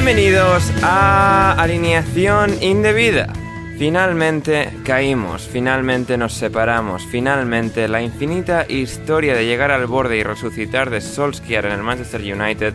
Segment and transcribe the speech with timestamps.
[0.00, 3.32] Bienvenidos a Alineación Indebida.
[3.78, 10.90] Finalmente caímos, finalmente nos separamos, finalmente la infinita historia de llegar al borde y resucitar
[10.90, 12.74] de Solskjaer en el Manchester United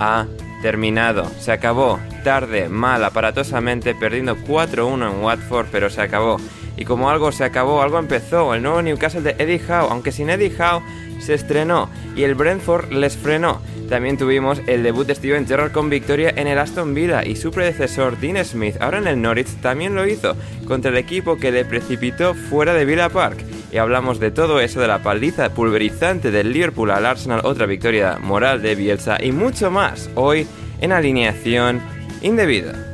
[0.00, 0.26] ha
[0.62, 1.30] terminado.
[1.38, 6.38] Se acabó, tarde, mal, aparatosamente, perdiendo 4-1 en Watford, pero se acabó.
[6.76, 8.54] Y como algo se acabó, algo empezó.
[8.54, 10.82] El nuevo Newcastle de Eddie Howe, aunque sin Eddie Howe,
[11.20, 13.60] se estrenó y el Brentford les frenó.
[13.88, 17.50] También tuvimos el debut de Steven Gerrard con victoria en el Aston Villa y su
[17.50, 20.36] predecesor Dean Smith, ahora en el Norwich, también lo hizo
[20.66, 23.38] contra el equipo que le precipitó fuera de Villa Park.
[23.72, 28.18] Y hablamos de todo eso, de la paliza pulverizante del Liverpool al Arsenal, otra victoria
[28.20, 30.46] moral de Bielsa y mucho más hoy
[30.80, 31.80] en alineación
[32.22, 32.93] indebida.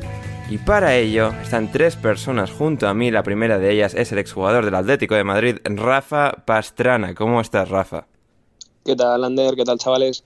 [0.51, 3.13] Y para ello están tres personas junto a mí.
[3.13, 7.15] La primera de ellas es el exjugador del Atlético de Madrid, Rafa Pastrana.
[7.15, 8.09] ¿Cómo estás, Rafa?
[8.85, 9.55] ¿Qué tal, Ander?
[9.55, 10.25] ¿Qué tal, chavales?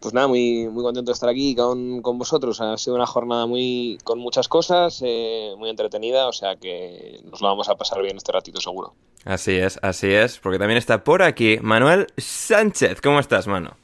[0.00, 2.58] Pues nada, muy, muy contento de estar aquí con, con vosotros.
[2.62, 7.42] Ha sido una jornada muy con muchas cosas, eh, muy entretenida, o sea que nos
[7.42, 8.94] lo vamos a pasar bien este ratito seguro.
[9.26, 13.02] Así es, así es, porque también está por aquí Manuel Sánchez.
[13.02, 13.76] ¿Cómo estás, mano?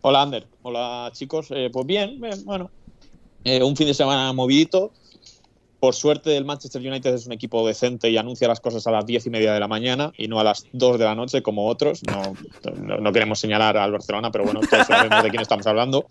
[0.00, 0.48] Hola, Ander.
[0.62, 1.46] Hola, chicos.
[1.50, 2.72] Eh, pues bien, bien, bueno.
[3.44, 4.92] Eh, un fin de semana movidito.
[5.78, 9.06] Por suerte, el Manchester United es un equipo decente y anuncia las cosas a las
[9.06, 11.66] diez y media de la mañana y no a las dos de la noche como
[11.66, 12.02] otros.
[12.76, 16.06] No queremos señalar al Barcelona, pero bueno, todos sabemos de quién estamos hablando.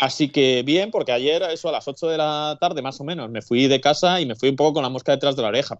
[0.00, 3.30] Así que bien, porque ayer, eso a las 8 de la tarde más o menos,
[3.30, 5.48] me fui de casa y me fui un poco con la mosca detrás de la
[5.48, 5.78] oreja.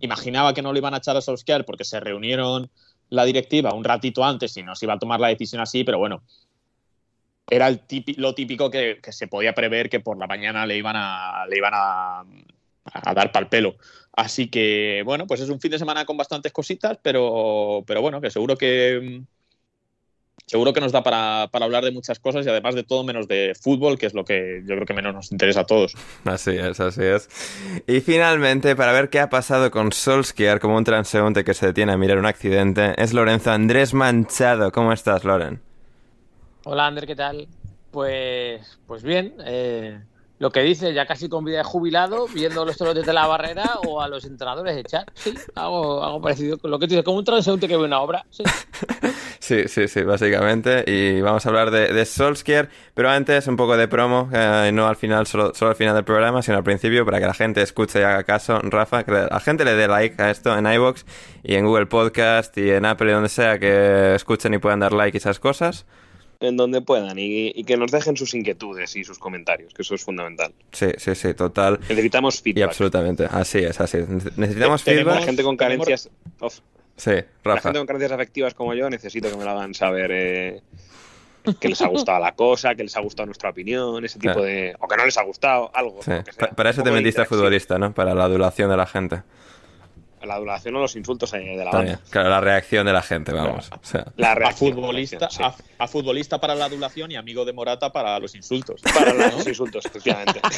[0.00, 2.70] Imaginaba que no lo iban a echar a Solskjaer porque se reunieron
[3.08, 5.98] la directiva un ratito antes y no se iba a tomar la decisión así, pero
[5.98, 6.22] bueno,
[7.50, 7.70] era
[8.16, 11.72] lo típico que, se podía prever que por la mañana le iban a, le iban
[11.74, 12.24] a
[13.14, 13.76] dar pal pelo.
[14.14, 18.20] Así que, bueno, pues es un fin de semana con bastantes cositas, pero, pero bueno,
[18.20, 19.22] que seguro que
[20.44, 23.26] seguro que nos da para, para, hablar de muchas cosas y además de todo menos
[23.26, 25.94] de fútbol, que es lo que yo creo que menos nos interesa a todos.
[26.26, 27.28] Así es, así es.
[27.86, 31.92] Y finalmente, para ver qué ha pasado con Solskjaer como un transeúnte que se detiene
[31.92, 34.72] a mirar un accidente, es Lorenzo Andrés Manchado.
[34.72, 35.71] ¿Cómo estás, Loren?
[36.64, 37.48] Hola, Ander, ¿qué tal?
[37.90, 40.00] Pues, pues bien, eh,
[40.38, 43.78] lo que dice, ya casi con vida de jubilado, viendo los toros desde la barrera
[43.84, 45.06] o a los entrenadores echar.
[45.14, 48.24] Sí, algo, algo parecido con lo que dice, como un transeúnte que ve una obra.
[49.42, 49.66] Sí.
[49.66, 50.84] sí, sí, básicamente.
[50.86, 54.86] Y vamos a hablar de, de Solskjaer, pero antes un poco de promo, eh, no
[54.86, 57.60] al final, solo, solo al final del programa, sino al principio, para que la gente
[57.60, 58.60] escuche y haga caso.
[58.62, 61.04] Rafa, que la gente le dé like a esto en iVoox
[61.42, 64.92] y en Google Podcast y en Apple y donde sea que escuchen y puedan dar
[64.92, 65.86] like y esas cosas
[66.42, 69.94] en donde puedan y, y, que nos dejen sus inquietudes y sus comentarios, que eso
[69.94, 70.52] es fundamental.
[70.72, 71.78] Sí, sí, sí, total.
[71.88, 72.58] Necesitamos feedback.
[72.58, 74.08] Y absolutamente, así es, así es.
[74.36, 75.14] Necesitamos feedback.
[75.14, 76.10] La gente con carencias...
[76.96, 77.10] Sí,
[77.42, 77.54] Rafa.
[77.54, 80.10] La gente con carencias afectivas como yo necesito que me lo hagan saber.
[80.12, 80.62] Eh,
[81.58, 84.42] que les ha gustado la cosa, que les ha gustado nuestra opinión, ese tipo Claro.
[84.42, 84.76] de...
[84.78, 86.02] o que no les ha gustado, algo.
[86.02, 86.12] Sí.
[86.54, 87.92] Para eso te metiste a futbolista, ¿no?
[87.92, 89.22] Para la adulación de la gente.
[90.24, 92.00] La adulación o los insultos de la banda.
[92.10, 93.70] Claro, la reacción de la gente, vamos.
[93.72, 97.44] O sea, La A futbolista, la reacción, a, a futbolista para la adulación y amigo
[97.44, 98.80] de Morata para los insultos.
[98.82, 100.40] Para los insultos, efectivamente.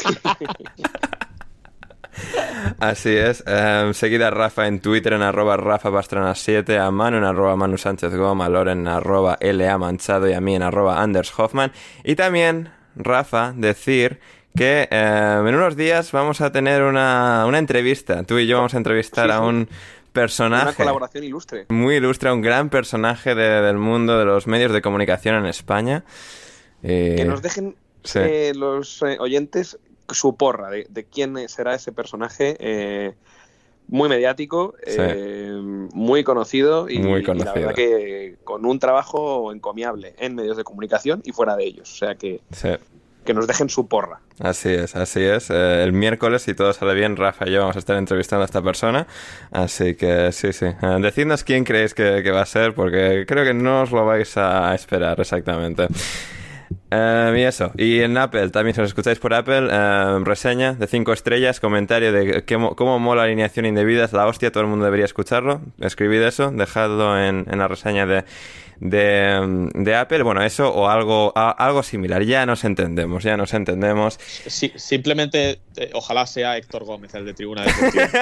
[2.78, 3.42] Así es.
[3.46, 7.56] Eh, seguid a Rafa en Twitter en arroba Rafa Pastrana 7, a Manu en arroba
[7.56, 11.32] Manu Sánchez Goma, a Loren en arroba LA Manchado y a mí en arroba Anders
[11.38, 11.72] Hoffman.
[12.04, 14.20] Y también, Rafa, decir
[14.56, 18.22] que eh, en unos días vamos a tener una, una entrevista.
[18.22, 19.68] Tú y yo vamos a entrevistar Sí, a un Una
[20.12, 21.66] personaje colaboración ilustre.
[21.70, 26.04] muy ilustre, un gran personaje de- del mundo de los medios de comunicación en España.
[26.84, 27.74] Eh, Que nos dejen
[28.04, 28.20] sí.
[28.22, 29.78] eh, los oyentes
[30.08, 33.14] su porra de, de quién será ese personaje eh,
[33.88, 34.98] muy mediático, Sí.
[35.00, 35.50] eh,
[35.92, 37.52] muy conocido y, Muy y conocido.
[37.54, 41.90] la verdad que con un trabajo encomiable en medios de comunicación y fuera de ellos.
[41.92, 42.68] O sea que, sí.
[43.24, 44.20] Que nos dejen su porra.
[44.40, 45.50] Así es, así es.
[45.50, 48.46] Eh, el miércoles, si todo sale bien, Rafa y yo vamos a estar entrevistando a
[48.46, 49.06] esta persona.
[49.50, 50.66] Así que sí, sí.
[50.66, 54.04] Eh, decidnos quién creéis que, que va a ser, porque creo que no os lo
[54.06, 55.88] vais a esperar exactamente.
[56.90, 57.72] Eh, y eso.
[57.76, 62.12] Y en Apple, también si os escucháis por Apple, eh, reseña de 5 estrellas, comentario
[62.12, 65.60] de mo- cómo mola alineación indebida, es la hostia, todo el mundo debería escucharlo.
[65.80, 68.24] Escribid eso, dejadlo en, en la reseña de,
[68.80, 70.22] de, de Apple.
[70.22, 72.22] Bueno, eso o algo, a- algo similar.
[72.24, 74.18] Ya nos entendemos, ya nos entendemos.
[74.18, 78.04] Sí, simplemente, eh, ojalá sea Héctor Gómez, el de Tribuna Deportiva.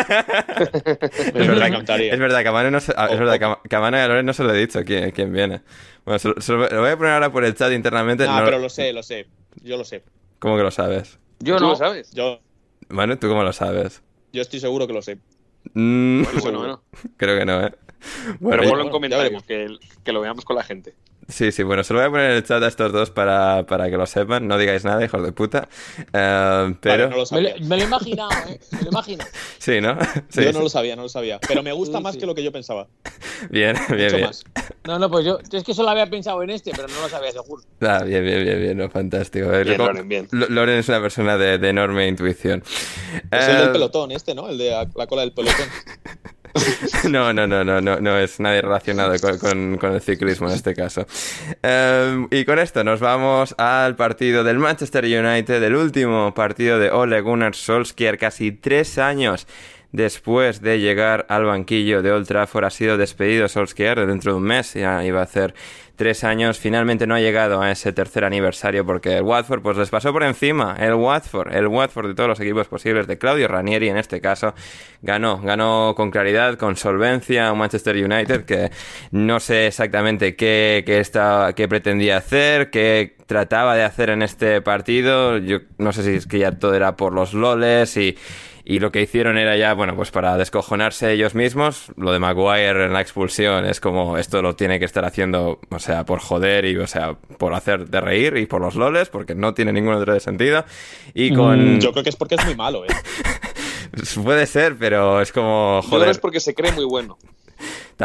[1.33, 1.69] Es verdad,
[2.01, 4.53] es verdad que a Manu, no se, es verdad y a Loren no se lo
[4.55, 5.63] he dicho quién, quién viene.
[6.05, 8.25] Bueno, se lo, se lo- voy a poner ahora por el chat internamente.
[8.29, 9.27] Ah, no- pero lo sé, lo sé.
[9.63, 10.03] Yo lo sé.
[10.39, 11.19] ¿Cómo que lo sabes?
[11.41, 11.71] Yo ¿Tú no.
[11.71, 12.11] lo sabes?
[12.13, 12.41] Yo,
[12.89, 14.03] Manu, ¿tú cómo lo sabes?
[14.33, 15.19] yo estoy seguro que lo sé.
[15.75, 16.83] Mm, Bueno, bueno.
[17.17, 17.73] creo que no, ¿eh?
[18.25, 20.95] Pero Bueno, ponlo bueno, comentarios, que, que lo veamos con la gente.
[21.29, 23.65] Sí, sí, bueno, se lo voy a poner en el chat a estos dos para,
[23.65, 24.49] para que lo sepan.
[24.49, 25.69] No digáis nada, hijos de puta.
[26.13, 27.09] Eh, pero...
[27.09, 28.61] Vale, no lo Me, lo- me lo he imaginado, ¿eh?
[28.73, 29.31] Me lo he imaginado.
[29.59, 29.97] Sí, ¿no?
[30.29, 30.53] Sí, yo sí.
[30.53, 31.39] no lo sabía, no lo sabía.
[31.47, 32.21] Pero me gusta Sí, más sí.
[32.21, 32.89] que lo que yo pensaba.
[33.51, 34.27] Bien, bien, Mucho bien.
[34.27, 34.45] más.
[34.85, 37.31] No, no, pues yo, es que solo había pensado en este, pero no lo sabía
[37.31, 37.63] seguro.
[37.81, 39.53] Ah, bien, bien, bien, bien, no, fantástico.
[39.53, 40.29] Eh, Bien, como- Loren, bien.
[40.33, 42.65] Lo- Loren es una persona de, de enorme intuición.
[43.31, 44.49] Es el Eh, del pelotón, este, ¿no?
[44.49, 45.67] El de la, la cola del pelotón.
[47.09, 51.07] No, no, no, no, no, no es nadie relacionado con, el ciclismo en este caso.
[51.63, 56.91] Eh, y con esto nos vamos al partido del Manchester United, el último partido de
[56.91, 59.47] Ole Gunnar Solskjaer, casi tres años
[59.93, 62.65] después de llegar al banquillo de Old Trafford.
[62.65, 65.55] Ha sido despedido Solskjaer dentro de un mes, ya iba a hacer
[65.97, 66.59] tres años.
[66.59, 70.23] Finalmente no ha llegado a ese tercer aniversario porque el Watford pues les pasó por
[70.23, 70.75] encima.
[70.79, 74.55] El Watford, el Watford de todos los equipos posibles, de Claudio Ranieri en este caso,
[75.03, 78.71] ganó, ganó con claridad, con solvencia a Manchester United que
[79.11, 84.61] no sé exactamente qué, qué, está, qué pretendía hacer, qué trataba de hacer en este
[84.63, 85.39] partido.
[85.39, 88.17] Yo no sé si es que ya todo era por los loles y
[88.65, 91.87] y lo que hicieron era ya, bueno, pues para descojonarse ellos mismos.
[91.97, 95.79] Lo de Maguire en la expulsión es como esto lo tiene que estar haciendo, o
[95.79, 99.35] sea, por joder y, o sea, por hacer de reír y por los loles, porque
[99.35, 100.65] no tiene ningún otro sentido.
[101.13, 101.77] Y con.
[101.77, 102.89] Mm, Yo creo que es porque es muy malo, ¿eh?
[104.23, 107.19] Puede ser, pero es como, Yo creo que joder, es porque se cree muy bueno.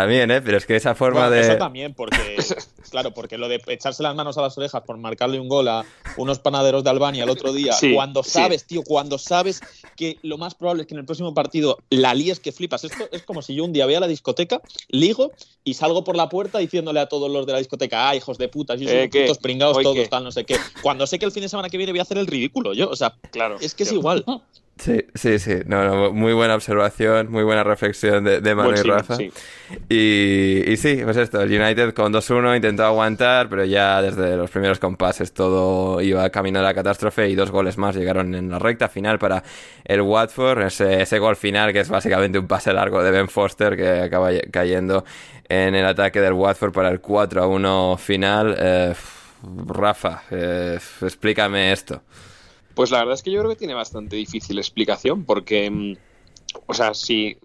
[0.02, 0.42] También, ¿eh?
[0.42, 1.42] Pero es que esa forma Bueno, de.
[1.42, 2.18] Eso también, porque,
[2.92, 5.84] claro, porque lo de echarse las manos a las orejas por marcarle un gol a
[6.18, 8.32] unos panaderos de Albania el otro día, Sí, cuando sí.
[8.32, 9.62] sabes, tío, cuando sabes
[9.96, 12.84] que lo más probable es que en el próximo partido la líes que flipas.
[12.84, 15.32] Esto es como si yo un día voy a la discoteca, ligo
[15.64, 18.48] y salgo por la puerta diciéndole a todos los de la discoteca, ah, hijos de
[18.50, 19.22] puta, yo soy Eh, ¿qué?
[19.24, 20.08] putos pringados ¿Hoy todos, qué?
[20.08, 20.56] tal, no sé qué.
[20.82, 22.90] Cuando sé que el fin de semana que viene voy a hacer el ridículo, yo,
[22.90, 23.58] o sea, Claro.
[23.60, 24.24] es que es igual.
[24.78, 25.56] Sí, sí, sí.
[25.66, 29.16] No, no, muy buena observación, muy buena reflexión de, de Manu y Rafa.
[29.16, 29.32] sí.
[29.90, 34.50] Y, y sí, pues esto, el United con 2-1 intentó aguantar, pero ya desde los
[34.50, 38.60] primeros compases todo iba camino de la catástrofe y dos goles más llegaron en la
[38.60, 39.44] recta final para
[39.84, 40.62] el Watford.
[40.62, 44.30] Ese, ese gol final que es básicamente un pase largo de Ben Foster que acaba
[44.52, 45.04] cayendo
[45.50, 48.56] en el ataque del Watford para el 4-1 final.
[48.58, 48.94] Eh,
[49.68, 52.02] Rafa, eh, explícame esto.
[52.78, 55.98] Pues la verdad es que yo creo que tiene bastante difícil explicación, porque, mm,
[56.68, 57.40] o sea, si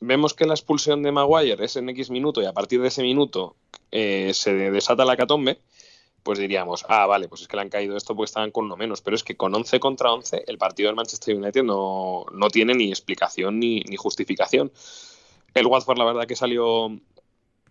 [0.00, 3.02] vemos que la expulsión de Maguire es en X minuto y a partir de ese
[3.02, 3.54] minuto
[3.92, 5.60] eh, se desata la catombe,
[6.24, 8.76] pues diríamos, ah, vale, pues es que le han caído esto porque estaban con uno
[8.76, 12.48] menos, pero es que con 11 contra 11 el partido del Manchester United no, no
[12.48, 14.72] tiene ni explicación ni, ni justificación.
[15.54, 16.90] El Watford la verdad que salió,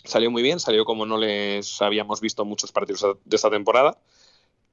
[0.05, 3.98] salió muy bien, salió como no les habíamos visto muchos partidos de esta temporada.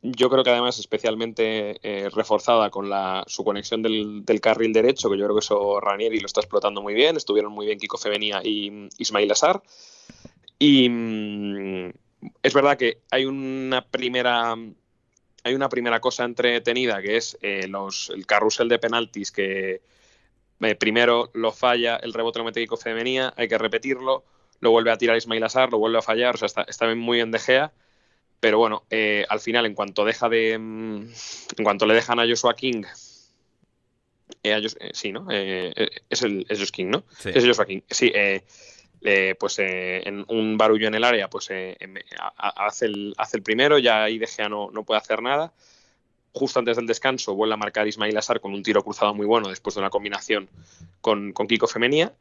[0.02, 5.11] Yo creo que además especialmente eh, reforzada con la, su conexión del, del, carril derecho,
[5.11, 7.16] que yo creo que eso Ranieri lo está explotando muy bien.
[7.16, 9.62] Estuvieron muy bien Kiko Femenía y Ismail Assar.
[10.59, 10.88] Y,
[12.42, 14.54] es verdad que hay una primera
[15.42, 19.80] hay una primera cosa entretenida que es eh, los, el carrusel de penaltis que
[20.61, 24.25] eh, primero lo falla, el rebote lo mete Kiko Femenía, hay que repetirlo,
[24.61, 27.21] lo vuelve a tirar Ismail Azar, lo vuelve a fallar, o sea, está, está muy
[27.21, 27.73] en dejea.
[28.40, 30.59] Pero bueno, eh, al final, en cuanto deja de.
[30.59, 31.09] Mm,
[31.59, 32.82] en cuanto le dejan a Joshua King.
[34.42, 35.26] Eh, eh, sí, ¿no?
[35.30, 37.04] es el es King, ¿no?
[37.18, 37.30] Sí.
[37.35, 37.80] Es Joshua King.
[37.90, 38.12] Sí,
[39.38, 41.94] pues en un barullo en el área, pues em,
[42.37, 45.52] hace, el, hace el primero, ya ahí De Gea no, no puede hacer nada
[46.32, 49.49] justo antes del descanso vuelve a marcar Ismail Azar con un tiro cruzado muy bueno
[49.49, 50.49] después de una combinación
[51.00, 52.12] con, con Kiko Femenía.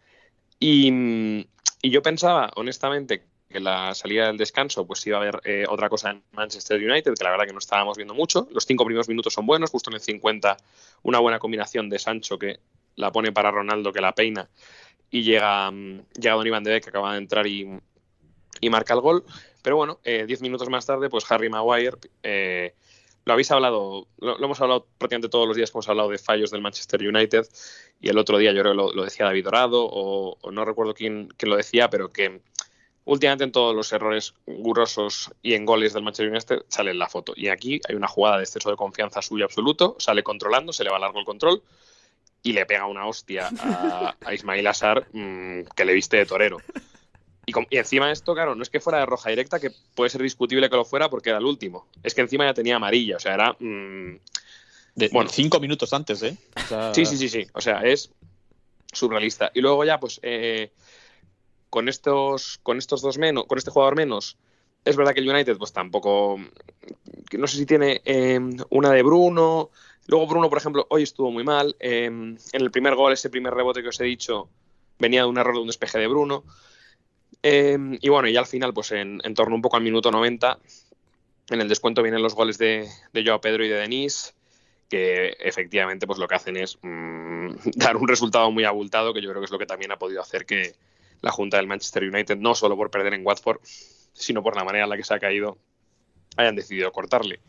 [0.60, 1.40] Y, mm,
[1.82, 5.90] y, yo pensaba, honestamente, que la salida del descanso pues iba a haber eh, otra
[5.90, 8.48] cosa en Manchester United, que la verdad que no estábamos viendo mucho.
[8.52, 10.56] Los cinco primeros minutos son buenos, justo en el 50
[11.04, 12.60] una buena combinación de Sancho que
[12.96, 14.50] la pone para Ronaldo, que la peina,
[15.10, 17.68] y llega, mm, llega Don Iván de Beek, que acaba de entrar y,
[18.62, 19.26] y marca el gol.
[19.64, 21.98] Pero bueno, eh, diez minutos más tarde, pues Harry Maguire...
[22.24, 22.76] Eh,
[23.26, 26.50] lo habéis hablado, lo, hemos hablado prácticamente todos los días que hemos hablado de fallos
[26.50, 27.46] del Manchester United
[28.00, 30.66] y el otro día yo creo que lo, lo decía David Dorado o, o, no
[30.66, 32.42] recuerdo quién, quién lo decía, pero que
[33.10, 37.10] últimamente en todos los errores gurosos y en goles del Manchester United sale en la
[37.10, 37.34] foto.
[37.36, 40.92] Y aquí hay una jugada de exceso de confianza suyo absoluto, sale controlando, se le
[40.92, 41.64] va largo el control
[42.44, 46.62] y le pega una hostia a, a Ismail Azar mmm, que le viste de torero.
[47.48, 50.12] Y, y, encima de esto, claro, no es que fuera de roja directa, que puede
[50.12, 51.88] ser discutible que lo fuera porque era el último.
[52.04, 53.56] Es que encima ya tenía amarilla, o sea, era.
[53.58, 54.18] Mmm,
[54.94, 56.38] de, bueno, cinco minutos antes, ¿eh?
[56.56, 56.94] O sea...
[56.94, 57.48] Sí, sí, sí, sí.
[57.54, 58.12] O sea, es
[58.92, 59.52] surrealista.
[59.56, 60.72] Y luego ya, pues, eh,
[61.70, 64.38] con estos, con estos dos menos, con este jugador menos,
[64.86, 66.40] es verdad que el United, pues tampoco.
[67.38, 69.70] No sé si tiene eh, una de Bruno.
[70.08, 71.76] Luego Bruno, por ejemplo, hoy estuvo muy mal.
[71.80, 74.50] Eh, en el primer gol, ese primer rebote que os he dicho,
[74.98, 76.44] venía de un error de un despeje de Bruno.
[77.44, 80.60] Eh, y bueno, y al final, pues en, en, torno un poco al minuto 90,
[81.52, 84.34] en el descuento vienen los goles de, de Joao Pedro y de Denis,
[84.90, 89.30] que efectivamente pues lo que hacen es mmm, dar un resultado muy abultado, que yo
[89.30, 90.76] creo que es lo que también ha podido hacer que
[91.22, 93.60] la Junta del Manchester United, no solo por perder en Watford,
[94.14, 95.58] sino por la manera en la que se ha caído,
[96.38, 97.40] hayan decidido cortarle.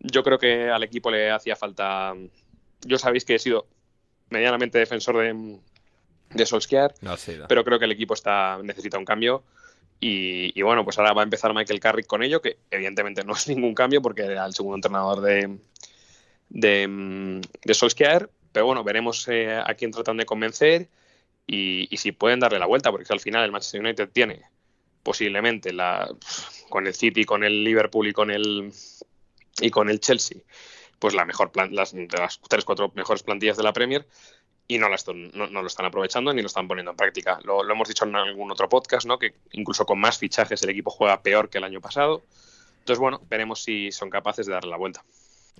[0.00, 2.14] Yo creo que al equipo le hacía falta...
[2.82, 3.66] Yo sabéis que he sido
[4.30, 5.58] medianamente defensor de,
[6.30, 7.46] de Solskjaer, no, sí, no.
[7.48, 9.44] pero creo que el equipo está necesita un cambio
[10.00, 13.32] y, y, bueno, pues ahora va a empezar Michael Carrick con ello, que evidentemente no
[13.36, 15.58] es ningún cambio porque era el segundo entrenador de,
[16.50, 20.88] de, de Solskjaer, pero bueno, veremos eh, a quién tratan de convencer
[21.46, 24.42] y, y, si pueden darle la vuelta, porque al final el Manchester United tiene
[25.02, 26.08] posiblemente la
[26.68, 28.72] con el City, con el Liverpool y con el
[29.60, 30.38] y con el Chelsea,
[30.98, 34.06] pues la mejor plan, las, de las tres cuatro mejores plantillas de la Premier
[34.66, 37.38] y no, las, lo están aprovechando ni lo están poniendo en práctica.
[37.44, 39.18] Lo, lo, hemos dicho en algún otro podcast, ¿no?
[39.18, 42.24] que incluso con más fichajes el equipo juega peor que el año pasado.
[42.78, 45.04] Entonces, bueno, veremos si son capaces de darle la vuelta.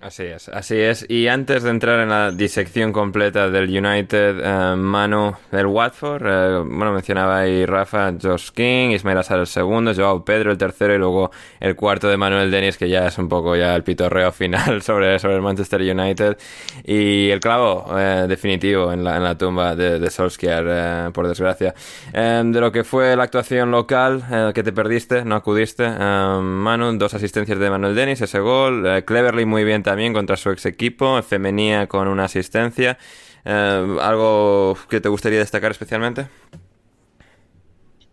[0.01, 1.05] Así es, así es.
[1.07, 6.63] Y antes de entrar en la disección completa del United, eh, Manu del Watford, eh,
[6.65, 10.97] bueno, mencionaba ahí Rafa, Josh King, Ismail Assar el segundo, Joao Pedro el tercero y
[10.97, 14.81] luego el cuarto de Manuel Denis, que ya es un poco ya el pitorreo final
[14.81, 16.37] sobre, sobre el Manchester United.
[16.83, 21.73] Y el clavo eh, definitivo en la, en la tumba de, de Solskjaer, por desgracia.
[22.13, 25.87] de lo que fue la actuación local, que te perdiste, no acudiste.
[25.87, 29.03] Manu, dos asistencias de Manuel Denis, ese gol.
[29.05, 32.97] Cleverly muy bien también contra su ex equipo, femenía con una asistencia.
[33.45, 36.27] Eh, ¿Algo que te gustaría destacar especialmente?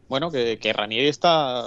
[0.07, 1.65] Bueno, que, que Ranieri está.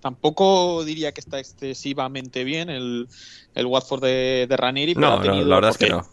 [0.00, 3.08] Tampoco diría que está excesivamente bien el,
[3.54, 4.94] el Watford de, de Ranieri.
[4.94, 6.08] No, no, la verdad es que no.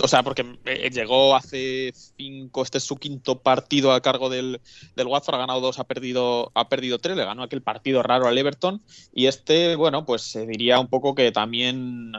[0.00, 0.44] O sea, porque
[0.92, 4.60] llegó hace cinco, este es su quinto partido a cargo del,
[4.94, 8.28] del Watford, ha ganado dos, ha perdido, ha perdido tres, le ganó aquel partido raro
[8.28, 12.12] al Everton y este, bueno, pues se diría un poco que también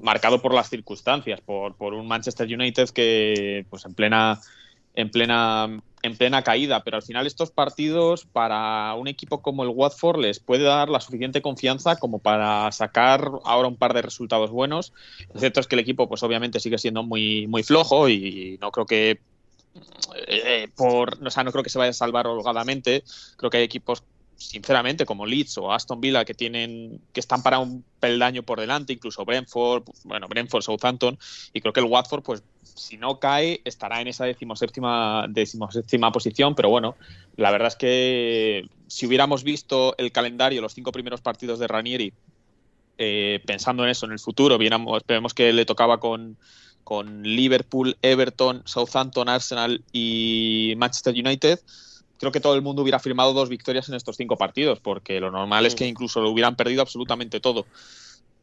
[0.00, 4.40] marcado por las circunstancias, por, por un Manchester United que pues en plena
[4.94, 9.68] en plena en plena caída, pero al final estos partidos para un equipo como el
[9.68, 14.50] Watford les puede dar la suficiente confianza como para sacar ahora un par de resultados
[14.50, 14.94] buenos.
[15.34, 18.70] Lo cierto es que el equipo pues obviamente sigue siendo muy muy flojo y no
[18.70, 19.20] creo que
[20.26, 23.04] eh, por, o sea, no creo que se vaya a salvar holgadamente.
[23.36, 24.02] Creo que hay equipos
[24.40, 28.94] sinceramente, como Leeds o Aston Villa, que tienen, que están para un peldaño por delante,
[28.94, 31.18] incluso Brentford, bueno, Brentford, Southampton,
[31.52, 36.54] y creo que el Watford, pues, si no cae, estará en esa decimoséptima, decimoséptima posición,
[36.54, 36.96] pero bueno,
[37.36, 42.12] la verdad es que si hubiéramos visto el calendario, los cinco primeros partidos de Ranieri,
[42.96, 46.38] eh, pensando en eso, en el futuro, viéramos, vemos que le tocaba con,
[46.82, 51.60] con Liverpool, Everton, Southampton, Arsenal y Manchester United,
[52.20, 55.30] creo que todo el mundo hubiera firmado dos victorias en estos cinco partidos, porque lo
[55.30, 57.64] normal es que incluso lo hubieran perdido absolutamente todo.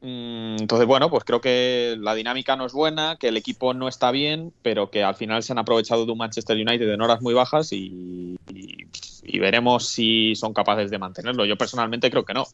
[0.02, 3.88] Mm, entonces, bueno, pues creo que la dinámica no es buena, que el equipo no
[3.88, 7.22] está bien, pero que al final se han aprovechado de un Manchester United en horas
[7.22, 11.46] muy bajas y, y, veremos si son capaces de mantenerlo.
[11.46, 12.48] Yo personalmente creo que no.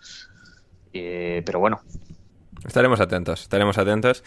[0.92, 1.82] Eh, pero bueno.
[2.66, 4.24] Estaremos atentos, estaremos atentos.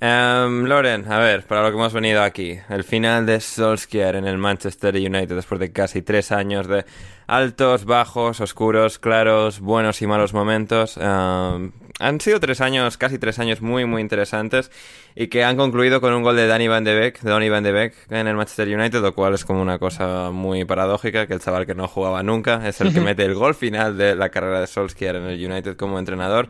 [0.00, 4.26] Um, Loren, a ver, para lo que hemos venido aquí, el final de Solskjaer en
[4.26, 6.86] el Manchester United después de casi tres años de
[7.26, 10.96] altos, bajos, oscuros, claros, buenos y malos momentos.
[10.96, 14.70] han sido tres años, casi tres años muy, muy interesantes
[15.14, 17.62] y que han concluido con un gol de Danny Van de Beek, de Donny Van
[17.62, 21.34] de Beek en el Manchester United, lo cual es como una cosa muy paradójica, que
[21.34, 24.30] el chaval que no jugaba nunca es el que mete el gol final de la
[24.30, 26.48] carrera de Solskjaer en el United como entrenador.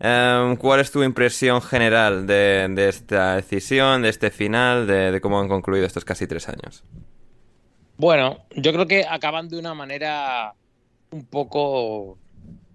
[0.00, 5.48] Em, ¿Cuál es tu impresión general de, esta decisión, de este final, de, cómo han
[5.48, 6.84] concluido estos casi tres años?
[7.96, 10.54] Bueno, yo creo que acaban de una manera
[11.10, 12.16] un poco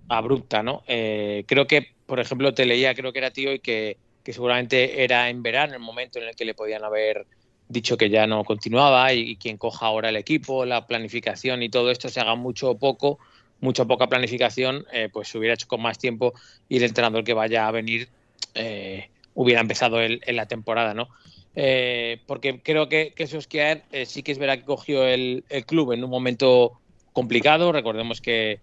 [0.09, 0.83] abrupta, ¿no?
[0.85, 5.29] Eh, creo que, por ejemplo, te leía, creo que era tío y que, seguramente era
[5.29, 7.25] en verano el momento en el que le podían haber
[7.69, 11.69] dicho que ya no continuaba y, y quien coja ahora el equipo, la planificación y
[11.69, 13.19] todo esto se haga mucho o poco,
[13.63, 16.33] mucha poca planificación, eh, pues se hubiera hecho con más tiempo
[16.67, 18.09] y el entrenador que vaya a venir
[18.55, 21.07] eh, hubiera empezado en la temporada, ¿no?
[21.55, 26.03] Eh, porque creo que, que Solskjaer sí que es verdad que cogió el, club en
[26.03, 26.73] un momento
[27.13, 27.71] complicado.
[27.71, 28.59] Recordemos que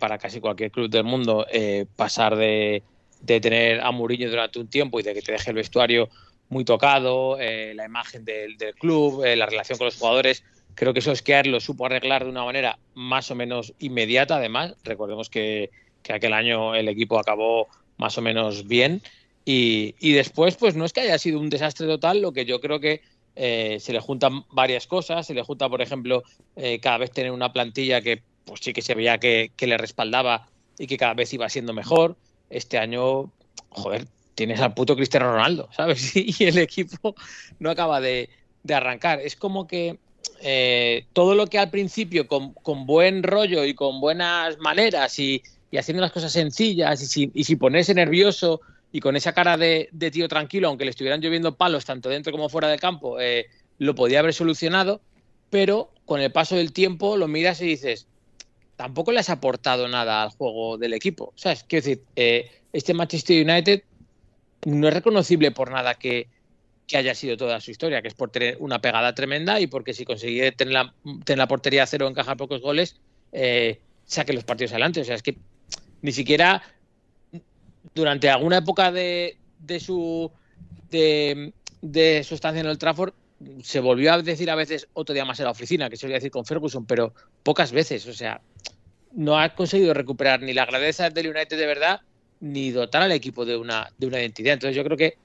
[0.00, 1.46] para casi cualquier club del mundo
[1.94, 2.82] pasar de,
[3.26, 6.08] tener a Mourinho durante un tiempo y de que te deje el vestuario
[6.48, 10.42] muy tocado, la imagen del, del club, la relación con los jugadores,
[10.78, 14.76] Creo que Solskjaer lo supo arreglar de una manera más o menos inmediata, además.
[14.84, 15.70] Recordemos que,
[16.08, 17.66] aquel año el equipo acabó
[17.96, 19.02] más o menos bien.
[19.44, 22.78] Y, después, pues no es que haya sido un desastre total, lo que yo creo
[22.78, 23.02] que
[23.34, 25.26] eh, se le juntan varias cosas.
[25.26, 26.22] Se le junta, por ejemplo,
[26.54, 30.48] eh, cada vez tener una plantilla que pues sí que se veía que, le respaldaba
[30.78, 32.16] y que cada vez iba siendo mejor.
[32.50, 33.32] Este año,
[33.70, 34.06] joder,
[34.36, 36.14] tienes al puto Cristiano Ronaldo, ¿sabes?
[36.14, 37.16] Y el equipo
[37.58, 38.30] no acaba de,
[38.62, 39.20] de arrancar.
[39.20, 39.98] Es como que
[40.40, 42.54] eh, todo lo que al principio con,
[42.86, 45.42] buen rollo y con buenas maneras y,
[45.76, 48.60] haciendo las cosas sencillas y, sin, y ponerse nervioso
[48.92, 52.48] y con esa cara de, tío tranquilo, aunque le estuvieran lloviendo palos tanto dentro como
[52.48, 53.46] fuera del campo, eh,
[53.78, 55.00] lo podía haber solucionado,
[55.50, 58.06] pero con el paso del tiempo lo miras y dices,
[58.76, 61.32] tampoco le has aportado nada al juego del equipo.
[61.36, 61.64] ¿Sabes?
[61.68, 63.82] Quiero decir, eh, este Manchester United
[64.64, 66.28] no es reconocible por nada que,
[66.88, 69.92] que haya sido toda su historia, que es por tener una pegada tremenda y porque
[69.92, 72.96] si consigue tener la, tener la portería a cero, encajar pocos goles,
[73.30, 75.02] eh, saque los partidos adelante.
[75.02, 75.36] O sea, es que
[76.00, 76.62] ni siquiera
[77.94, 80.32] durante alguna época de, de su
[80.90, 83.12] de, su estancia en el Trafford
[83.62, 86.30] se volvió a decir a veces otro día más en la oficina, que se decir
[86.30, 88.06] con Ferguson, pero pocas veces.
[88.06, 88.40] O sea,
[89.12, 92.00] no ha conseguido recuperar ni la grandeza del United de verdad,
[92.40, 94.54] ni dotar al equipo de una, de una identidad.
[94.54, 95.18] Entonces yo creo que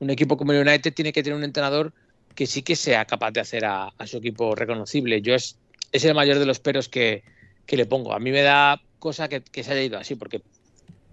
[0.00, 1.92] un equipo como el United tiene que tener un entrenador
[2.34, 5.22] que sí que sea capaz de hacer a, su equipo reconocible.
[5.22, 5.56] Yo es,
[5.92, 7.22] es, el mayor de los peros que,
[7.68, 8.12] le pongo.
[8.12, 10.42] A mí me da cosa que, se haya ido así, porque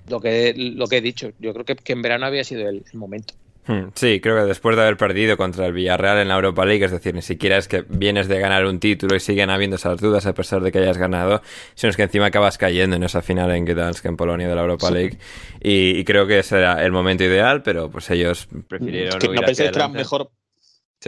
[0.10, 3.34] lo que, lo que he dicho, yo creo que, en verano había sido el momento.
[3.68, 6.84] Hmm, sí, creo que después de haber perdido contra el Villarreal en la Europa League,
[6.84, 10.00] es decir, ni siquiera es que vienes de ganar un título y siguen habiendo esas
[10.02, 11.42] dudas a pesar de que hayas ganado,
[11.76, 14.62] sino es que encima acabas cayendo en esa final en Gdansk, en Polonia de la
[14.62, 15.20] Europa League.
[15.62, 19.20] Y, creo que ese era el momento ideal, pero pues ellos prefirieron.
[19.20, 20.32] que no pensé que era mejor.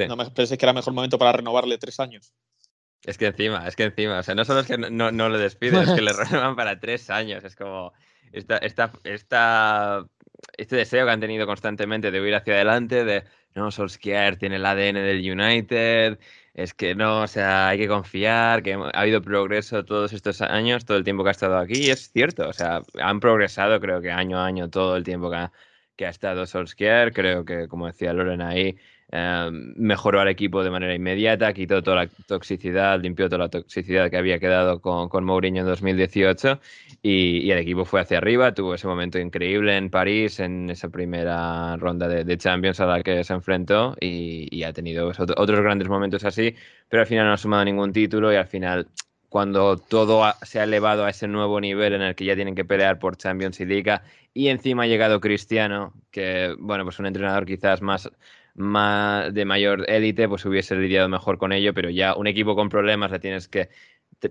[0.07, 2.33] No pensé que era mejor momento para renovarle tres años.
[3.03, 5.37] Es que encima, es que encima, o sea, no solo es que no, no le
[5.37, 7.43] despiden, es que le renuevan para tres años.
[7.43, 7.93] Es como.
[8.33, 10.05] Esta, esta, esta
[10.57, 13.23] este deseo que han tenido constantemente de ir hacia adelante, de
[13.55, 16.19] no, Solskjaer tiene el ADN del United,
[16.53, 20.85] es que no, o sea, hay que confiar, que ha habido progreso todos estos años,
[20.85, 24.01] todo el tiempo que ha estado aquí, y es cierto, o sea, han progresado creo
[24.01, 25.51] que año a año todo el tiempo que ha,
[25.95, 28.77] que ha estado Solskjaer, creo que, como decía Lorena ahí,
[29.15, 34.10] Em, mejoró al equipo de manera inmediata, quitó toda la toxicidad, limpió toda la toxicidad
[34.10, 36.60] que había quedado con, con Mourinho en 2018
[37.04, 41.78] y, el equipo fue hacia arriba, tuvo ese momento increíble en París, en esa primera
[41.78, 46.56] ronda de, Champions a la que se enfrentó y, ha tenido otros grandes momentos así,
[46.89, 48.88] pero al final no ha sumado ningún título y al final
[49.30, 52.65] cuando todo se ha elevado a ese nuevo nivel en el que ya tienen que
[52.65, 54.02] pelear por Champions y Liga
[54.34, 58.10] y encima ha llegado Cristiano, que bueno, pues un entrenador quizás más
[58.55, 63.11] de mayor élite, pues hubiese lidiado mejor con ello, pero ya un equipo con problemas
[63.11, 63.69] le tienes que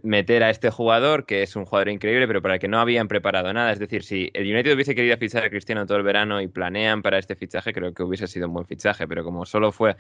[0.03, 3.09] meter a este jugador, que es un jugador increíble, pero para el que no habían
[3.09, 3.73] preparado nada.
[3.73, 7.03] Es decir, si el United hubiese querido fichar a Cristiano todo el verano y planean
[7.03, 9.97] para este fichaje, creo que hubiese sido un buen fichaje, pero como solo fue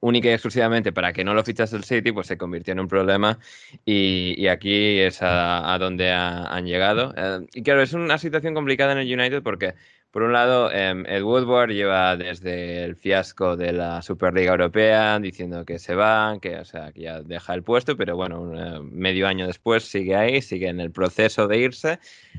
[0.00, 2.88] única y exclusivamente para que no lo fichase el City, pues se convirtió en un
[2.88, 3.38] problema
[3.84, 7.14] y, aquí es a, donde han llegado.
[7.16, 9.74] Eh, y claro, es una situación complicada en el United porque
[10.16, 15.66] por un lado, em, Ed Woodward lleva desde el fiasco de la Superliga Europea diciendo
[15.66, 19.28] que se va, que, o sea, que ya deja el puesto, pero bueno, eh, medio
[19.28, 21.98] año después sigue ahí, sigue en el proceso de irse.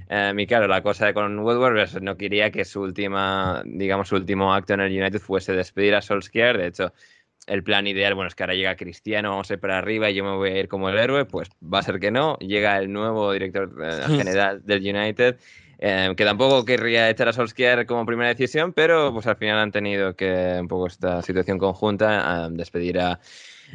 [0.10, 4.16] Em, y claro, la cosa con Woodward es, no quería que su última, digamos, su
[4.16, 6.58] último acto en el United fuese despedir a Solskjaer.
[6.58, 6.94] De hecho,
[7.46, 10.16] el plan ideal, bueno, es que ahora llega Cristiano, vamos a ir para arriba y
[10.16, 12.40] yo me voy a ir como el héroe, pues va a ser que no.
[12.40, 15.38] Llega el nuevo director eh, general del United
[15.80, 19.72] Em, que tampoco querría echar a Solskjaer como primera decisión, pero pues al final han
[19.72, 23.20] tenido que, un poco esta situación conjunta, despedir a,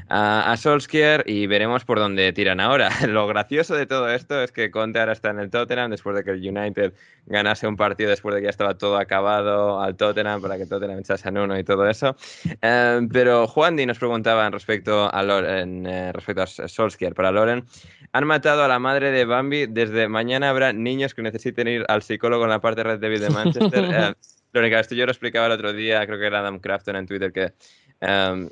[0.09, 2.91] a, Solskjaer y veremos por dónde tiran ahora.
[3.09, 6.25] Lo gracioso de todo esto es que Conte ahora está en el Tottenham después de
[6.25, 6.93] que el United
[7.27, 10.99] ganase un partido después de que ya estaba todo acabado al Tottenham para que Tottenham
[10.99, 12.17] echase en uno y todo eso.
[12.61, 17.15] Em, pero Juan Di nos preguntaba respecto a, Loren, eh, respecto a Solskjaer.
[17.15, 17.65] Para Loren,
[18.13, 19.67] han matado a la madre de Bambi.
[19.67, 23.31] Desde mañana habrá niños que necesiten ir al psicólogo en la parte Red David de
[23.31, 23.85] Manchester.
[24.55, 27.07] eh, único esto yo lo explicaba el otro día, creo que era Adam Crafton en
[27.07, 27.53] Twitter, que
[28.01, 28.51] em,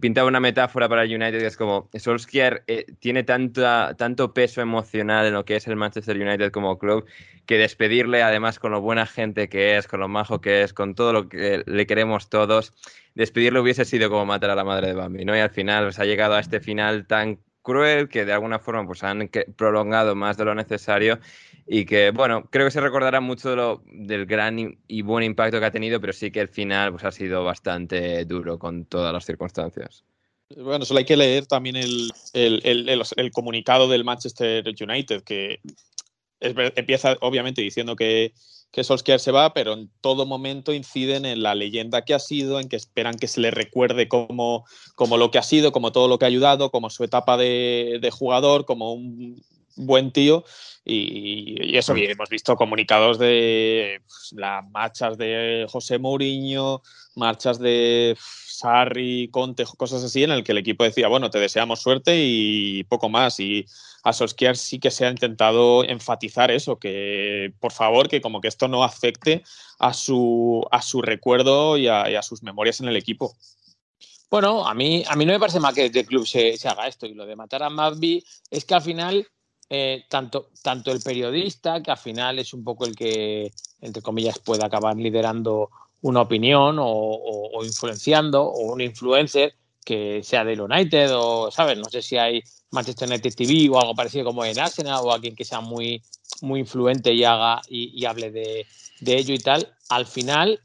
[0.00, 4.60] pintaba una metáfora para el United que es como Solskjaer eh, tiene tanta, tanto peso
[4.60, 7.06] emocional en lo que es el Manchester United como club
[7.46, 10.94] que despedirle además con lo buena gente que es, con lo majo que es, con
[10.94, 12.72] todo lo que le queremos todos,
[13.14, 15.36] despedirle hubiese sido como matar a la madre de Bambi, ¿no?
[15.36, 18.86] Y al final pues, ha llegado a este final tan cruel que de alguna forma
[18.86, 21.18] pues han prolongado más de lo necesario
[21.66, 25.66] y que, bueno, creo que se recordará mucho lo, del gran y, buen impacto que
[25.66, 29.24] ha tenido, pero sí que el final pues, ha sido bastante duro con todas las
[29.24, 30.04] circunstancias.
[30.56, 35.60] Bueno, solo hay que leer también el, el, comunicado del Manchester United, que
[36.40, 38.34] empieza obviamente diciendo que,
[38.74, 42.58] que Solskjaer se va, pero en todo momento inciden en la leyenda que ha sido,
[42.58, 44.64] en que esperan que se le recuerde como,
[44.96, 48.00] como lo que ha sido, como todo lo que ha ayudado, como su etapa de,
[48.02, 49.40] de jugador, como un
[49.76, 50.44] buen tío.
[50.84, 56.82] Y, eso, hemos visto comunicados de pues, las marchas de José Mourinho,
[57.14, 58.16] marchas de
[58.54, 62.84] Sarri, Conte, cosas así, en el que el equipo decía, bueno, te deseamos suerte y
[62.84, 63.40] poco más.
[63.40, 63.66] Y
[64.04, 68.48] a Solskjaer sí que se ha intentado enfatizar eso, que por favor, que como que
[68.48, 69.42] esto no afecte
[69.78, 73.36] a su, a su recuerdo y a, sus memorias en el equipo.
[74.30, 77.06] Bueno, a mí, a mí no me parece mal que el club se, haga esto.
[77.06, 79.26] Y lo de matar a Magby es que al final
[79.68, 84.38] eh, tanto, tanto el periodista, que al final es un poco el que, entre comillas,
[84.38, 85.70] puede acabar liderando
[86.04, 91.78] una opinión o, influenciando, o un influencer que sea del United o, ¿sabes?
[91.78, 95.34] No sé si hay Manchester United TV o algo parecido como en Arsenal o alguien
[95.34, 96.02] que sea muy,
[96.42, 98.66] muy influente y haga y, hable de,
[99.00, 99.74] ello y tal.
[99.88, 100.60] Al final,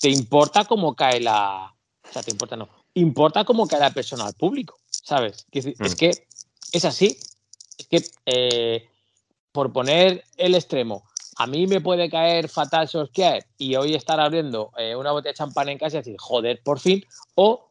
[0.00, 1.74] te importa cómo cae la.
[2.08, 2.68] O sea, te importa, no.
[2.94, 5.46] Importa cómo cae la persona al público, ¿sabes?
[5.52, 5.96] Es, es mm.
[5.96, 6.10] que
[6.72, 7.18] es así
[7.78, 8.88] es que, eh,
[9.52, 11.04] por poner el extremo,
[11.38, 15.36] a mí me puede caer fatal Solskjaer y hoy estar abriendo eh, una botella de
[15.36, 17.04] champán en casa y decir, joder, por fin,
[17.36, 17.70] o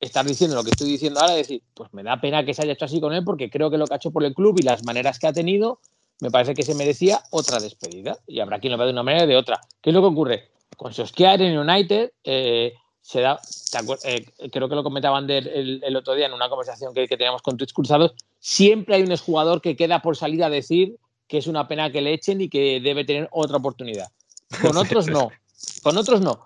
[0.00, 2.62] estar diciendo lo que estoy diciendo ahora y decir, pues me da pena que se
[2.62, 4.56] haya hecho así con él porque creo que lo que ha hecho por el club
[4.58, 5.78] y las maneras que ha tenido,
[6.20, 8.18] me parece que se merecía otra despedida.
[8.26, 9.60] Y habrá quien lo vea de una manera o de otra.
[9.80, 10.50] ¿Qué es lo que ocurre?
[10.76, 13.38] Con Solskjaer en United, eh, se da,
[14.04, 17.72] eh, creo que lo comentaban el, otro día en una conversación que, teníamos con Twitch
[17.72, 20.96] Cruzados, siempre hay un exjugador que queda por salir a decir
[21.26, 24.10] que es una pena que le echen y que debe tener otra oportunidad.
[24.62, 25.30] Con otros no,
[25.82, 26.40] con otros no.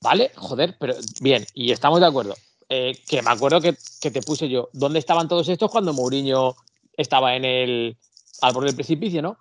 [0.00, 0.30] ¿Vale?
[0.34, 2.34] Joder, pero bien, y estamos de acuerdo.
[2.68, 6.56] Eh, que me acuerdo que, que, te puse yo, ¿dónde estaban todos estos cuando Mourinho
[6.96, 7.96] estaba en el,
[8.40, 9.36] al borde del precipicio, no?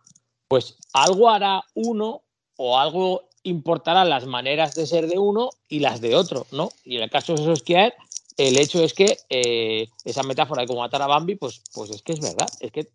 [0.48, 2.24] Pues algo hará uno
[2.58, 6.72] o algo importarán las maneras de ser de uno y las de otro, ¿no?
[6.84, 7.94] Y en el caso de Solskjaer,
[8.38, 12.02] el hecho es que eh, esa metáfora de cómo matar a Bambi, pues, pues es
[12.02, 12.90] que es verdad, es que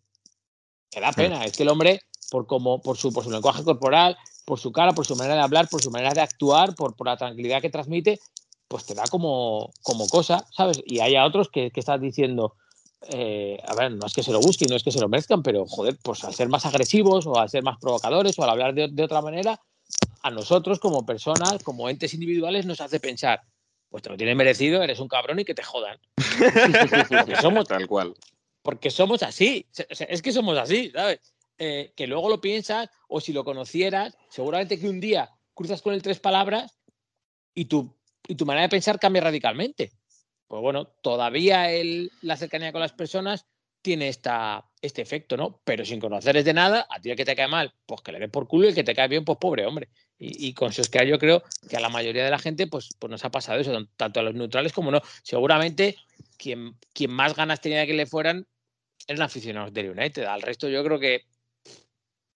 [0.95, 1.99] te da pena, es que el hombre,
[2.31, 5.41] por, como, por, su, por su lenguaje corporal, por su cara, por su manera de
[5.41, 8.17] hablar, por su manera de actuar, por, por la tranquilidad que transmite,
[8.69, 10.81] pues te da como, como cosa, ¿sabes?
[10.85, 12.55] Y hay a otros que, que estás diciendo,
[13.09, 15.43] eh, a ver, no es que se lo busquen, no es que se lo merezcan,
[15.43, 18.73] pero joder, pues al ser más agresivos o al ser más provocadores o al hablar
[18.73, 19.59] de, de otra manera,
[20.23, 23.41] a nosotros como personas, como entes individuales, nos hace pensar,
[23.89, 25.99] pues te lo tienes merecido, eres un cabrón y que te jodan.
[27.09, 28.15] porque somos tal cual.
[28.65, 29.67] Porque somos así,
[30.09, 31.19] es que somos así, ¿sabes?
[31.59, 35.93] Eh, que luego lo piensas o si lo conocieras, seguramente que un día cruzas con
[35.93, 36.79] él tres palabras
[37.53, 37.95] y tu,
[38.27, 39.91] y tu manera de pensar cambia radicalmente.
[40.47, 43.45] Pues bueno, todavía el, la cercanía con las personas
[43.83, 45.61] tiene esta, este efecto, ¿no?
[45.63, 48.17] Pero sin conocer de nada, a ti el que te cae mal, pues que le
[48.17, 49.89] des por culo y el que te cae bien, pues pobre hombre.
[50.17, 53.11] Y, y con Sosquea yo creo que a la mayoría de la gente pues, pues
[53.11, 55.03] nos ha pasado eso, tanto a los neutrales como no.
[55.21, 55.97] Seguramente
[56.35, 58.47] quien, quien más ganas tenía que le fueran
[59.07, 60.23] eran aficionados del United.
[60.23, 61.23] Al resto yo creo que,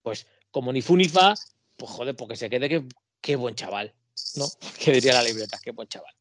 [0.02, 1.34] pues como ni fu ni fa,
[1.76, 2.84] pues joder, porque se quede que
[3.20, 3.92] qué buen chaval,
[4.36, 4.46] ¿no?
[4.84, 6.12] Que diría la libreta, qué buen chaval.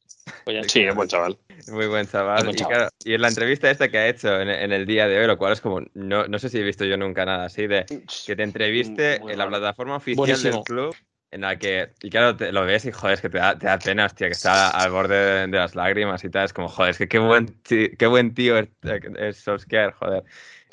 [0.44, 1.38] Pues Sí, es buen chaval.
[1.68, 2.50] Muy buen chaval.
[2.50, 2.74] Y, chaval.
[2.74, 5.28] claro, y en la entrevista esta que ha hecho en, en el día de hoy,
[5.28, 7.86] lo cual es como, no, no sé si he visto yo nunca nada así, de
[8.26, 10.58] que te entreviste Muy en la plataforma oficial Buenísimo.
[10.58, 10.96] del club,
[11.32, 13.68] en la que, y claro, te, lo ves y joder, es que te da, te
[13.68, 16.68] da pena, hostia, que está al borde de, de las lágrimas y tal, es como,
[16.68, 18.70] joder, es que qué buen, ti- qué buen tío es,
[19.18, 20.24] es Solskjaer, joder.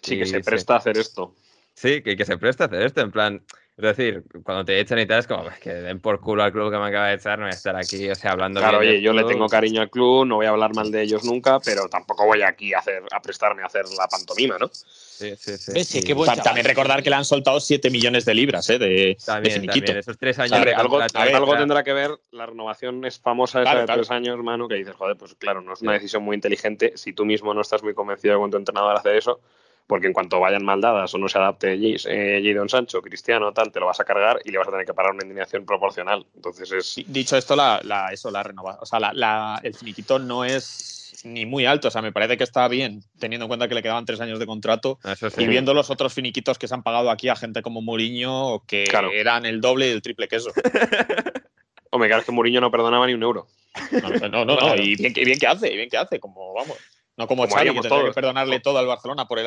[0.03, 1.35] Sí, Y que se presta a hacer esto.
[1.75, 3.43] Sí, que, que se presta a hacer esto, en plan,
[3.77, 6.53] es decir, cuando te echan y tal, es como "Pues que den por culo al
[6.53, 8.79] club que me acaba de echar, no voy a estar aquí, o sea, hablando Claro,
[8.79, 9.33] bien oye, yo le club".
[9.33, 12.41] tengo cariño al club, no voy a hablar mal de ellos nunca, pero tampoco voy
[12.43, 14.71] aquí a, hacer, a prestarme a hacer la pantomima, ¿no?
[15.17, 15.73] Sí, sí, sí.
[15.73, 15.89] ¿Ves?
[15.89, 16.45] Sí, Y qué buen Ta- chaval.
[16.45, 18.79] También recordar que le han soltado 7 millones de libras ¿eh?
[18.79, 19.87] de, de También, finiquito.
[19.87, 21.59] también, esos tres años Hombre, de algo, contrato a ver, algo extra.
[21.61, 24.01] tendrá que ver, la renovación es famosa esa Claro, de claro.
[24.03, 27.13] tres años, mano, que dices, joder, pues claro, no es una decisión muy inteligente si
[27.13, 29.41] tú mismo no estás muy convencido con tu entrenador hacer eso,
[29.87, 33.53] porque en cuanto vayan mal dadas o no se adapte Jadon eh, Jadon Sancho, Cristiano,
[33.53, 35.65] tal, te lo vas a cargar y le vas a tener que pagar una indemnización
[35.65, 36.27] proporcional.
[36.35, 37.05] Entonces es...
[37.07, 41.06] Dicho esto, la, la- eso, la renova, o sea, la- la- el finiquito no es
[41.33, 41.89] ni muy alto.
[41.89, 44.39] O sea, me parece que está bien, teniendo en cuenta que le quedaban tres años
[44.39, 44.99] de contrato.
[45.05, 45.43] Eso sí.
[45.43, 48.85] Y viendo los otros finiquitos que se han pagado aquí a gente como Mourinho, que
[48.85, 49.11] Claro.
[49.13, 50.51] eran el doble y el triple queso.
[51.91, 53.47] Hombre, claro, es que Mourinho no perdonaba ni un euro.
[53.93, 56.19] No, no, no, no, y bien, que- y bien que hace, y bien que hace,
[56.21, 56.77] como vamos.
[57.19, 59.47] No como, Como Xavi, que tendría que perdonarle todo al Barcelona por el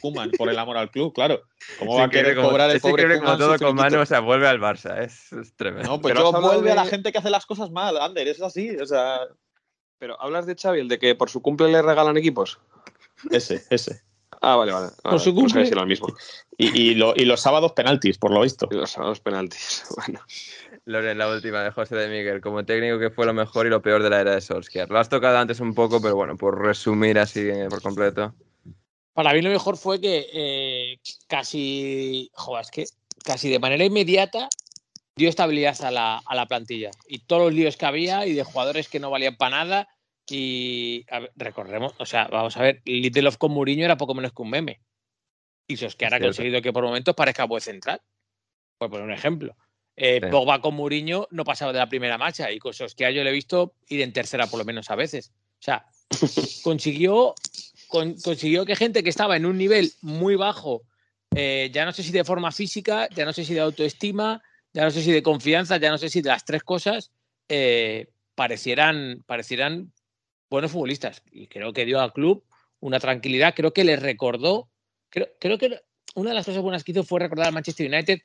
[0.00, 1.42] Koeman, por el amor al club, claro.
[1.80, 4.00] ¿Cómo va a querer como- cobrar el es pobre como Koeman su todo con mano,
[4.02, 5.02] o sea, vuelve al Barça.
[5.02, 5.88] Es, es tremendo.
[5.88, 8.28] No, pues Pero yo vuelve a la de- gente que hace las cosas mal, Ander,
[8.28, 9.18] es así, o sea,
[10.02, 12.58] Pero hablas de Xavi, el de que por su cumple le regalan equipos.
[13.30, 14.02] ese, ese.
[14.40, 14.88] Ah, vale, vale.
[15.00, 15.66] Por su no sabía cumple.
[15.66, 16.08] si era el mismo.
[16.58, 18.66] Y, y, lo- y los sábados penaltis, por lo visto.
[18.72, 19.84] Y los, los penaltis.
[19.96, 20.18] Bueno.
[20.86, 23.80] Loren, la última de José de Miguel, como técnico que fue lo mejor y lo
[23.80, 24.90] peor de la era de Solskjaer.
[24.90, 28.34] Lo has tocado antes un poco, pero bueno, por resumir así eh, por completo.
[29.12, 32.84] Para mí lo mejor fue que eh, casi, joder, es que
[33.24, 34.48] casi de manera inmediata
[35.14, 36.90] dio estabilidad a la, a la plantilla.
[37.06, 39.88] Y todos los líos que había y de jugadores que no valían para nada.
[40.28, 44.32] Y a ver, recordemos, o sea, vamos a ver, Lindelof con Mourinho era poco menos
[44.32, 44.80] que un meme.
[45.66, 48.00] Y Solskjaer ha conseguido que por momentos parezca buen central.
[48.78, 49.56] Por poner un ejemplo.
[49.96, 50.28] Eh, Sí.
[50.30, 53.32] Pogba con Mourinho no pasaba de la primera marcha y con Solskjaer yo le he
[53.32, 55.32] visto ir en tercera por lo menos a veces.
[55.60, 55.86] O sea,
[56.62, 57.34] consiguió,
[57.88, 60.82] con- consiguió que gente que estaba en un nivel muy bajo,
[61.34, 64.84] eh, ya no sé si de forma física, ya no sé si de autoestima, ya
[64.84, 67.12] no sé si de confianza, ya no sé si de las tres cosas,
[67.48, 69.92] eh, parecieran, parecieran
[70.52, 71.22] buenos futbolistas.
[71.30, 72.44] Y creo que dio al club
[72.80, 74.68] una tranquilidad, creo que les recordó,
[75.08, 75.80] creo, creo que
[76.14, 78.20] una de las cosas buenas que hizo fue recordar al Manchester United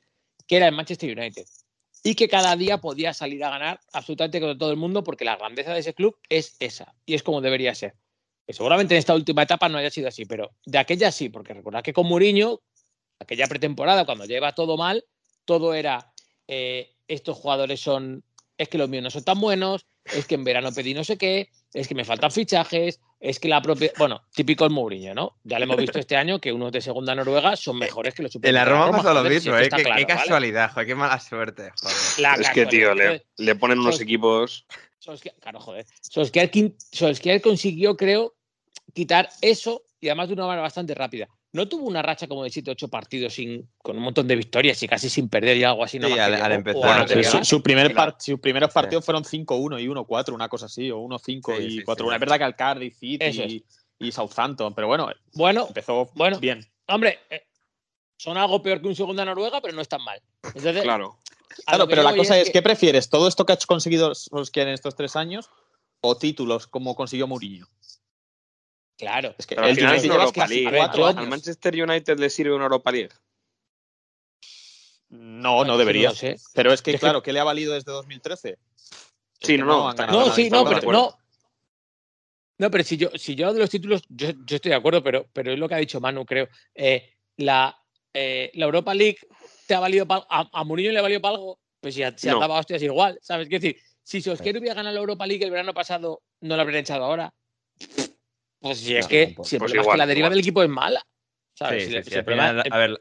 [0.48, 1.46] que era el Manchester United
[2.02, 5.36] y que cada día podía salir a ganar absolutamente con todo el mundo porque la
[5.36, 7.94] grandeza de ese club es esa y es como debería ser.
[8.48, 11.82] Seguramente en esta última etapa no haya sido así, pero de aquella sí, porque recordad
[11.82, 12.62] que con Mourinho,
[13.18, 15.04] aquella pretemporada, cuando lleva todo mal,
[15.44, 16.12] todo era
[16.46, 18.24] eh, estos jugadores son,
[18.56, 21.18] es que los míos no son tan buenos, es que en verano pedí no sé
[21.18, 25.36] qué, es que me faltan fichajes, es que la propia, bueno, típico el Mourinho, ¿no?
[25.44, 28.34] Ya le hemos visto este año que unos de segunda Noruega son mejores que los
[28.40, 29.62] En la Roma pasó lo si mismo, ¿eh?
[29.62, 30.06] Qué, claro, qué ¿vale?
[30.06, 32.40] casualidad, joder, qué mala suerte, joder.
[32.40, 34.66] Es que, tío, le, ponen unos equipos.
[34.98, 35.86] Solskjaer, claro, joder.
[36.00, 38.34] Solskjaer, quin- Solskjaer consiguió, creo,
[38.94, 41.28] quitar eso y además de una manera bastante rápida.
[41.58, 44.80] No tuvo una racha como de 7 8 partidos sin, con un montón de victorias
[44.84, 45.98] y casi sin perder y algo así.
[45.98, 49.24] Sí, al- al empezar, a Bueno, Sí, su, su primer par- sus primeros partidos fueron
[49.24, 52.10] 5-1 y 1-4, una cosa así, o 1-5 Sí, y sí, 4-1.
[52.10, 52.14] sí.
[52.14, 53.64] Es verdad que al Cardiff City Eso y,
[53.98, 56.38] y Southampton, pero bueno, Bueno, empezó Bueno.
[56.38, 56.64] bien.
[56.86, 57.42] hombre, eh,
[58.16, 60.22] son algo peor que un segunda Noruega, pero no están mal.
[60.44, 61.18] Entonces, Claro.
[61.66, 63.10] a Claro, pero la cosa es, que- ¿qué prefieres?
[63.10, 64.12] ¿Todo esto que ha conseguido
[64.54, 65.50] en estos tres años
[66.02, 67.66] o títulos como consiguió Mourinho?
[68.98, 69.34] Claro.
[69.38, 70.78] Es que Pero al el final es una Europa League.
[71.16, 73.10] ¿Al Manchester United le sirve una Europa League?
[75.10, 76.10] No, no debería.
[76.10, 76.36] sé.
[76.52, 78.58] Pero es que, Es que- claro, ¿qué le ha valido desde 2013?
[78.74, 78.90] Es
[79.40, 80.34] Sí, no, no, No, nada.
[80.34, 81.16] sí, no, pero no.
[82.60, 85.28] No, pero si yo, si yo de los títulos, yo, yo estoy de acuerdo, pero,
[85.32, 86.48] pero es lo que ha dicho Manu, creo.
[86.74, 87.76] Eh, la,
[88.12, 89.18] eh, la Europa League
[89.68, 92.26] te ha valido pa- a, a Mourinho le ha valido para algo, pues si, si
[92.26, 92.32] No.
[92.34, 93.46] andaba hostias igual, ¿sabes?
[93.48, 96.80] Quiero decir, si Solskjaer hubiera ganado la Europa League el verano pasado, no la habrían
[96.82, 97.32] echado ahora.
[98.60, 100.32] Pues si es No, que, pues si el pues es que la deriva igual.
[100.32, 101.02] del equipo es mala.
[101.54, 101.84] ¿sabes?
[101.84, 103.00] Sí, Si sí, le- sí, si el final, a ver,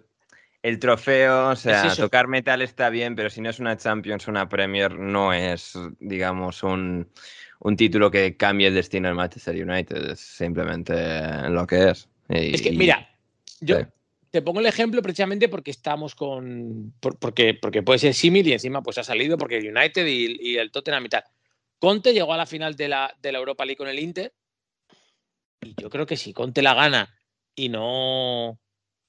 [0.63, 4.49] el trofeo, o sea, tocar metal está bien, pero si no es una Champions, una
[4.49, 7.07] Premier, no es, digamos, un,
[7.59, 10.11] un título que cambie el destino del Manchester United.
[10.11, 10.93] Es simplemente
[11.49, 12.09] lo que es.
[12.29, 13.07] Y- Es que, y- mira,
[13.61, 13.77] yo
[14.31, 16.93] te pongo el ejemplo precisamente porque estamos con.
[16.99, 20.37] por- porque, porque puede ser símil y encima pues ha salido porque el United y,
[20.53, 21.23] y el Tottenham y tal.
[21.79, 24.33] Conte llegó a la final de la, de la Europa League con el Inter.
[25.67, 27.13] Y yo creo que si Conte la gana
[27.55, 28.59] y no.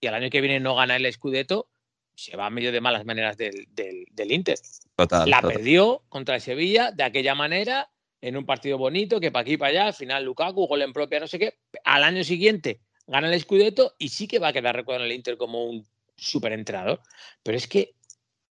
[0.01, 1.69] Y al año que viene no gana el Scudetto,
[2.15, 4.59] se va a medio de malas maneras del, del, del Inter.
[4.97, 5.57] Total, La total.
[5.57, 7.91] perdió contra el Sevilla de aquella manera,
[8.21, 10.93] en un partido bonito, que para aquí y para allá, al final Lukaku, gol en
[10.93, 11.59] propia, no sé qué.
[11.85, 15.17] Al año siguiente gana el Scudetto y sí que va a quedar recordado en el
[15.17, 17.01] Inter como un súper entrenador.
[17.43, 17.95] Pero es que,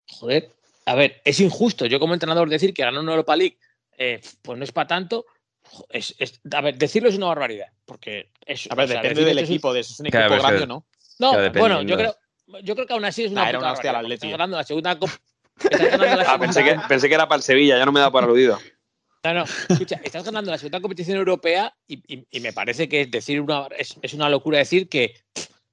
[0.07, 0.53] joder,
[0.85, 3.57] a ver, es injusto yo como entrenador decir que ganar una Europa League,
[3.97, 5.25] eh, pues no es para tanto.
[5.71, 9.01] Jo, Es, es- a ver, decirlo es una barbaridad, porque es, A ver, o sea,
[9.01, 10.85] depende del esto es un- equipo, de si es un equipo que- grande o no.
[11.19, 12.15] No, bueno, yo creo,
[12.63, 14.13] yo creo que aún así es una Nah, era una hostia al Atleti.
[14.15, 15.13] Estás ganando la segunda copa.
[16.27, 18.25] Ah, pensé que, segunda- pensé que era para el Sevilla, ya no me da para
[18.25, 18.57] aludido.
[19.21, 23.01] No, no, escucha, estás ganando la segunda competición europea y, y- y me parece que
[23.01, 25.13] es decir una, es, es una locura decir que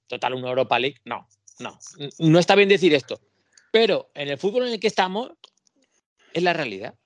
[0.08, 0.96] total una Europa League.
[1.04, 1.28] No,
[1.60, 1.78] no,
[2.18, 3.20] no está bien decir esto.
[3.70, 5.30] Pero en el fútbol en el que estamos
[6.32, 6.96] es la realidad.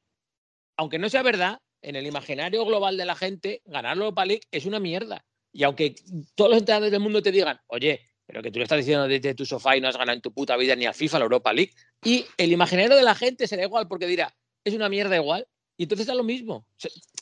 [0.78, 4.42] Aunque no sea verdad, en el imaginario global de la gente, ganar la Europa League
[4.50, 5.24] es una mierda.
[5.52, 5.94] Y aunque
[6.34, 9.34] todos los entrenadores del mundo te digan, oye, pero que tú lo estás diciendo desde
[9.34, 11.52] tu sofá y no has ganado en tu puta vida ni al FIFA, la Europa
[11.52, 11.72] League,
[12.04, 14.32] y el imaginario de la gente será igual porque dirá,
[14.64, 15.46] es una mierda igual.
[15.76, 16.66] Y entonces da lo mismo.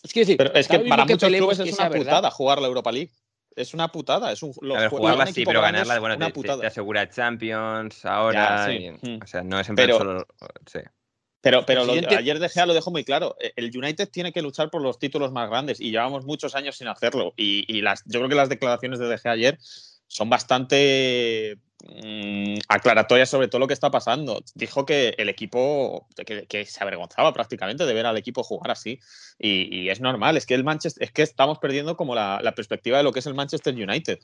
[0.03, 2.05] Es que decir, Pero es que para muchos peleemos clubes que es una verdad.
[2.05, 3.13] putada jugar la Europa League.
[3.55, 4.33] Es una putada.
[4.33, 6.61] Es un, los A ver, jugarla sí, pero ganarla, es bueno, una te, te- putada.
[6.63, 8.67] te asegura Champions ahora.
[8.67, 8.85] Ya, sí.
[9.03, 9.21] y- Mm.
[9.23, 10.27] o sea, no es en plan Pero- solo.
[10.67, 10.81] Sí.
[11.41, 13.37] Pero, pero lo- ayer De Gea lo dejó muy claro.
[13.41, 16.77] Eh, El United tiene que luchar por los títulos más grandes y llevamos muchos años
[16.77, 17.33] sin hacerlo.
[17.37, 19.59] Y, y las, yo creo que las declaraciones de De Gea ayer
[20.09, 24.43] son bastante mm, aclaratorias sobre todo lo que está pasando.
[24.55, 28.99] Dijo que el equipo, que, que se avergonzaba prácticamente de ver al equipo jugar así.
[29.39, 32.53] Y, y es normal, es que el Manchester, es que estamos perdiendo como la, la
[32.55, 34.19] perspectiva de lo que es el Manchester United.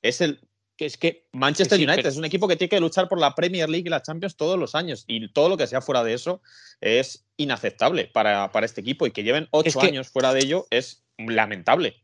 [0.00, 0.40] Es el,
[0.76, 3.20] Que es que Manchester Sí, United pero- es un equipo que tiene que luchar por
[3.20, 5.04] la Premier League y la Champions todos los años.
[5.06, 6.40] Y todo lo que sea fuera de eso
[6.80, 9.06] es inaceptable para, para este equipo.
[9.06, 12.02] Y que lleven ocho Es que- años fuera de ello es lamentable.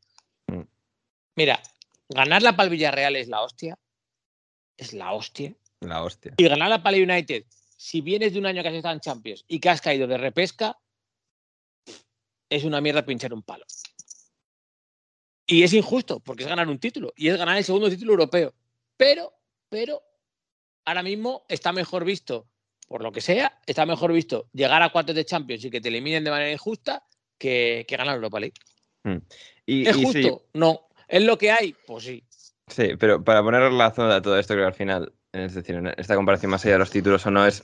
[1.35, 1.63] Mira,
[2.09, 3.79] ganarla para el Villarreal es la hostia.
[4.77, 5.55] Es la hostia.
[5.81, 6.35] La hostia.
[6.37, 7.45] Y ganarla para el United,
[7.77, 10.19] si vienes de un año que has estado en Champions y que has caído de
[10.19, 10.77] repesca,
[12.51, 13.65] es una mierda pinchar un palo.
[15.51, 17.13] Y es injusto, porque es ganar un título.
[17.17, 18.53] Y es ganar el segundo título europeo.
[18.99, 19.33] Pero,
[19.71, 20.03] pero,
[20.85, 22.47] ahora mismo está mejor visto,
[22.87, 25.89] por lo que sea, está mejor visto llegar a cuartos de Champions y que te
[25.89, 27.03] eliminen de manera injusta
[27.39, 28.55] que, que ganar la Europa League.
[29.65, 30.21] Y, ¿Es y justo?
[30.21, 30.89] sí, No.
[31.09, 31.75] ¿Es lo que hay?
[31.87, 32.23] Pues sí.
[32.67, 35.87] Sí, pero para poner relación a todo esto, creo que al final, es decir, en
[35.97, 37.63] esta comparación más allá de los títulos o no, es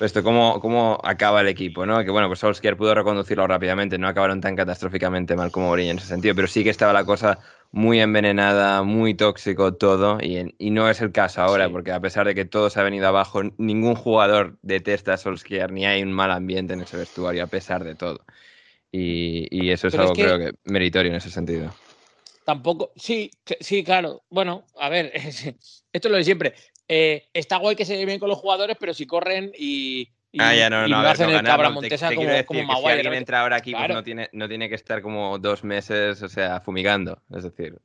[0.00, 2.02] esto, cómo, cómo acaba el equipo, ¿no?
[2.04, 5.98] Que bueno, pues Solskjaer pudo reconducirlo rápidamente, no acabaron tan catastróficamente mal como Mourinho en
[5.98, 7.38] ese sentido, pero sí que estaba la cosa
[7.72, 11.72] muy envenenada, muy tóxico todo, y, y no es el caso ahora, Sí.
[11.72, 15.70] porque a pesar de que todo se ha venido abajo, ningún jugador detesta a Solskjaer,
[15.72, 18.24] ni hay un mal ambiente en ese vestuario, a pesar de todo.
[18.92, 21.70] Y, y eso es Pero es algo, que- creo que meritorio en ese sentido.
[22.44, 24.22] Tampoco, sí, sí, claro.
[24.30, 25.54] Bueno, a ver, esto
[25.92, 26.54] es lo de siempre.
[26.92, 30.40] Eh, está guay que se lleven bien con los jugadores, pero si corren y, y,
[30.40, 32.66] Ah, ya, no, y no, hacen no el cabra te- Montesa te como, como Si
[32.66, 32.92] Maguire.
[32.94, 36.28] alguien entra ahora aquí, pues no tiene, no tiene que estar como dos meses, o
[36.28, 37.22] sea, fumigando.
[37.32, 37.76] Es decir,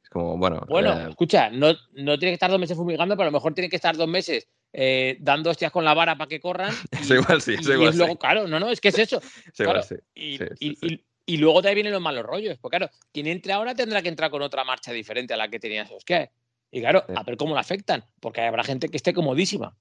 [0.00, 0.64] es como, bueno.
[0.68, 3.52] Bueno, eh, escucha, no, no tiene que estar dos meses fumigando, pero a lo mejor
[3.52, 6.72] tiene que estar dos meses eh, dando hostias con la vara para que corran.
[6.92, 8.18] Eso igual sí, eso y igual es luego, sí.
[8.18, 9.20] claro, no, no, es que es eso.
[9.52, 9.96] sí, igual claro, sí.
[10.14, 10.86] Y, Sí, y- sí, sí.
[10.94, 12.56] y- y luego te vienen los malos rollos.
[12.60, 15.58] Porque claro, quien entre ahora tendrá que entrar con otra marcha diferente a la que
[15.58, 16.30] tenía Solskjaer.
[16.70, 17.14] Y claro, Sí.
[17.16, 19.76] a ver cómo la afectan, porque habrá gente que esté comodísima.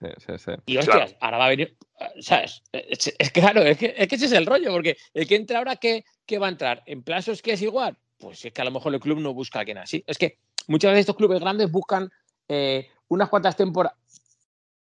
[0.00, 0.50] Sí, sí, sí.
[0.66, 1.76] Y hostias, ahora va a venir.
[2.20, 2.62] ¿Sabes?
[2.72, 5.58] Es, es claro, es que, es que ese es el rollo, porque el que entra
[5.58, 6.82] ahora, ¿qué, qué va a entrar?
[6.86, 7.96] ¿En plazos que es igual?
[8.18, 10.04] Pues es que a lo mejor el club no busca a alguien así.
[10.06, 12.10] Es que muchas veces estos clubes grandes buscan
[12.48, 13.96] eh, unas cuantas temporadas.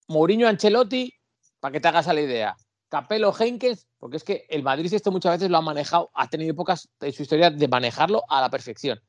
[0.08, 1.14] Mourinho Ancelotti,
[1.60, 2.56] para que te hagas a la idea.
[2.90, 6.52] Capello Henkes, porque es que el Madrid esto muchas veces lo ha manejado, ha tenido
[6.52, 9.02] épocas en su historia de manejarlo a la perfección.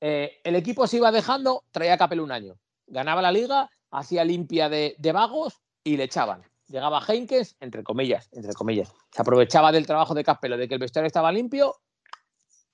[0.00, 2.58] Eh, el equipo se iba dejando, traía a Capello un año.
[2.86, 6.42] Ganaba la liga, hacía limpia de, de vagos y le echaban.
[6.68, 8.92] Llegaba Henkes, entre comillas, entre comillas.
[9.10, 11.74] Se aprovechaba del trabajo de Capello, de que el vestuario estaba limpio,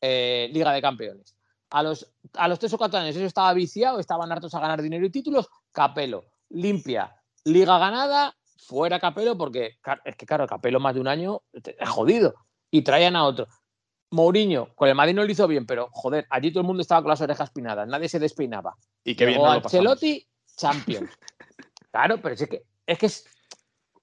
[0.00, 1.36] eh, Liga de Campeones.
[1.70, 4.82] A los, a los tres o cuatro años eso estaba viciado, estaban hartos a ganar
[4.82, 7.14] dinero y títulos, Capello, limpia,
[7.44, 12.34] Liga ganada, fuera Capello, porque es que claro, Capello más de un año es jodido.
[12.70, 13.46] Y traían a otro.
[14.14, 17.02] Mourinho, con el Madrid no lo hizo bien, pero joder, allí todo el mundo estaba
[17.02, 18.76] con las orejas pinadas, nadie se despeinaba.
[19.04, 19.66] Y qué bien lo pasamos.
[19.66, 21.10] Ancelotti, Champions.
[21.90, 23.26] claro, pero es que es que es,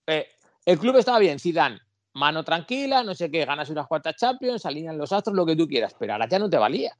[0.08, 0.28] eh,
[0.66, 1.80] el club estaba bien, Zidane,
[2.14, 5.68] mano tranquila, no sé qué, ganas unas cuantas Champions, alinean los astros, lo que tú
[5.68, 6.96] quieras, pero ahora ya no te valía.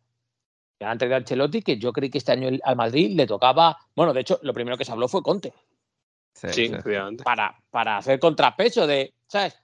[0.80, 3.78] Ya han traído a Ancelotti, que yo creí que este año al Madrid le tocaba.
[3.96, 5.54] Bueno, de hecho, lo primero que se habló fue Conte.
[6.34, 6.72] Sí, Sí.
[7.24, 9.61] Para, para hacer contrapeso de, ¿sabes?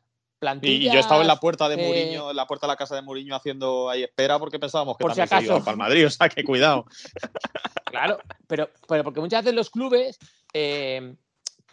[0.62, 2.96] Y yo estaba en la puerta de eh, Mourinho, en la puerta de la casa
[2.96, 5.54] de Mourinho haciendo ahí espera porque pensábamos que Por si también se acaso.
[5.54, 6.86] iba para el Madrid, o sea que cuidado.
[7.86, 10.20] Claro, pero, pero porque muchas veces los clubes
[10.54, 11.16] eh,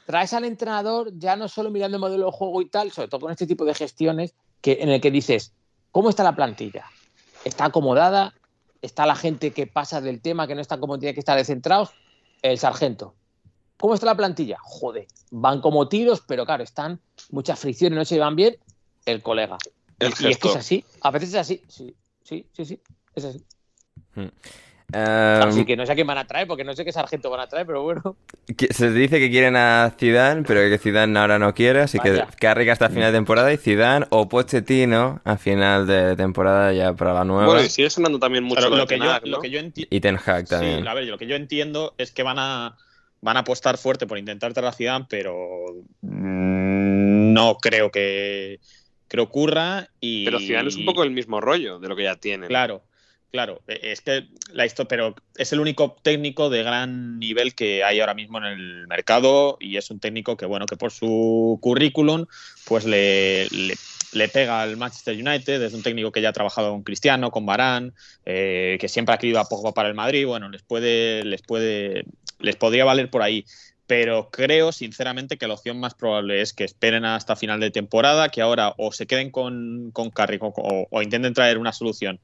[0.06, 3.22] traes al entrenador ya no solo mirando el modelo de juego y tal, sobre todo
[3.22, 5.52] con este tipo de gestiones, que, en el que dices,
[5.90, 6.86] ¿cómo está la plantilla?
[7.44, 8.32] ¿Está acomodada?
[8.80, 11.90] ¿Está la gente que pasa del tema, que no está como tiene que estar centrados?
[12.42, 13.16] El sargento.
[13.84, 14.56] ¿Cómo está la plantilla?
[14.62, 18.56] Joder, van como tiros, pero claro, están muchas fricciones, no se llevan bien.
[19.04, 19.58] El colega.
[19.98, 21.62] El y es que es así, a veces es así.
[21.68, 22.80] Sí, sí, sí, sí,
[23.14, 23.44] es así.
[24.16, 27.28] Eh, Así que no sé a quién van a traer, porque no sé qué sargento
[27.28, 28.16] van a traer, pero bueno.
[28.70, 32.28] se dice que quieren a Zidane, pero que Zidane ahora no quiere, así Vaya.
[32.28, 36.94] que Carrick hasta final de temporada y Zidane o Pochettino a final de temporada ya
[36.94, 37.44] para la nueva.
[37.48, 39.42] Bueno, y sigue sonando también mucho Pero lo, lo, que yo, Ten Hag, lo ¿no?
[39.42, 40.80] que yo enti- Y Ten Hag también.
[40.80, 42.78] Sí, a ver, lo que yo entiendo es que van a,
[43.24, 45.34] van a apostar fuerte por intentar traer a Zidane, pero
[46.02, 48.60] no creo que,
[49.08, 49.88] que ocurra.
[49.98, 52.46] Y, Pero Zidane es un poco el mismo rollo de lo que ya tiene.
[52.48, 52.84] Claro,
[53.32, 53.62] claro.
[53.66, 58.00] e- Es que la historia, pero es el único técnico de gran nivel que hay
[58.00, 62.26] ahora mismo en el mercado y es un técnico que, bueno, que por su currículum,
[62.66, 63.74] pues le, le-
[64.14, 65.62] le pega al Manchester United.
[65.62, 67.94] Es un técnico que ya ha trabajado con Cristiano, con Barán,
[68.24, 70.26] eh, que siempre ha querido a Pogba para el Madrid.
[70.26, 72.04] Bueno, les puede, les puede,
[72.38, 73.44] les podría valer por ahí.
[73.86, 78.30] Pero creo, sinceramente, que la opción más probable es que esperen hasta final de temporada,
[78.30, 82.18] que ahora o se queden con, con Carrick o, intenten traer una solución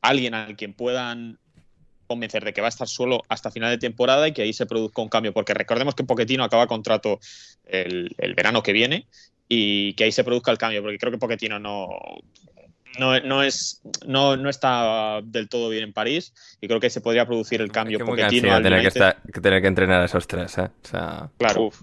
[0.00, 1.38] alguien al quien puedan
[2.08, 4.66] convencer de que va a estar solo hasta final de temporada y que ahí se
[4.66, 7.20] produzca un cambio, porque recordemos que Pochettino acaba contrato
[7.64, 9.06] el, el verano que viene
[9.54, 11.88] y que ahí se produzca el cambio, porque creo que Pochettino no,
[12.98, 17.00] no, no es, no, no está del todo bien en París y creo que se
[17.02, 19.60] podría producir el cambio Es que muy Pochettino cansino al tener que, estar- que tener
[19.60, 20.62] que entrenar a esos tres, ¿eh?
[20.84, 21.64] O sea, Claro.
[21.64, 21.80] Uf.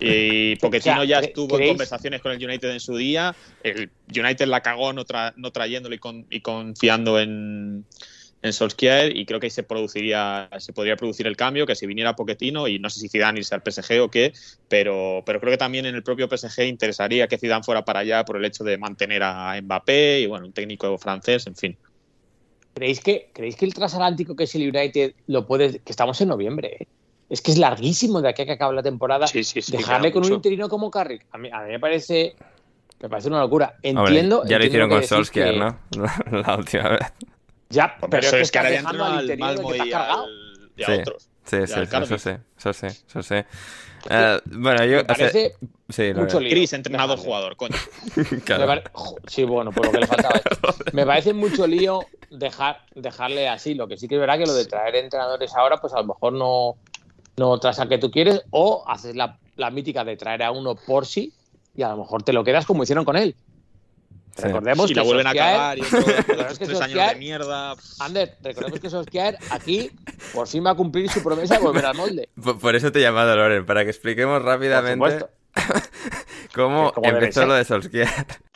[0.00, 3.34] Y Pochettino O sea, ya ¿cre- estuvo en conversaciones con el United en su día.
[3.62, 7.84] El United la cagó no, tra- no trayéndolo y, con- y confiando en,
[8.42, 9.16] en Solskjaer.
[9.16, 12.68] Y creo que ahí se produciría, se podría producir el cambio, que si viniera Pochettino,
[12.68, 14.32] y no sé si Zidane irse al PSG o qué,
[14.68, 18.24] pero, pero creo que también en el propio PSG interesaría que Zidane fuera para allá
[18.24, 21.78] por el hecho de mantener a Mbappé y bueno, un técnico francés, en fin.
[22.74, 25.80] ¿Creéis que, ¿Creéis que el transatlántico que es el United lo puede.?
[25.80, 26.86] Que estamos en noviembre, ¿eh?
[27.28, 29.26] Es que es larguísimo de aquí a que acabe la temporada.
[29.26, 29.72] Sí, sí, sí.
[29.72, 31.24] Dejarle con un interino como Carrick.
[31.32, 32.34] A mí, a mí me parece.
[33.00, 33.74] Me parece una locura.
[33.84, 34.42] hombre, Entiendo.
[34.46, 35.78] ya lo hicieron con Solskjaer, que- ¿no?
[36.30, 37.00] la última vez.
[37.72, 39.56] Ya, Pero, pero es eso que es que estás ahora ya dejando al interino del
[39.56, 40.24] Malmo que te has y, cargado.
[40.24, 40.92] al- y a Sí.
[40.92, 41.28] otros.
[41.44, 41.84] Sí, eso
[42.18, 43.34] sí, eso sí, eso sí.
[44.10, 44.98] Eh, bueno, yo...
[44.98, 45.54] Me parece
[45.88, 46.50] sí, mucho lío.
[46.50, 47.74] Gris, entrenador, jugador, coño.
[48.44, 48.66] Claro.
[48.66, 48.84] Pare-
[49.26, 50.40] Sí, bueno, por lo que le faltaba.
[50.92, 52.00] Me parece mucho lío
[52.30, 53.74] dejar, dejarle así.
[53.74, 56.04] Lo que sí que es verdad que lo de traer entrenadores ahora, pues a lo
[56.06, 56.76] mejor no,
[57.36, 60.74] no traes al que tú quieres, o haces la, la mítica de traer a uno
[60.76, 61.32] por sí
[61.74, 63.34] y a lo mejor te lo quedas como hicieron con él.
[64.36, 64.42] Sí.
[64.44, 67.74] Recordemos y que la vuelven a Solskjaer- y Pero es que tres años de mierda.
[68.00, 69.90] Ander, recordemos que Solskjaer aquí
[70.32, 72.28] por fin va a cumplir su promesa de volver al molde.
[72.42, 75.26] Por, por eso te he llamado, Loren, para que expliquemos rápidamente
[76.54, 78.08] cómo empezó lo de Solskjaer.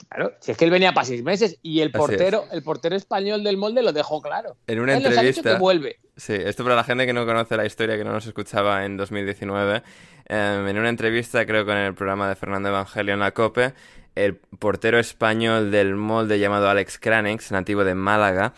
[0.09, 3.43] Claro, si es que él venía para seis meses y el portero, el portero español
[3.45, 4.57] del molde lo dejó claro.
[4.66, 5.55] En una Él nos ha dicho entrevista...
[5.55, 5.99] que vuelve.
[6.16, 8.97] Sí, esto para la gente que no conoce la historia, que no nos escuchaba en
[8.97, 9.83] 2019,
[10.29, 13.74] eh, en una entrevista, creo que en el programa de Fernando Evangelio en la COPE,
[14.17, 18.55] el portero español del molde llamado Alex Cranex, nativo de Málaga,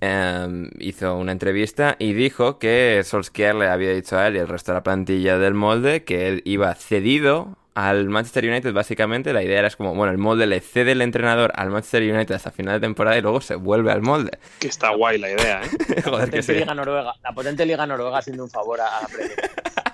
[0.00, 4.48] eh, hizo una entrevista y dijo que Solskjaer le había dicho a él y al
[4.48, 9.42] resto de la plantilla del molde que él iba cedido al Manchester United básicamente la
[9.42, 12.50] idea era es como bueno el molde le cede el entrenador al Manchester United hasta
[12.50, 15.68] final de temporada y luego se vuelve al molde Que está guay la idea, ¿eh?
[16.02, 19.06] joder que potente sí Liga Noruega, la potente Liga Noruega haciendo un favor a, a.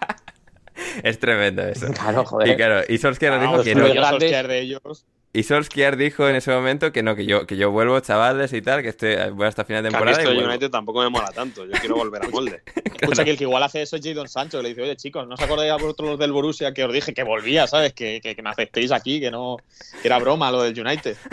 [1.03, 2.49] es tremendo eso Claro, joder.
[2.49, 3.87] Y claro, y Solskjaer nos dijo Vamos, que no.
[4.09, 5.05] Solskjaer de ellos.
[5.33, 8.62] Y Solskjaer dijo en ese momento que no, que yo, que yo vuelvo, chavales, y
[8.62, 10.22] tal, que estoy, voy hasta final de temporada.
[10.22, 10.31] esto.
[10.33, 11.66] United tampoco me mola tanto.
[11.66, 12.62] Yo quiero volver a molde.
[13.01, 15.29] Escucha que el que igual hace eso es Jadon Sancho, que le dice, oye chicos,
[15.29, 17.93] ¿no os acordáis a vosotros los del Borussia que os dije que volvía, ¿sabes?
[17.93, 19.59] Que, que, que me aceptéis aquí, que no
[20.01, 21.16] que era broma lo del United.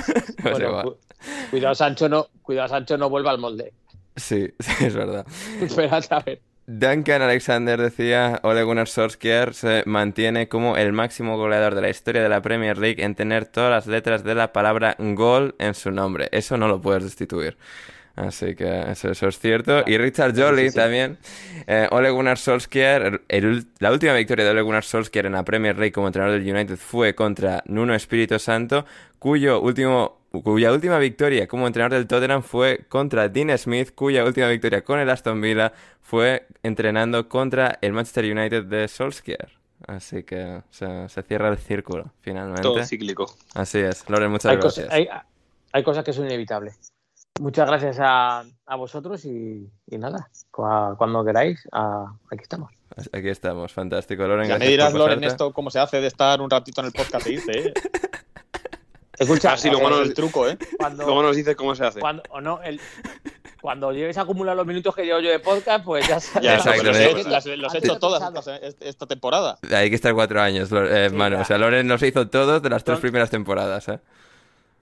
[0.43, 0.83] Pues Bueno, igual.
[0.83, 0.97] cu-
[1.51, 3.71] cuidado Sancho no, cuidado Sancho no vuelva al molde.
[4.17, 5.25] Sí, sí, es verdad.
[5.61, 6.41] Esperad a ver.
[6.65, 12.23] Duncan Alexander decía, Ole Gunnar Solskjaer se mantiene como el máximo goleador de la historia
[12.23, 15.91] de la Premier League en tener todas las letras de la palabra gol en su
[15.91, 16.29] nombre.
[16.31, 17.57] Eso no lo puedes destituir.
[18.15, 19.83] Así que eso, eso es cierto.
[19.87, 21.17] Y Richard Jolly también.
[21.65, 25.75] Eh, Ole Gunnar Solskjaer, el- la última victoria de Ole Gunnar Solskjaer en la Premier
[25.77, 28.85] League como entrenador del United fue contra Nuno Espíritu Santo,
[29.23, 34.49] cuyo último, cuya última victoria como entrenador del Tottenham fue contra Dean Smith, cuya última
[34.49, 35.71] victoria con el Aston Villa
[36.01, 39.49] fue entrenando contra el Manchester United de Solskjaer.
[39.87, 42.61] Así que se, se cierra el círculo, finalmente.
[42.63, 43.33] Todo cíclico.
[43.53, 44.09] Así es.
[44.09, 44.89] Loren, muchas Hay, gracias.
[44.91, 45.07] hay,
[45.71, 46.77] hay cosas que son inevitables.
[47.39, 51.65] Muchas gracias a, a vosotros y, y nada, cua- cuando queráis,
[52.29, 52.71] aquí estamos.
[53.11, 54.27] Aquí estamos, fantástico.
[54.27, 55.33] Loren, Ya me gracias dirás, por Loren, pasarte.
[55.33, 57.73] esto cómo se hace de estar un ratito en el podcast ¿eh?
[59.17, 60.57] Escucha, Ah, sí, luego eh, nos- el truco, ¿eh?
[60.77, 61.99] cuando, Luego nos dices cómo se hace.
[61.99, 62.79] cuando, o no, el,
[63.61, 66.43] cuando llegues a acumular los minutos que llevo yo de podcast, pues ya sabes.
[66.43, 67.11] Ya, Exacto, los, ¿eh?
[67.11, 68.55] he, las- los he hecho todas pensado.
[68.61, 69.57] esta, esta temporada.
[69.71, 71.15] Hay que estar cuatro años, Lo- eh, Sí.
[71.15, 73.99] O sea, Loren nos hizo todos de las tres primeras temporadas, ¿eh?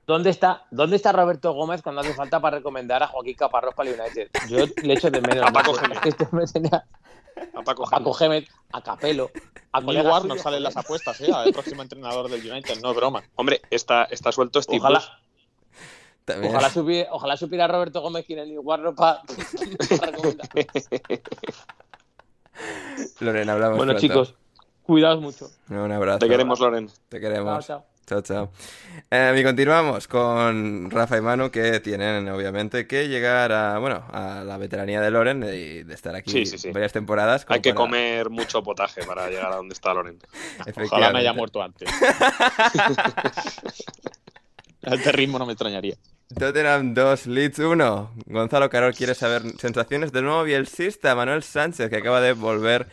[0.07, 3.89] ¿Dónde está, ¿Dónde está Roberto Gómez cuando hace falta para recomendar a Joaquín Caparrós para
[3.91, 4.29] el United?
[4.49, 5.47] Yo le echo de menos.
[5.47, 5.73] A Paco.
[5.73, 5.99] Gémez.
[6.03, 6.85] Este tenía
[7.55, 8.45] A Paco a Paco Gémez.
[8.45, 9.29] Gémez, a Capelo,
[9.71, 11.31] a Neil colegas Warnock suyos, salen las apuestas, ¿eh?
[11.33, 13.23] Al próximo entrenador del United, no es broma.
[13.35, 15.01] Hombre, está, está suelto Steve Ojalá.
[16.25, 16.53] También.
[16.53, 18.59] ojalá, supiera, ojalá supiera Roberto Gómez quién es Neil
[18.95, 19.21] para
[20.05, 20.49] recomendar.
[23.19, 24.01] Loren, hablamos Bueno, pronto.
[24.07, 24.35] chicos,
[24.83, 25.49] cuidaos mucho.
[25.69, 26.19] Un abrazo.
[26.19, 26.89] Te queremos, Loren.
[27.09, 27.65] Te queremos.
[27.65, 27.79] chao.
[27.79, 28.51] Chao, chao.
[29.09, 34.43] Eh, y continuamos con Rafa y Manu, que tienen obviamente que llegar a, bueno, a
[34.45, 36.71] la veteranía de Loren y de estar aquí Sí, sí, sí.
[36.71, 37.45] varias temporadas.
[37.47, 40.19] Hay que para- comer mucho potaje para llegar a donde está Loren.
[40.83, 41.89] Ojalá me haya muerto antes.
[44.83, 45.95] A este ritmo no me extrañaría.
[46.37, 48.11] Tottenham 2, Leeds 1.
[48.25, 52.87] Gonzalo Carol quiere saber sensaciones del nuevo bielcista Manuel Sánchez, que acaba de volver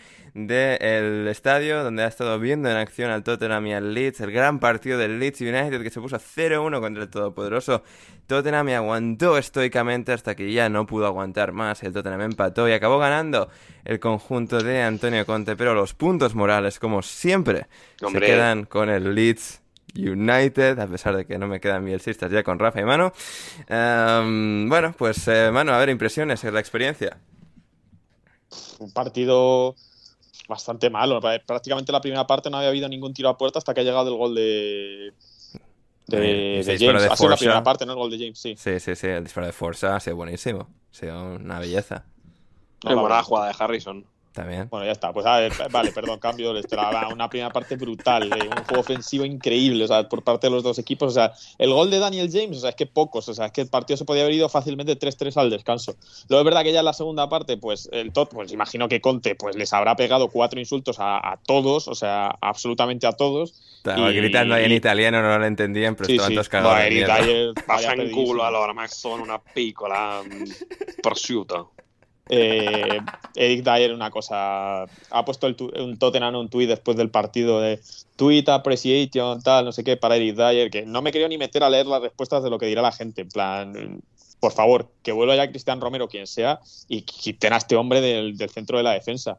[0.47, 4.61] del estadio donde ha estado viendo en acción al Tottenham y al Leeds, el gran
[4.61, 7.83] partido del Leeds United que se puso 0-1 contra el todopoderoso
[8.27, 11.83] Tottenham y aguantó estoicamente hasta que ya no pudo aguantar más.
[11.83, 13.49] El Tottenham empató y acabó ganando
[13.85, 17.67] el conjunto de Antonio Conte, pero los puntos morales, como siempre,
[18.03, 18.27] Hombre.
[18.27, 19.63] se quedan con el Leeds
[19.97, 23.13] United, a pesar de que no me quedan bielcistas ya con Rafa y Mano.
[23.67, 27.19] Em, bueno, pues eh, Mano, a ver, impresiones de la experiencia.
[28.79, 29.75] Un partido
[30.49, 31.21] bastante malo.
[31.47, 34.09] Prácticamente la primera parte no había habido ningún tiro a puerta hasta que ha llegado
[34.11, 35.13] el gol de,
[36.07, 36.67] de, Eh, James.
[37.03, 37.93] de ha sido la primera parte, ¿no?
[37.93, 38.55] El gol de James, sí.
[38.57, 40.69] Sí, sí, sí, el disparo de Forza ha sido buenísimo.
[40.91, 42.05] Ha sido una belleza.
[42.81, 44.05] Qué buena jugada de Harrison.
[44.39, 44.69] También.
[44.71, 45.13] Bueno, ya está.
[45.13, 46.53] Pues a ver, vale, perdón, cambio.
[47.13, 50.63] Una primera parte brutal, eh, un juego ofensivo increíble, o sea, por parte de los
[50.63, 51.09] dos equipos.
[51.09, 53.53] O sea, el gol de Daniel James, o sea, es que pocos, o sea, es
[53.53, 55.97] que el partido se podía haber ido fácilmente 3-3 al descanso.
[56.29, 59.01] Luego es verdad que ya en la segunda parte, pues el Tot, pues imagino que
[59.01, 63.55] Conte, pues les habrá pegado cuatro insultos a, a todos, o sea, absolutamente a todos.
[63.79, 66.35] Estaba Y- gritando ahí en italiano, no lo entendían, pero Sí, estaban sí.
[66.37, 68.25] todos cagados vaya Passa in pedísimo.
[68.25, 71.73] culo allora, Max, sono una piccola mm, prosciutto.
[72.31, 73.01] Eh,
[73.35, 77.81] Eric Dyer una cosa ha puesto un Tottenham un tuit después del partido de
[78.17, 81.63] tweet appreciation tal no sé qué para Eric Dyer que no me quería ni meter
[81.63, 84.03] a leer las respuestas de lo que dirá la gente en plan
[84.41, 88.37] por favor que vuelva ya Cristian Romero quien sea y quiten a este hombre del,
[88.37, 89.39] del centro de la defensa.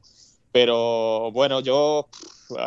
[0.51, 2.09] Pero bueno yo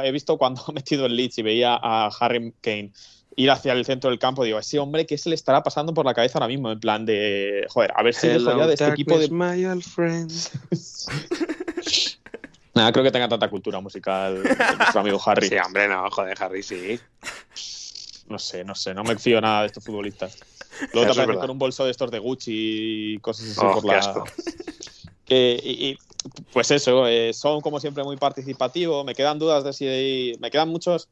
[0.02, 2.92] he visto cuando ha metido el Leeds y veía a Harry Kane
[3.36, 6.04] ir hacia el centro del campo, digo, ese hombre, ¿qué se le estará pasando por
[6.04, 6.70] la cabeza ahora mismo?
[6.70, 9.84] En plan de, joder, a ver si dejo ya de este equipo de my old.
[12.74, 15.48] Nada, creo que tenga tanta cultura musical nuestro amigo Harry.
[15.48, 16.98] Sí, hombre, no, joder, Harry, sí.
[18.28, 20.38] No sé, no sé, no me fío nada de estos futbolistas.
[20.94, 23.98] Luego te con un bolso de estos de Gucci y cosas así Oh, por la.
[23.98, 24.24] asco.
[25.28, 25.98] Y,
[26.52, 29.04] pues eso, eh, son como siempre muy participativos.
[29.04, 30.34] Me quedan dudas de si.
[30.40, 31.08] Me quedan muchos.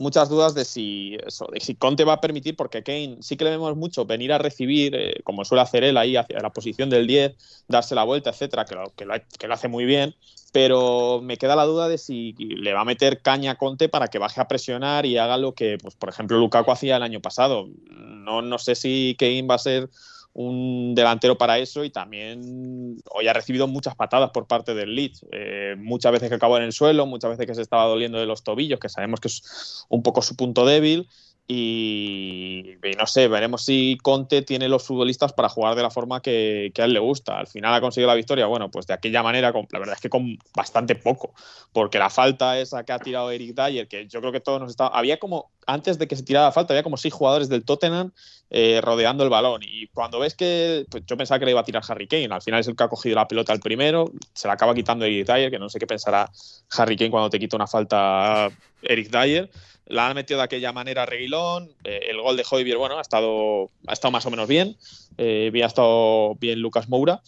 [0.00, 3.50] Muchas dudas de si, eso, si Conte va a permitir, porque Kane sí que le
[3.50, 7.06] vemos mucho venir a recibir, eh, como suele hacer él ahí, hacia la posición del
[7.06, 7.34] 10,
[7.68, 10.14] darse la vuelta, etcétera, que lo, que lo, que lo hace muy bien,
[10.52, 14.08] pero me queda la duda de si le va a meter caña a Conte para
[14.08, 17.20] que baje a presionar y haga lo que, pues, por ejemplo, Lukaku hacía el año
[17.20, 17.68] pasado.
[17.90, 19.90] No, no sé si Kane va a ser
[20.32, 25.26] un delantero para eso y también hoy ha recibido muchas patadas por parte del Leeds.
[25.32, 28.26] Eh, muchas veces que acabó en el suelo, muchas veces que se estaba doliendo de
[28.26, 31.08] los tobillos, que sabemos que es un poco su punto débil.
[31.52, 36.72] Y, no sé, veremos si Conte tiene los futbolistas para jugar de la forma que,
[36.78, 37.40] a él le gusta.
[37.40, 40.00] Al final ha conseguido la victoria, bueno, pues de aquella manera, con- la verdad es
[40.00, 41.34] que con bastante poco,
[41.72, 44.70] porque la falta esa que ha tirado Eric Dyer, que yo creo que todos nos
[44.70, 44.86] está...
[44.86, 48.12] Había como antes de que se tirara la falta, había como seis jugadores del Tottenham
[48.50, 49.62] eh, rodeando el balón.
[49.64, 50.84] Y cuando ves que.
[50.90, 52.28] Pues yo pensaba que le iba a tirar Harry Kane.
[52.30, 54.10] Al final es el que ha cogido la pelota el primero.
[54.34, 56.30] Se la acaba quitando Eric Dyer, que no sé qué pensará
[56.76, 58.50] Harry Kane cuando te quita una falta
[58.82, 59.50] Eric Dyer.
[59.90, 61.70] La han metido de aquella manera Reguilón.
[61.84, 64.76] Eh, el gol de Hoybier, bueno, ha estado, ha estado más o menos bien.
[65.18, 67.20] Eh, había estado bien Lucas Moura.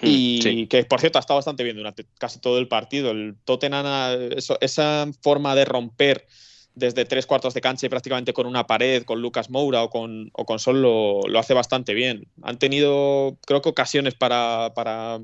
[0.00, 0.66] Y Sí.
[0.68, 3.10] que, por cierto, ha estado bastante bien durante casi todo el partido.
[3.10, 6.26] El Tottenham, ha- eso- esa forma de romper
[6.74, 10.30] desde tres cuartos de cancha y prácticamente con una pared, con Lucas Moura o con,
[10.32, 12.28] o con Sol, lo, lo hace bastante bien.
[12.42, 15.20] Han tenido, creo que ocasiones para, para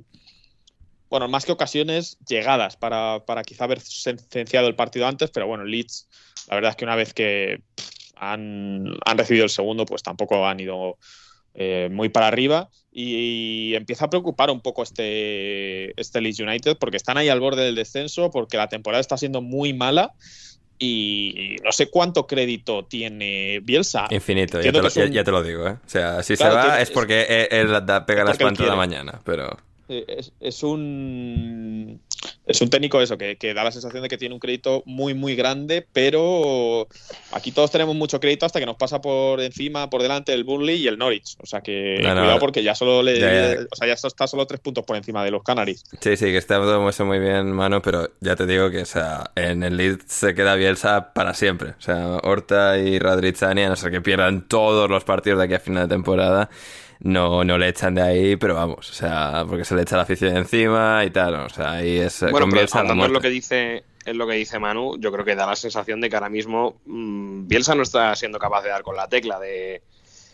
[1.08, 5.64] bueno, más que ocasiones, llegadas para, para quizá haber sentenciado el partido antes, pero bueno,
[5.64, 6.08] Leeds,
[6.48, 7.60] la verdad es que una vez que
[8.16, 10.98] han, han recibido el segundo, pues tampoco han ido
[11.54, 16.96] eh, muy para arriba y, empieza a preocupar un poco este, este Leeds United porque
[16.96, 20.12] están ahí al borde del descenso, porque la temporada está siendo muy mala
[20.78, 24.06] y no sé cuánto crédito tiene Bielsa.
[24.10, 25.76] Infinito, ya te, lo, es un- ya- te lo digo, ¿eh?
[25.84, 28.36] O sea, si Claro, se va tiene- es porque él, él pega es las porque
[28.38, 29.56] plantas de la mañana, pero...
[29.88, 32.00] Eh, es, es un
[32.46, 35.14] es un técnico eso que, que da la sensación de que tiene un crédito muy
[35.14, 36.88] muy grande pero
[37.32, 40.82] aquí todos tenemos mucho crédito hasta que nos pasa por encima por delante el Burnley
[40.82, 43.60] y el Norwich o sea que No, no, cuidado porque ya solo le ya, ya.
[43.70, 46.36] o sea ya está solo tres puntos por encima de los Canaries Sí, sí, que
[46.36, 49.76] está todo eso muy bien, mano, pero ya te digo que, o sea, en el
[49.76, 51.70] lead se queda Bielsa para siempre.
[51.70, 55.54] O sea, Horta y Radrizzani, a no ser que pierdan todos los partidos de aquí
[55.54, 56.50] a final de temporada,
[57.00, 60.02] no, no le echan de ahí, pero vamos, o sea, porque se le echa la
[60.02, 64.14] afición encima y tal, o sea, ahí es Bueno, pero en lo que dice es
[64.14, 67.48] lo que dice Manu, yo creo que da la sensación de que ahora mismo mm,
[67.48, 69.82] Bielsa no está siendo capaz de dar con la tecla de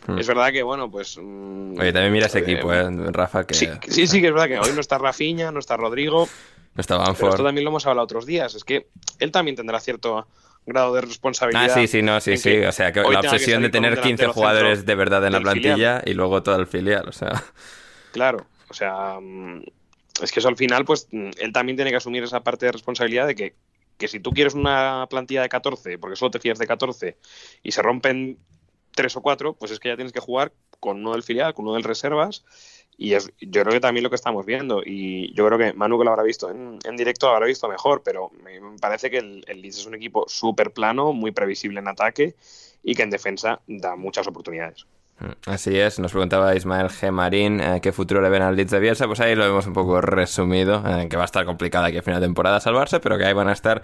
[0.06, 0.18] Hmm.
[0.18, 2.88] es verdad que bueno, pues mm, Oye, también mira ese eh, equipo, ¿eh?
[3.12, 5.76] Rafa, que Sí, sí, sí que es verdad que hoy no está Rafinha, no está
[5.76, 6.28] Rodrigo,
[6.74, 7.30] no está pero Banford.
[7.30, 8.88] esto también lo hemos hablado otros días, es que
[9.18, 10.26] él también tendrá cierto
[10.66, 11.70] grado de responsabilidad.
[11.70, 12.58] Ah, sí, sí, no, sí, sí.
[12.58, 15.40] O sea, que la que obsesión de tener 15 delantero jugadores de verdad en la
[15.40, 16.02] plantilla filial.
[16.06, 17.42] y luego todo el filial, o sea.
[18.12, 19.62] Claro, o sea, mm,
[20.22, 22.72] es que eso al final, pues mm, él también tiene que asumir esa parte de
[22.72, 23.54] responsabilidad de que,
[23.96, 27.16] que si tú quieres una plantilla de 14, porque solo te fías de 14,
[27.62, 28.38] y se rompen
[28.94, 31.66] tres o cuatro, pues es que ya tienes que jugar con uno del filial, con
[31.66, 32.44] uno del reservas,
[33.00, 35.98] y es, yo creo que también lo que estamos viendo, y yo creo que Manu
[35.98, 39.16] que lo habrá visto en, en directo lo habrá visto mejor, pero me parece que
[39.16, 42.34] el, el Leeds es un equipo súper plano, muy previsible en ataque,
[42.82, 44.86] y que en defensa da muchas oportunidades.
[45.20, 47.10] Mm, Así es, nos preguntaba Ismael G.
[47.10, 49.74] Marín eh, qué futuro le ven al Leeds de Bielsa, pues ahí lo hemos un
[49.74, 53.18] poco resumido, eh, que va a estar complicada aquí a final de temporada salvarse, pero
[53.18, 53.82] que ahí van a estar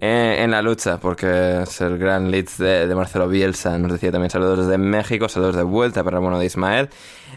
[0.00, 4.10] eh, en la lucha, porque es el gran Leeds de, de Marcelo Bielsa, nos decía
[4.10, 6.88] también saludos desde México, saludos de vuelta para el bueno de Ismael.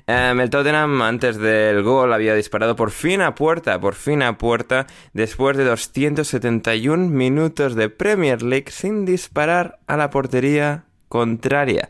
[0.08, 4.88] El Tottenham antes del gol había disparado por fin a puerta, por fin a puerta,
[5.14, 11.89] después de 271 minutos de Premier League sin disparar a la portería contraria.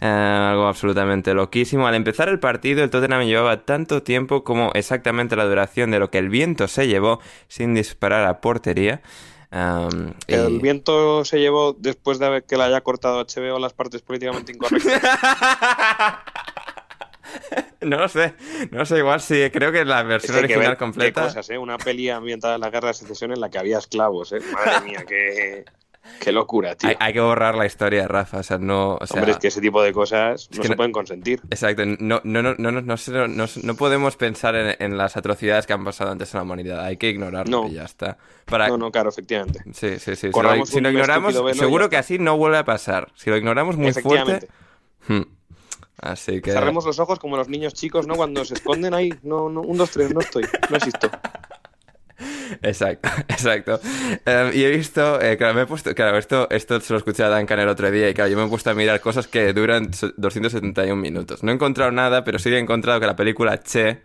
[0.00, 1.86] Eh, algo absolutamente loquísimo.
[1.86, 6.10] Al empezar el partido, el Tottenham llevaba tanto tiempo como exactamente la duración de lo
[6.10, 9.02] que el viento se llevó sin disparar a portería.
[9.52, 13.72] Um, y- El viento se llevó después de haber- que le haya cortado HBO las
[13.74, 15.02] partes políticamente incorrectas.
[17.82, 18.34] no lo sé,
[18.70, 21.22] no sé, igual sí, creo que la Es versión que hay que original completa.
[21.24, 21.58] Cosas, ¿eh?
[21.58, 24.38] Una peli ambientada en la guerra de secesión en la que había esclavos, ¿eh?
[24.52, 25.64] Madre mía, qué,
[26.18, 26.90] qué locura, tío.
[26.90, 28.96] Hay, hay que borrar la historia, Rafa, o sea, no...
[29.00, 31.40] O sea, Hombre, es que ese tipo de cosas no se no- pueden consentir.
[31.50, 35.84] Exacto, no, no, no, no, no, no, podemos pensar en, en las atrocidades que han
[35.84, 37.68] pasado antes en la humanidad, hay que ignorarlo No.
[37.68, 38.18] y ya está.
[38.46, 38.68] Para...
[38.68, 39.60] No, no, claro, efectivamente.
[39.72, 40.30] Sí, sí, sí.
[40.32, 43.12] Si lo, si ignoramos, seguro que así no vuelve a pasar.
[43.14, 44.48] Si lo ignoramos muy fuerte.
[45.06, 45.22] Hmm.
[45.98, 46.52] Así que.
[46.52, 48.14] Cerremos los ojos como los niños chicos, ¿no?
[48.14, 49.12] Cuando se esconden ahí.
[49.22, 50.44] No, no, un, dos, tres, no estoy.
[50.70, 51.10] No existo.
[52.62, 53.80] Exacto, exacto.
[54.24, 57.22] Em, y he visto, eh, claro, me he puesto, claro, esto, esto se lo escuché
[57.22, 59.52] a Duncan el otro día y claro, yo me he puesto a mirar cosas que
[59.52, 61.42] duran so- 271 minutos.
[61.42, 64.02] No he encontrado nada, pero sí he encontrado que la película Che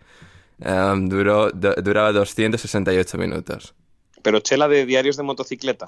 [0.60, 3.74] em, duró, du- duraba 268 minutos.
[4.22, 5.86] Pero chela de diarios de motocicleta.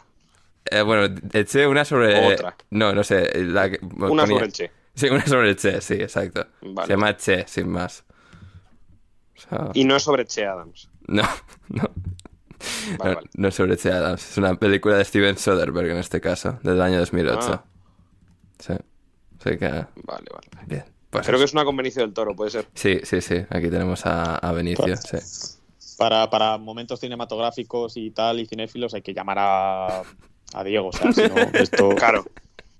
[0.71, 2.35] Eh, bueno, eché una sobre...
[2.35, 2.55] Otra.
[2.71, 3.31] No, no sé.
[3.45, 4.71] La, que- Una ponía- sobre el Che.
[4.95, 6.47] Sí, una sobre el Che, sí, exacto.
[6.61, 6.87] Vale.
[6.87, 8.05] Se llama Che, sin más.
[9.75, 10.91] Y no es sobre Che Adams.
[11.07, 11.23] No,
[11.69, 11.91] no.
[12.99, 13.31] Vale, no, vale.
[13.35, 14.31] no es sobre Che Adams.
[14.31, 17.39] Es una película de Steven Soderbergh en este caso, del año 2008.
[17.53, 17.65] Ah.
[18.59, 18.73] Sí.
[19.41, 20.67] Así que, Vale, vale.
[20.67, 20.85] bien.
[21.11, 22.67] Pues Creo que es una con Benicio del Toro, puede ser.
[22.75, 23.37] Sí, sí, sí.
[23.49, 24.85] Aquí tenemos a, a Benicio.
[24.85, 25.01] Claro.
[25.01, 25.57] Sí.
[25.97, 30.03] para, para momentos cinematográficos y tal y cinéfilos hay que llamar a,
[30.55, 32.25] a Diego o sea si no esto Claro,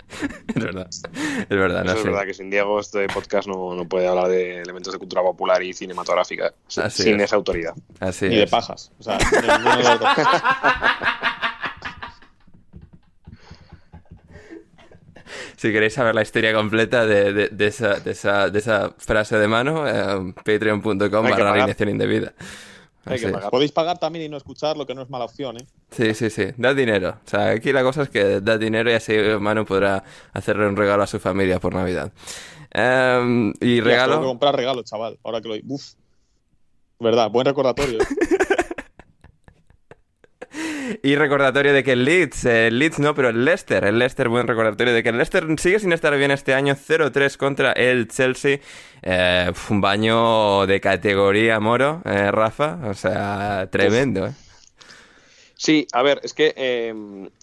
[0.49, 0.89] Es verdad.
[0.89, 2.09] Es verdad, no eso es sé.
[2.09, 5.63] verdad que sin Diego este podcast no, no puede hablar de elementos de cultura popular
[5.63, 7.25] y cinematográfica sin, Así sin es.
[7.25, 7.75] esa autoridad.
[8.01, 9.99] Así ni de pajas o sea de de
[15.59, 21.89] si queréis saber la historia completa de, esa, frase de mano, eh, patreon.com barra alineación
[21.89, 22.33] indebida.
[23.51, 25.67] Podéis pagar también y no escuchar, lo que no es mala opción, ¿eh?
[25.91, 26.47] Sí, sí, sí.
[26.57, 27.17] Da dinero.
[27.25, 30.77] O sea, aquí la cosa es que da dinero y así Manu podrá hacerle un
[30.77, 32.13] regalo a su familia por Navidad.
[32.71, 34.15] Em, y regalo.
[34.15, 35.19] Tengo que comprar regalo, chaval.
[35.25, 35.55] Ahora que lo.
[35.67, 35.95] Uf.
[37.01, 37.99] Verdad, buen recordatorio.
[41.03, 41.09] ¿eh?
[41.09, 44.47] Y recordatorio de que el Leeds, el Leeds no, pero el Leicester, el Leicester, buen
[44.47, 48.61] recordatorio de que el Leicester sigue sin estar bien este año, 0-3 contra el Chelsea.
[49.03, 54.27] Eh, un baño de categoría moro, eh, Rafa, o sea, tremendo.
[54.27, 54.33] Eh.
[55.55, 56.93] Sí, a ver, es que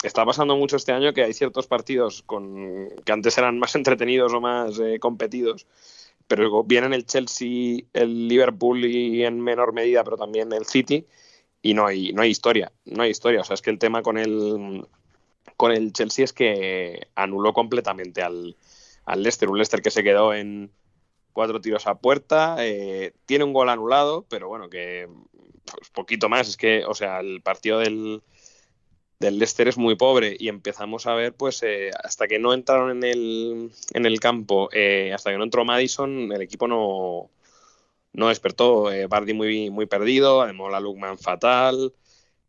[0.04, 4.34] está pasando mucho este año que hay ciertos partidos con, que antes eran más entretenidos
[4.34, 5.68] o más competidos,
[6.28, 11.06] pero vienen el Chelsea, el Liverpool y en menor medida, pero también el City
[11.66, 13.42] y no hay, no hay historia, no hay historia.
[13.42, 14.86] O sea, es que el tema con el,
[15.58, 18.56] con el Chelsea es que anuló completamente al,
[19.06, 20.72] al Leicester, un Leicester que se quedó en
[21.34, 25.10] cuatro tiros a puerta, eh, tiene un gol anulado, pero bueno, que
[25.66, 28.22] pues, poquito más, es que, o sea, el partido del,
[29.20, 32.92] del Leicester es muy pobre y empezamos a ver, pues, eh, hasta que no entraron
[32.92, 37.32] en el, en el campo, eh, hasta que no entró Madison, el equipo no,
[38.16, 38.92] no despertó.
[38.92, 41.94] Eh, Bardi muy, muy perdido, además la Lukman fatal.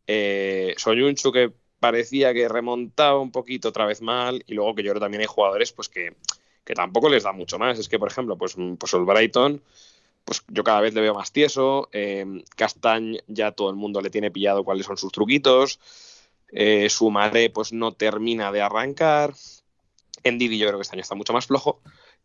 [0.07, 4.91] Eh, Soyunchu que parecía que remontaba un poquito otra vez mal y luego que yo
[4.91, 6.15] creo también hay jugadores pues que,
[6.75, 7.79] tampoco les da mucho más.
[7.79, 9.61] Es que, por ejemplo, pues, pues el Brighton,
[10.25, 11.89] pues yo cada vez le veo más tieso.
[11.91, 15.79] Eh, Castañ ya todo el mundo le tiene pillado cuáles son sus truquitos.
[16.49, 19.33] Eh, su madre pues no termina de arrancar.
[20.23, 21.81] En Didi yo creo que este año está mucho más flojo.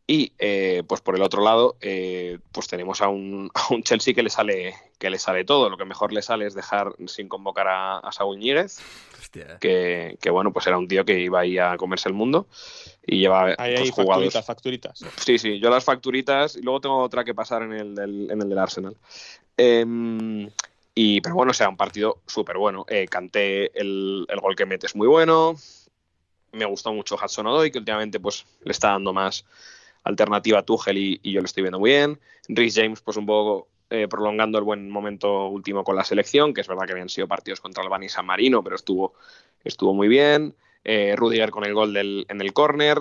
[0.06, 3.50] Y eh, pues por el otro lado, eh, pues tenemos a un,
[3.82, 5.70] Chelsea que le sale que le sale todo.
[5.70, 8.80] Lo que mejor le sale es dejar sin convocar a, a Saúl Ñíguez,
[9.60, 12.46] que, bueno, pues era un tío que iba ahí a comerse el mundo
[13.06, 15.04] y lleva ahí pues, Facturitas, facturitas.
[15.16, 18.42] Sí, sí, yo las facturitas y luego tengo otra que pasar en el del, en
[18.42, 18.96] el del Arsenal.
[19.56, 20.48] Em,
[20.94, 22.84] y, pero bueno, o sea, un partido súper bueno.
[22.88, 25.56] Eh, canté el, el, gol que mete es muy bueno.
[26.52, 29.44] Me gustó mucho Hudson Odoi, que últimamente pues le está dando más
[30.04, 32.20] alternativa a Tuchel y, yo lo estoy viendo muy bien.
[32.48, 36.60] Rhys James, pues un poco eh, prolongando el buen momento último con la selección, que
[36.62, 39.14] es verdad que habían sido partidos contra Albany y San Marino, pero estuvo,
[39.64, 40.54] estuvo muy bien.
[40.84, 42.98] Eh, Rudiger con el gol del, en el córner.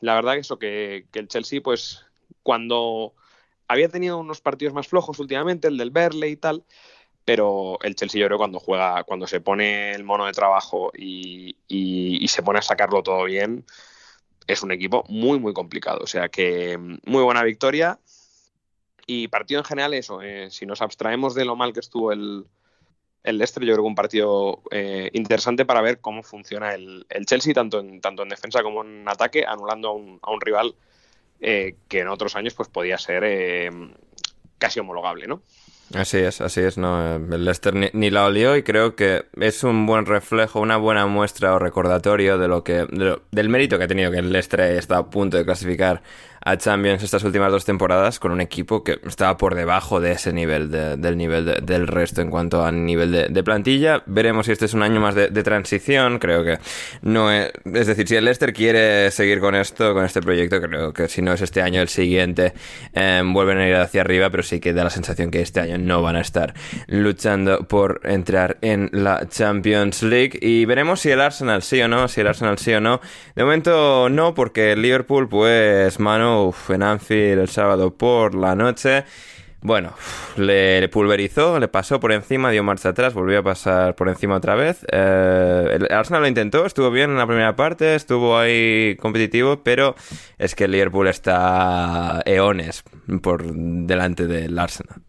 [0.00, 2.04] La verdad que eso, que, el Chelsea, pues
[2.42, 3.14] cuando
[3.68, 6.64] había tenido unos partidos más flojos últimamente, el del Berle y tal,
[7.24, 11.54] pero el Chelsea yo creo cuando juega, cuando se pone el mono de trabajo y
[12.26, 13.64] se pone a sacarlo todo bien,
[14.50, 16.00] es un equipo muy, muy complicado.
[16.02, 17.98] O sea que mm, muy buena victoria.
[19.06, 22.46] Y partido en general, eso, eh, si nos abstraemos de lo mal que estuvo el,
[23.24, 27.52] el Leicester, yo creo que un partido eh, interesante para ver cómo funciona el, Chelsea,
[27.52, 30.74] tanto en, tanto en defensa como en ataque, anulando a un, a un rival
[31.40, 33.72] eh, que en otros años pues podía ser
[34.58, 35.42] casi homologable, ¿no?
[35.94, 37.16] Así es, así es, ¿no?
[37.16, 41.52] El Leicester ni, la olió y creo que es un buen reflejo, una buena muestra
[41.54, 42.86] o recordatorio de lo que,
[43.32, 46.02] del mérito que ha tenido que el Leicester está a punto de clasificar
[46.42, 50.32] a Champions estas últimas dos temporadas con un equipo que estaba por debajo de ese
[50.32, 54.02] nivel, del nivel del resto en cuanto a nivel de, plantilla.
[54.06, 56.18] Veremos si este es un año más de, transición.
[56.18, 56.58] Creo que
[57.02, 57.50] no es.
[57.64, 61.22] Es decir, si el Leicester quiere seguir con esto, con este proyecto, creo que si
[61.22, 62.52] no es este año, el siguiente
[62.92, 65.78] em, vuelven a ir hacia arriba, pero sí que da la sensación que este año
[65.78, 66.54] no van a estar
[66.86, 70.38] luchando por entrar en la Champions League.
[70.40, 73.00] Y veremos si el Arsenal sí o no, si el Arsenal sí o no.
[73.34, 76.29] De momento no, porque el Liverpool, pues, mano
[76.68, 79.04] en Anfield el sábado por la noche.
[79.62, 79.92] Bueno,
[80.38, 84.54] le, pulverizó, le pasó por encima, dio marcha atrás, volvió a pasar por encima otra
[84.54, 84.86] vez.
[84.90, 89.94] Eh, el Arsenal lo intentó, estuvo bien en la primera parte, estuvo ahí competitivo, pero
[90.38, 92.84] es que el Liverpool está eones
[93.22, 95.02] por delante del Arsenal.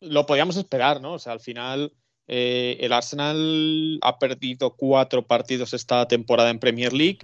[0.00, 1.14] Lo podíamos esperar, ¿no?
[1.14, 1.92] O sea, al final
[2.28, 7.18] eh, el Arsenal ha perdido cuatro partidos esta temporada en Premier League.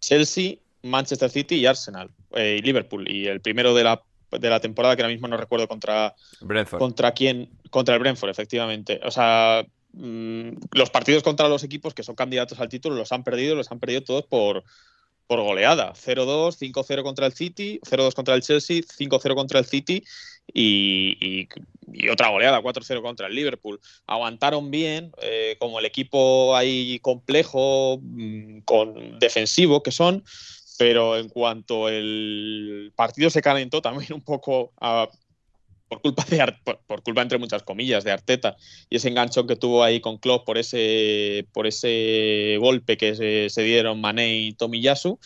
[0.00, 3.10] Chelsea Manchester City y Arsenal eh, y Liverpool.
[3.10, 6.14] Y el primero de la, de la temporada, que ahora mismo no recuerdo contra,
[6.78, 9.00] contra quién, contra el Brentford, efectivamente.
[9.04, 13.24] O sea, mm, los partidos contra los equipos que son candidatos al título los han
[13.24, 14.64] perdido, los han perdido todos por,
[15.26, 15.92] por goleada.
[15.94, 20.04] 0-2, 5-0 contra el City, 0-2 contra el Chelsea, 5-0 contra el City
[20.52, 21.48] y,
[22.10, 23.80] otra goleada, 4-0 contra el Liverpool.
[24.06, 30.24] Aguantaron bien, eh, como el equipo ahí complejo, mm, con defensivo que son,
[30.78, 34.72] pero en cuanto el partido se calentó también un poco
[35.88, 38.56] por culpa de por, culpa entre muchas comillas de Arteta
[38.90, 43.14] y ese enganchón que tuvo ahí con Klopp por ese por ese golpe que
[43.50, 45.18] se, dieron Mané y Tomiyasu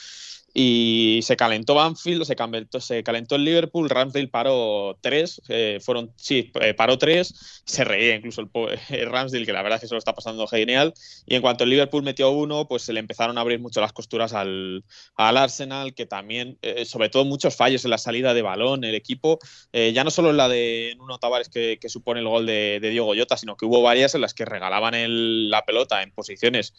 [0.52, 6.74] y se calentó Banfield, se calentó, el Liverpool, Ramsdale paró tres, eh, fueron, sí, eh,
[6.74, 8.50] paró tres, se reía incluso el,
[9.10, 10.92] Ramsdale, que la verdad es que se lo está pasando genial,
[11.26, 13.92] y en cuanto el Liverpool metió uno, pues se le empezaron a abrir mucho las
[13.92, 14.84] costuras al,
[15.14, 18.94] al Arsenal, que también, eh, sobre todo muchos fallos en la salida de balón, el
[18.94, 19.38] equipo,
[19.72, 23.14] ya no solo en la de Nuno Tavares que, supone el gol de, de, Diego
[23.14, 26.72] Llota, sino que hubo varias en las que regalaban el, la pelota en posiciones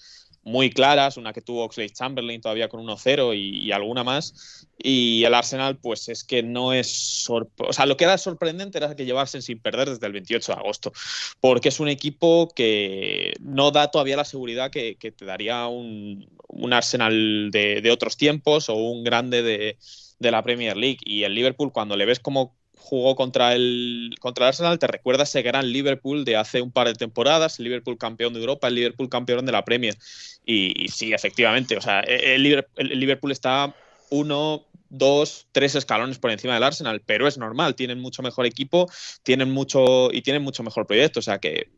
[0.44, 4.68] muy claras, una que tuvo Oxlade Chamberlain todavía con 1-0 y, alguna más.
[4.78, 7.28] Y el Arsenal, pues es que no es.
[7.30, 10.60] O sea, lo que era sorprendente era que llevasen sin perder desde el 28 de
[10.60, 10.92] agosto,
[11.40, 16.28] porque es un equipo que no da todavía la seguridad que, te daría un,
[16.72, 19.78] Arsenal de, otros tiempos o un grande de,
[20.20, 21.00] de la Premier League.
[21.04, 25.24] Y el Liverpool, cuando le ves como jugó contra el, contra el Arsenal, te recuerda
[25.24, 28.76] ese gran Liverpool de hace un par de temporadas, el Liverpool campeón de Europa, el
[28.76, 29.98] Liverpool campeón de la Premier.
[30.46, 33.76] Y, sí, efectivamente, o sea, e, el, Liverpool está
[34.10, 38.90] uno, dos, tres escalones por encima del Arsenal, pero es normal, tienen mucho mejor equipo,
[39.24, 41.70] tienen mucho y tienen mucho mejor proyecto, o sea que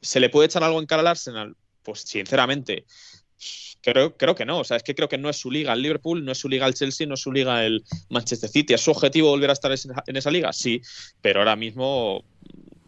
[0.00, 2.84] se le puede echar algo en cara al Arsenal, pues sinceramente
[3.82, 5.82] Creo, creo que no, o sea, es que creo que no es su liga el
[5.82, 8.74] Liverpool, no es su liga el Chelsea, no es su liga el Manchester City.
[8.74, 9.72] ¿Es su objetivo volver a estar
[10.06, 10.52] en esa liga?
[10.52, 10.82] Sí,
[11.20, 12.24] pero ahora mismo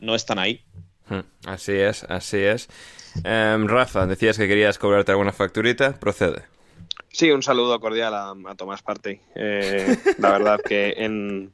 [0.00, 0.64] no están ahí.
[1.08, 2.68] Hmm, así es, así es.
[3.24, 6.42] Em, Rafa, decías que querías cobrarte alguna facturita, procede.
[7.10, 9.20] Sí, un saludo cordial a, Tomás Partey.
[9.34, 11.50] Eh, la verdad que en,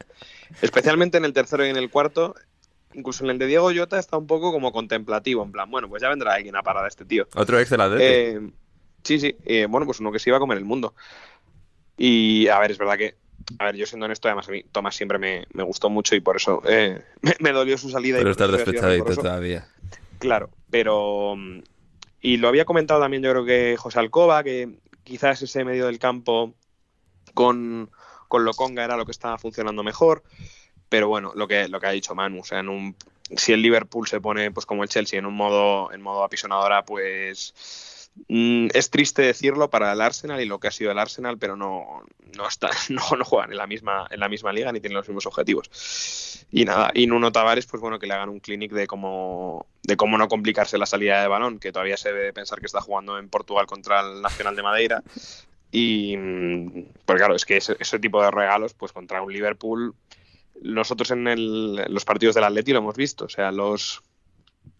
[0.61, 2.35] especialmente en el tercero y en el cuarto,
[2.93, 6.01] incluso en el de Diego Llota está un poco como contemplativo, en plan, bueno, pues
[6.01, 7.27] ya vendrá alguien a parar a este tío.
[7.35, 8.39] Otro ex de la eh,
[9.03, 9.35] Sí, sí.
[9.45, 10.93] Eh, bueno, pues uno que se iba a comer el mundo.
[11.97, 13.15] Y a ver, es verdad que,
[13.59, 16.35] a ver, yo siendo honesto, además a mí Tomás siempre me, gustó mucho y por
[16.35, 17.01] eso eh,
[17.39, 18.17] me, dolió su salida.
[18.17, 19.67] Pero estar despechadito todavía.
[20.19, 21.35] Claro, pero.
[22.23, 24.69] Y lo había comentado también, yo creo que José Alcoba, que
[25.03, 26.53] quizás ese medio del campo
[27.33, 27.89] con,
[28.27, 30.23] con Loconga era lo que estaba funcionando mejor.
[30.89, 32.95] Pero bueno, lo que, lo que ha dicho Manu, o sea, en un,
[33.35, 36.83] si el Liverpool se pone pues como el Chelsea en un modo, en modo apisonadora,
[36.83, 37.53] pues
[38.27, 41.55] Mm, es triste decirlo para el Arsenal y lo que ha sido el Arsenal, pero
[41.55, 42.03] no,
[42.35, 45.07] no, está, no, no, juegan en la, misma, en la misma liga ni tienen los
[45.07, 46.45] mismos objetivos.
[46.51, 49.95] Y nada, y Nuno Tavares, pues bueno, que le hagan un clinic de cómo, de
[49.95, 53.17] cómo no complicarse la salida de balón, que todavía se debe pensar que está jugando
[53.17, 55.03] en Portugal contra el Nacional de Madeira.
[55.71, 56.17] Y,
[57.05, 59.95] pues claro, es que ese, ese tipo de regalos, pues contra un Liverpool,
[60.61, 64.03] nosotros en el, los partidos del Atleti lo hemos visto, o sea, los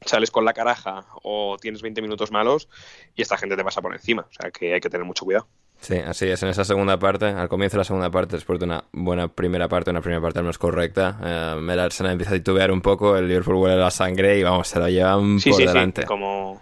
[0.05, 2.67] sales con la caraja o tienes 20 minutos malos
[3.15, 4.23] y esta gente te pasa por encima.
[4.29, 5.47] O sea que hay que tener mucho cuidado.
[5.79, 6.41] Sí, así es.
[6.43, 9.67] En esa segunda parte, al comienzo de la segunda parte, después de una buena primera
[9.67, 13.17] parte, una primera parte al menos correcta, eh, el Arsenal empieza a titubear un poco,
[13.17, 16.01] el Liverpool huele la sangre y vamos, se lo llevan por delante.
[16.01, 16.61] Sí, como...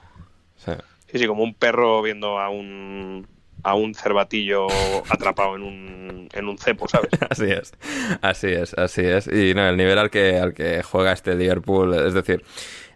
[0.56, 0.72] Sí.
[1.14, 3.28] sí, como un perro viendo a un
[3.64, 4.68] a un cervatillo
[5.10, 7.10] atrapado en un, en un cepo, ¿sabes?
[7.30, 7.74] así es,
[8.22, 9.28] así es, así es.
[9.28, 12.44] Y no, el nivel al que, al que juega este Liverpool, es decir,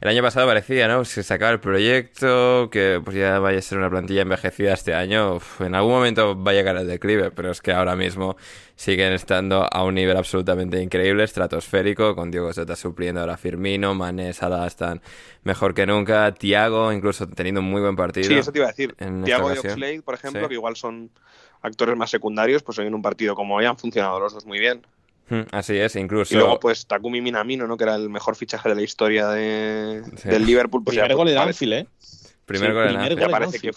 [0.03, 1.05] el año pasado parecía, ¿no?
[1.05, 4.93] Si se acaba el proyecto, que pues ya vaya a ser una plantilla envejecida este
[4.93, 8.35] año, en algún momento va a llegar el declive, pero es que ahora mismo
[8.75, 14.33] siguen estando a un nivel absolutamente increíble, estratosférico, con Diego Zeta supliendo ahora Firmino, Mané,
[14.33, 15.01] Salah están
[15.45, 18.27] mejor que nunca, Tiago incluso teniendo un muy buen partido.
[18.27, 18.93] Sí, eso te iba a decir.
[19.23, 21.11] Tiago y Oxlade, por ejemplo, que igual son
[21.61, 24.81] actores más secundarios, pues en un partido como hoy han funcionado los dos muy bien.
[25.51, 26.33] Así es, incluso.
[26.33, 27.77] Y luego, pues Takumi Minamino, ¿no?
[27.77, 30.83] Que era el mejor fichaje de la historia de, del Liverpool.
[30.83, 31.87] Pues Primer gol de Anfield, ¿eh?
[32.45, 33.71] Primer gol en ya, parece que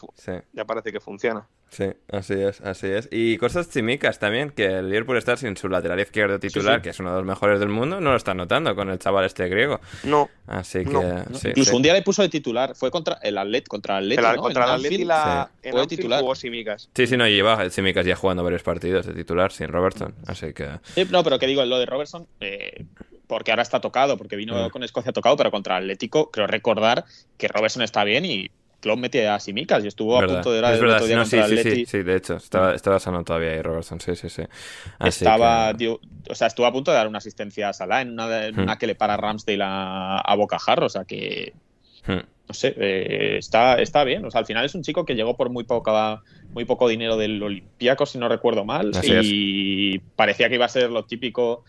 [0.52, 1.46] ya parece que funciona.
[1.68, 3.08] Sí, así es, así es.
[3.10, 7.00] Y cosas chimicas también, que el Liverpool está sin su lateral izquierdo titular, que es
[7.00, 9.80] uno de los mejores del mundo, no lo está notando con el chaval este griego.
[10.04, 10.28] No.
[10.46, 11.24] Así que.
[11.48, 14.36] Incluso un día le puso de titular, fue contra el Atlet, contra el Atlet.
[14.36, 15.50] Contra el Atlet y la.
[15.62, 16.20] Fue titular.
[16.20, 16.88] Jugó Simicas.
[16.94, 20.14] Sí, sí, no, lleva Simicas ya jugando varios partidos de titular sin Robertson.
[20.26, 20.68] Así que.
[21.10, 22.26] no, pero que digo, lo de Robertson.
[22.40, 22.84] Eh,
[23.26, 24.70] porque ahora está tocado, porque vino mm.
[24.70, 27.04] con Escocia tocado, pero contra el Atlético creo recordar
[27.36, 28.50] que Robertson está bien y
[28.80, 31.40] Klopp metía a Simicas y estuvo a punto de ir es verdad, otro día sí,
[31.42, 34.42] sí, sí, sí, de hecho, estaba, estaba sano todavía ahí Robertson, sí, sí, sí.
[35.00, 35.72] estaba,
[36.28, 38.74] o sea, estuvo a punto de dar una asistencia a Salah en una, en una
[38.74, 38.78] hmm.
[38.78, 41.54] que le para Ramsdale a, a Bocajarro, o sea que,
[42.06, 42.20] hmm.
[42.48, 45.36] no sé, eh, está, está bien, o sea, al final es un chico que llegó
[45.36, 46.22] por muy poca
[46.52, 50.90] muy poco dinero del Olympiacos, si no recuerdo mal, y parecía que iba a ser
[50.90, 51.64] lo típico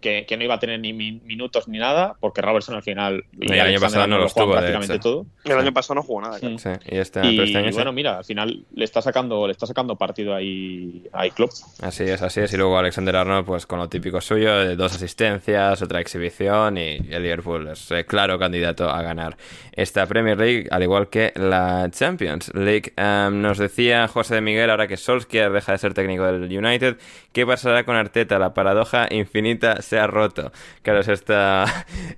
[0.00, 3.24] que, que no iba a tener ni min- minutos ni nada, porque Robertson al final
[3.40, 5.02] Y el año pasado no lo los tuvo, de prácticamente hecho.
[5.02, 5.26] todo.
[5.44, 6.38] El año pasado no jugó nada.
[6.38, 6.58] claro.
[6.58, 7.74] Sí, y este, pero Y este año sí.
[7.74, 11.50] bueno, mira, al final le está sacando, le está sacando partido ahí, ahí Klopp.
[11.82, 12.52] Así es, así es.
[12.52, 16.96] Y luego Alexander Arnold, pues con lo típico suyo, de dos asistencias, otra exhibición y
[17.10, 19.36] el Liverpool es eh, claro candidato a ganar
[19.72, 22.92] esta Premier League, al igual que la Champions League.
[22.96, 26.96] Em, nos decía José de Miguel, ahora que Solskjaer deja de ser técnico del United,
[27.32, 28.38] ¿qué pasará con Arteta?
[28.38, 30.52] La paradoja infinita se ha roto.
[30.82, 31.64] Claro, es esta,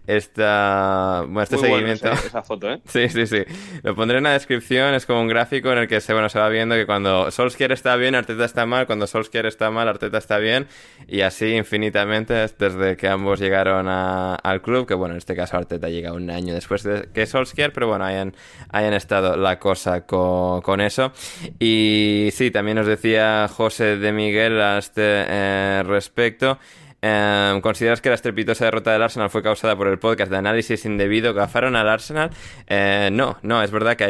[0.07, 2.13] esta, bueno, este Muy bueno seguimiento.
[2.13, 2.81] ese- esa foto, ¿eh?
[2.87, 3.45] Sí, sí, sí.
[3.83, 4.95] Lo pondré en la descripción.
[4.95, 7.73] Es como un gráfico en el que se, bueno, se va viendo que cuando Solskjaer
[7.73, 8.87] está bien, Arteta está mal.
[8.87, 10.67] Cuando Solskjaer está mal, Arteta está bien.
[11.07, 14.87] Y así infinitamente desde que ambos llegaron a- al club.
[14.87, 17.73] Que bueno, en este caso Arteta llega un año después de que Solskjaer.
[17.73, 18.35] Pero bueno, hayan,
[18.71, 21.13] hayan estado la cosa co- con eso.
[21.59, 26.59] Y sí, también nos decía José de Miguel a este eh, respecto.
[27.01, 30.85] Eh, ¿Consideras que la estrepitosa derrota del Arsenal fue causada por el podcast de análisis
[30.85, 32.31] indebido que gafaron al Arsenal?
[32.67, 34.07] Eh, no, no, es verdad que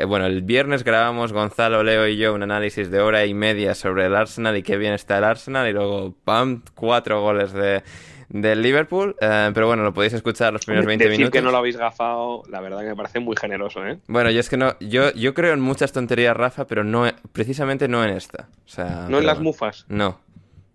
[0.00, 3.74] eh, bueno, el viernes grabamos Gonzalo, Leo y yo un análisis de hora y media
[3.74, 6.62] sobre el Arsenal y qué bien está el Arsenal y luego ¡pam!
[6.74, 7.82] cuatro goles de
[8.30, 11.38] del Liverpool, Eh, pero bueno, lo podéis escuchar los primeros 20 Decir minutos.
[11.38, 13.98] que no lo habéis gafado, la verdad que me parece muy generoso, ¿eh?
[14.06, 17.88] Bueno, yo es que no, yo, yo creo en muchas tonterías, Rafa, pero no, precisamente
[17.88, 18.48] no en esta.
[18.64, 19.50] O sea, No en las bueno.
[19.50, 19.84] mufas.
[19.90, 20.18] No.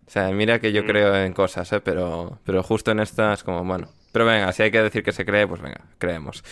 [0.08, 0.88] O sea, mira que yo Mm.
[0.88, 1.82] creo en cosas, ¿eh?
[1.82, 3.90] Pero, pero justo en estas, como, bueno.
[4.14, 6.44] Pero venga, si hay que decir que se cree, pues venga, creemos.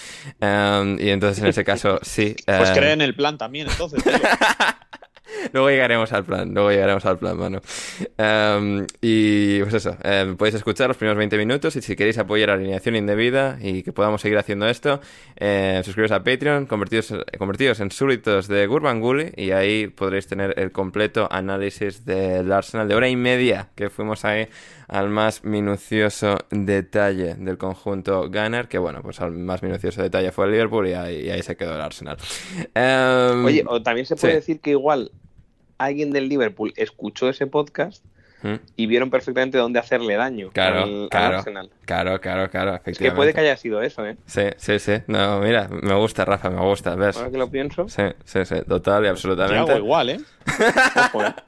[0.41, 2.35] Em, y entonces en ese caso, sí.
[2.45, 4.03] Pues em, cree en el plan también, entonces.
[4.03, 4.11] tío.
[5.53, 7.61] Luego llegaremos al plan, luego llegaremos al plan, mano.
[8.17, 12.49] Em, y pues eso, em, podéis escuchar los primeros 20 minutos y si queréis apoyar
[12.49, 14.99] alineación indebida y que podamos seguir haciendo esto,
[15.35, 20.59] eh, suscribiros a Patreon, convertidos, convertidos en súbditos de Gurban Gully y ahí podréis tener
[20.59, 24.47] el completo análisis del Arsenal de hora y media que fuimos ahí
[24.87, 30.45] al más minucioso detalle del conjunto Gunner, que bueno, pues al más minucioso detalle fue
[30.45, 32.17] el Liverpool y ahí, y ahí se quedó el Arsenal.
[33.43, 34.39] Oye, o también se puede sí.
[34.39, 35.11] decir que igual
[35.77, 38.03] alguien del Liverpool escuchó ese podcast
[38.43, 38.55] ¿Mm?
[38.75, 41.69] y vieron perfectamente dónde hacerle daño Claro, al, al claro, Arsenal.
[41.85, 44.17] claro, claro, claro, Es que puede que haya sido eso, ¿eh?
[44.25, 44.93] Sí, sí, sí.
[45.07, 47.17] No, mira, me gusta, Rafa, me gusta, ¿ves?
[47.17, 47.87] Ahora que lo pienso.
[47.89, 49.71] Sí, sí, sí, total y absolutamente.
[49.71, 50.19] hago igual, ¿eh?
[51.07, 51.33] Ojo, ¿eh?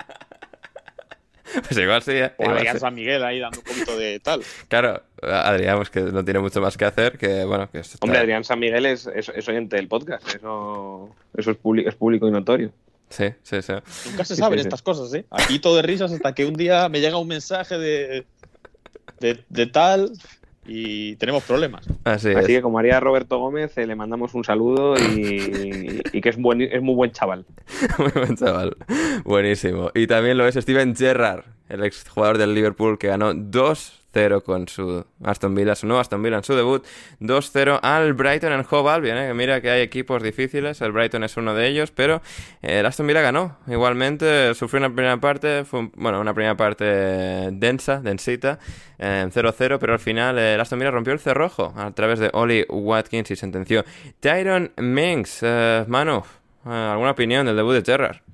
[1.53, 2.33] Pues igual sí, ¿eh?
[2.37, 2.81] O Adrián sí.
[2.81, 4.41] San Miguel ahí dando un poquito de tal.
[4.67, 8.19] Claro, Adrián, pues que no tiene mucho más que hacer, que bueno, que está- Hombre,
[8.19, 10.27] Adrián San Miguel es, es, es oyente del podcast.
[10.35, 12.71] Eso, eso es, público, es público y notorio.
[13.09, 13.73] Sí, sí, sí.
[14.09, 14.67] Nunca se saben sí, sí.
[14.67, 15.25] estas cosas, ¿eh?
[15.29, 18.25] Aquí todo de risas hasta que un día me llega un mensaje de,
[19.19, 20.11] de, de tal
[20.65, 21.87] y tenemos problemas.
[22.03, 22.45] Así, Así es.
[22.47, 26.61] que como haría Roberto Gómez, eh, le mandamos un saludo y, y que es, buen,
[26.61, 27.45] es muy buen chaval.
[27.97, 28.75] Muy buen chaval.
[29.23, 29.91] Buenísimo.
[29.95, 33.33] Y también lo es Steven Gerrard, el ex jugador del Liverpool que ganó
[34.17, 36.85] 2-0 con su Aston Villa, su nuevo Aston Villa en su debut.
[37.19, 39.17] 2-0 al Brighton en Hove Albion.
[39.17, 39.33] ¿eh?
[39.33, 42.21] Mira que hay equipos difíciles, el Brighton es uno de ellos, pero
[42.61, 43.57] eh, el Aston Villa ganó.
[43.67, 46.85] Igualmente sufrió una primera parte, fue bueno, una primera parte
[47.51, 48.59] densa, densita,
[48.97, 52.29] eh, 0-0, pero al final eh, el Aston Villa rompió el cerrojo a través de
[52.33, 53.83] Oli Watkins y sentenció
[54.19, 55.39] Tyron Minks.
[55.43, 56.23] Eh, Manu,
[56.65, 58.26] eh, ¿alguna opinión del debut de Gerrard?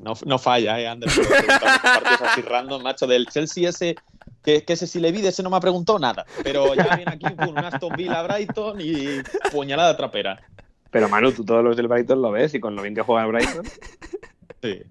[0.00, 0.86] No, no falla, ¿eh?
[0.88, 3.96] Ander, partidos así random, macho, del Chelsea ese,
[4.42, 6.24] que, que ese si le vi, de ese no me ha preguntado nada.
[6.42, 10.40] Pero ya viene aquí pum, un Aston Villa Brighton y puñalada trapera.
[10.90, 13.24] Pero Manu, tú todos los del Brighton lo ves y con lo bien que juega
[13.24, 13.64] el Brighton.
[14.62, 14.82] Sí.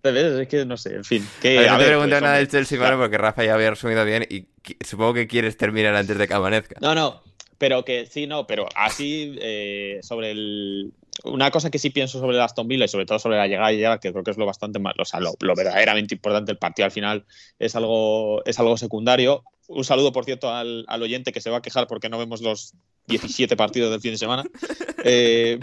[0.00, 0.40] ¿Te ves?
[0.40, 1.28] Es que no sé, en fin.
[1.42, 2.96] Que, A ver, a no te ver, pregunto pues, nada del Chelsea, claro.
[2.96, 4.46] Manu, porque Rafa ya había resumido bien y
[4.84, 6.76] supongo que quieres terminar antes de que amanezca.
[6.80, 7.22] No, no,
[7.58, 10.92] pero que sí, no, pero así eh, sobre el.
[11.24, 13.72] Una cosa que sí pienso sobre el Aston Villa y sobre todo sobre la llegada
[13.72, 16.58] y que creo que es lo bastante más, o sea, lo, lo verdaderamente importante, el
[16.58, 17.26] partido al final
[17.58, 19.44] es algo, es algo secundario.
[19.68, 22.40] Un saludo, por cierto, al, al oyente que se va a quejar porque no vemos
[22.40, 22.74] los
[23.06, 24.44] 17 partidos del fin de semana.
[25.02, 25.58] Eh,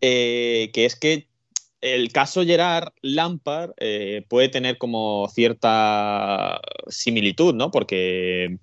[0.00, 1.28] eh, que es que
[1.80, 7.70] el caso Gerard Lampard eh, puede tener como cierta similitud, ¿no?
[7.70, 8.58] Porque,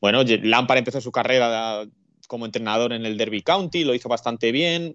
[0.00, 1.84] bueno, Lampard empezó su carrera
[2.30, 4.94] como entrenador en el Derby County, lo hizo bastante bien,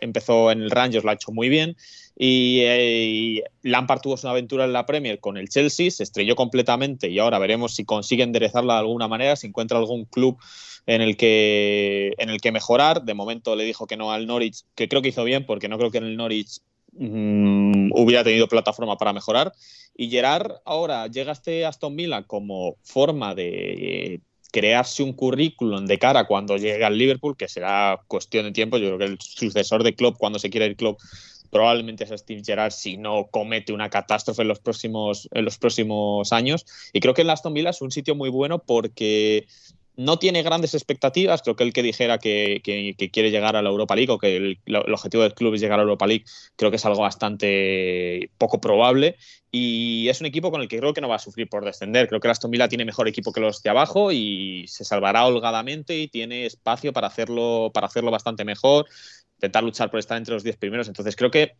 [0.00, 1.76] empezó en el Rangers, lo ha hecho muy bien,
[2.16, 7.10] y, eh, Lampard tuvo su aventura en la Premier con el Chelsea, se estrelló completamente
[7.10, 10.38] y ahora veremos si consigue enderezarla de alguna manera, si encuentra algún club
[10.86, 13.02] en el que en el que mejorar.
[13.02, 15.76] De momento le dijo que no al Norwich, que creo que hizo bien, porque no
[15.76, 16.60] creo que en el Norwich
[16.92, 19.52] mmm, hubiera tenido plataforma para mejorar.
[19.94, 24.22] Y Gerard ahora llega este Aston Villa como forma de
[24.52, 28.76] crearse un currículum de cara cuando llegue al Liverpool, que será cuestión de tiempo.
[28.76, 31.00] Yo creo que el sucesor de Klopp, cuando se quiera ir Klopp,
[31.50, 36.32] probablemente es Steve Gerrard si no comete una catástrofe en los próximos, en los próximos
[36.32, 36.66] años.
[36.92, 39.46] Y creo que el Aston Villa es un sitio muy bueno porque
[39.96, 41.42] no tiene grandes expectativas.
[41.42, 42.60] Creo que el que dijera que,
[43.12, 44.58] quiere llegar a la Europa League o que el,
[44.92, 46.24] objetivo del club es llegar a la Europa League,
[46.56, 49.16] creo que es algo bastante poco probable.
[49.50, 52.08] Y es un equipo con el que creo que no va a sufrir por descender.
[52.08, 55.26] Creo que el Aston Villa tiene mejor equipo que los de abajo y se salvará
[55.26, 58.86] holgadamente y tiene espacio para hacerlo, para hacerlo bastante mejor
[59.42, 60.86] intentar luchar por estar entre los 10 primeros.
[60.86, 61.56] Entonces creo que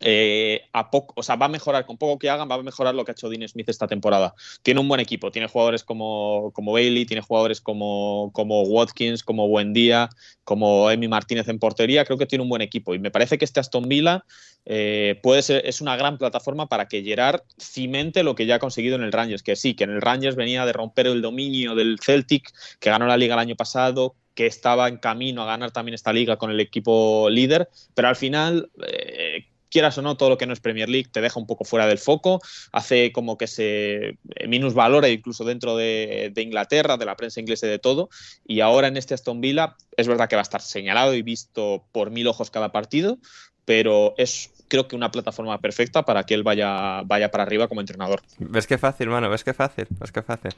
[0.00, 2.94] eh, a poco, o sea, va a mejorar, con poco que hagan, va a mejorar
[2.94, 4.34] lo que ha hecho Dean Smith esta temporada.
[4.62, 9.48] Tiene un buen equipo, tiene jugadores como, como Bailey, tiene jugadores como, como Watkins, como
[9.48, 10.08] Buendía,
[10.44, 12.04] como Emi Martínez en portería.
[12.04, 14.24] Creo que tiene un buen equipo y me parece que este Aston Villa
[14.66, 18.58] eh, puede ser, es una gran plataforma para que Gerard cimente lo que ya ha
[18.58, 19.42] conseguido en el Rangers.
[19.42, 23.06] Que sí, que en el Rangers venía de romper el dominio del Celtic, que ganó
[23.06, 26.52] la liga el año pasado, que estaba en camino a ganar también esta liga con
[26.52, 30.60] el equipo líder, pero al final eh, quieras o no, todo lo que no es
[30.60, 32.40] Premier League te deja un poco fuera del foco,
[32.72, 37.78] hace como que se minusvalora incluso dentro de, Inglaterra, de la prensa inglesa y de
[37.78, 38.08] todo,
[38.46, 41.84] y ahora en este Aston Villa es verdad que va a estar señalado y visto
[41.92, 43.18] por mil ojos cada partido,
[43.64, 47.80] pero es creo que una plataforma perfecta para que él vaya, vaya para arriba como
[47.80, 48.20] entrenador.
[48.38, 49.28] ¿Ves qué fácil, mano?
[49.28, 49.86] ¿Ves qué fácil?
[49.90, 50.52] ¿Ves qué fácil?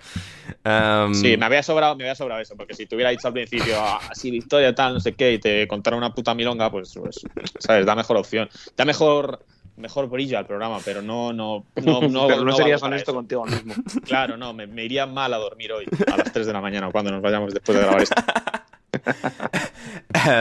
[0.64, 3.32] Em, sí, me había, sobrado, me había sobrado eso, porque si te hubiera dicho al
[3.32, 3.76] principio
[4.10, 7.20] así ah, victoria tal, no sé qué, y te contara una puta milonga, pues, pues,
[7.58, 7.86] ¿sabes?
[7.86, 8.48] Da mejor opción.
[8.76, 9.44] Da mejor
[9.76, 13.74] mejor brillo al programa, pero no no no no, pero no, serías honesto contigo mismo.
[14.04, 16.90] Claro, no, me, me, iría mal a dormir hoy a las 3 de la mañana
[16.90, 18.22] cuando nos vayamos después de grabar esto.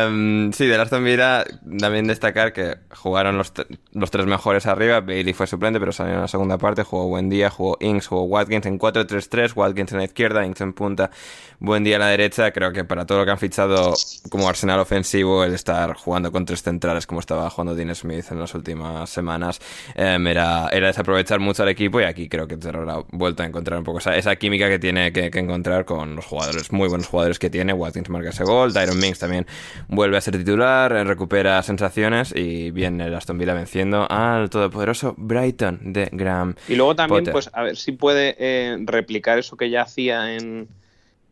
[0.09, 1.45] um, sí, de Aston Villa
[1.79, 3.53] también destacar que jugaron los,
[3.93, 5.01] los, tres mejores arriba.
[5.01, 6.83] Bailey fue suplente, pero salió en la segunda parte.
[6.83, 9.55] Jugó Buen Día, jugó Inks, jugó Watkins en 4-3-3.
[9.55, 11.11] Watkins en la izquierda, Inks en punta.
[11.59, 12.51] Buen Día a la derecha.
[12.51, 13.93] Creo que para todo lo que han fichado
[14.29, 18.39] como arsenal ofensivo, el estar jugando con tres centrales como estaba jugando Dean Smith en
[18.39, 19.59] las últimas semanas,
[19.95, 22.01] em, era, era, desaprovechar mucho al equipo.
[22.01, 24.79] Y aquí creo que se ha vuelto a encontrar un poco esa, esa química que
[24.79, 27.73] tiene que, que, encontrar con los jugadores, muy buenos jugadores que tiene.
[27.73, 28.73] Watkins marca ese gol.
[28.73, 29.45] Tyron Minks también
[29.87, 35.15] vuelve a ser titular, eh, recupera sensaciones y viene el Aston Villa venciendo al todopoderoso
[35.17, 36.55] Brighton de Graham.
[36.67, 40.67] Y luego también, pues a ver si puede eh, replicar eso que ya hacía en,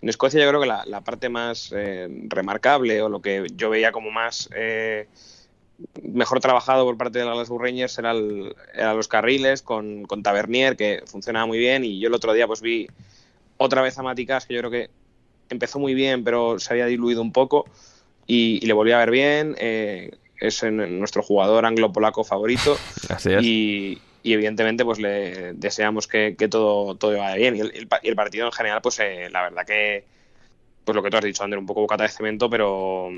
[0.02, 0.42] Escocia.
[0.42, 4.50] Yo creo que la, parte más eh, remarcable o lo que yo veía como más
[6.02, 11.04] mejor trabajado por parte de los Glasgow Rangers era, los carriles con, con, Tavernier, que
[11.06, 11.84] funcionaba muy bien.
[11.84, 12.88] Y yo el otro día pues vi
[13.58, 14.90] otra vez a Maticas, que yo creo que
[15.50, 17.66] empezó muy bien, pero se había diluido un poco
[18.26, 19.56] y, le volví a ver bien.
[19.60, 22.78] Eh, es nuestro jugador anglo-polaco favorito.
[23.10, 23.44] Así es.
[23.44, 27.56] Y, evidentemente pues le deseamos que, todo, todo vaya bien.
[27.56, 30.04] Y el, partido en general, pues eh, la verdad que,
[30.84, 33.10] pues lo que tú has dicho, Ander, un poco bocata de cemento, pero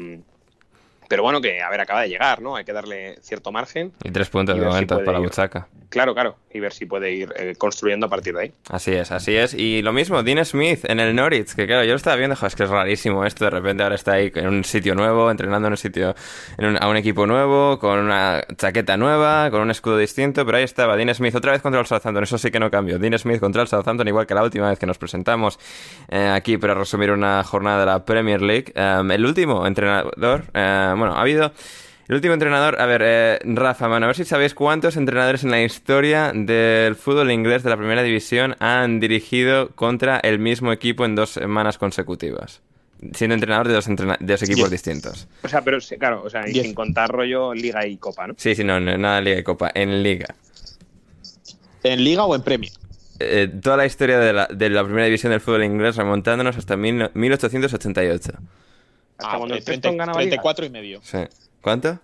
[1.09, 2.55] pero bueno, que a ver, acaba de llegar, ¿no?
[2.55, 3.91] Hay que darle cierto margen.
[4.03, 5.67] Y tres puntos de momento para la Buchaca.
[5.89, 6.37] Claro, claro.
[6.51, 8.53] Y ver si puede ir eh, construyendo a partir de ahí.
[8.69, 9.53] Así es, así es.
[9.53, 12.55] Y lo mismo, Dean Smith en el Norwich, que claro, yo lo estaba viendo, es
[12.55, 13.45] que es rarísimo esto.
[13.45, 16.15] De repente ahora está ahí en un sitio nuevo, entrenando en un sitio,
[16.57, 20.45] en a un equipo nuevo, con una chaqueta nueva, con un escudo distinto.
[20.45, 22.23] Pero ahí estaba, Dean Smith otra vez contra el Southampton.
[22.23, 22.97] Eso sí que no cambió.
[22.97, 25.59] Dean Smith contra el Southampton, igual que la última vez que nos presentamos
[26.09, 28.71] eh, aquí para resumir una jornada de la Premier League.
[28.75, 31.51] Em, el último entrenador, eh, bueno, ha habido.
[32.09, 35.51] El último entrenador, a ver, eh, Rafa, mano, a ver si sabéis cuántos entrenadores en
[35.51, 41.05] la historia del fútbol inglés de la primera división han dirigido contra el mismo equipo
[41.05, 42.63] en dos semanas consecutivas.
[43.13, 43.85] Siendo entrenador de dos,
[44.21, 45.27] dos equipos distintos.
[45.43, 48.33] O sea, pero claro, o sea, sin contar rollo Liga y Copa, ¿no?
[48.37, 50.33] Sí, sí, no, nada Liga y Copa, en Liga.
[51.83, 52.71] ¿En Liga o en Premier?
[53.19, 56.75] Eh, toda la historia de la, de la, primera división del fútbol inglés remontándonos hasta
[56.75, 58.31] mil, 1888.
[59.19, 61.01] Hasta ah, 34 y medio.
[61.03, 61.19] Sí.
[61.61, 61.99] ¿Cuánto?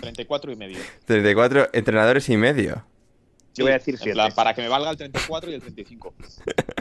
[0.00, 0.78] 34 y medio.
[1.06, 2.84] 34 entrenadores y medio.
[3.58, 4.20] Yo voy a decir siete.
[4.36, 6.14] Para que me valga el 34 y el 35.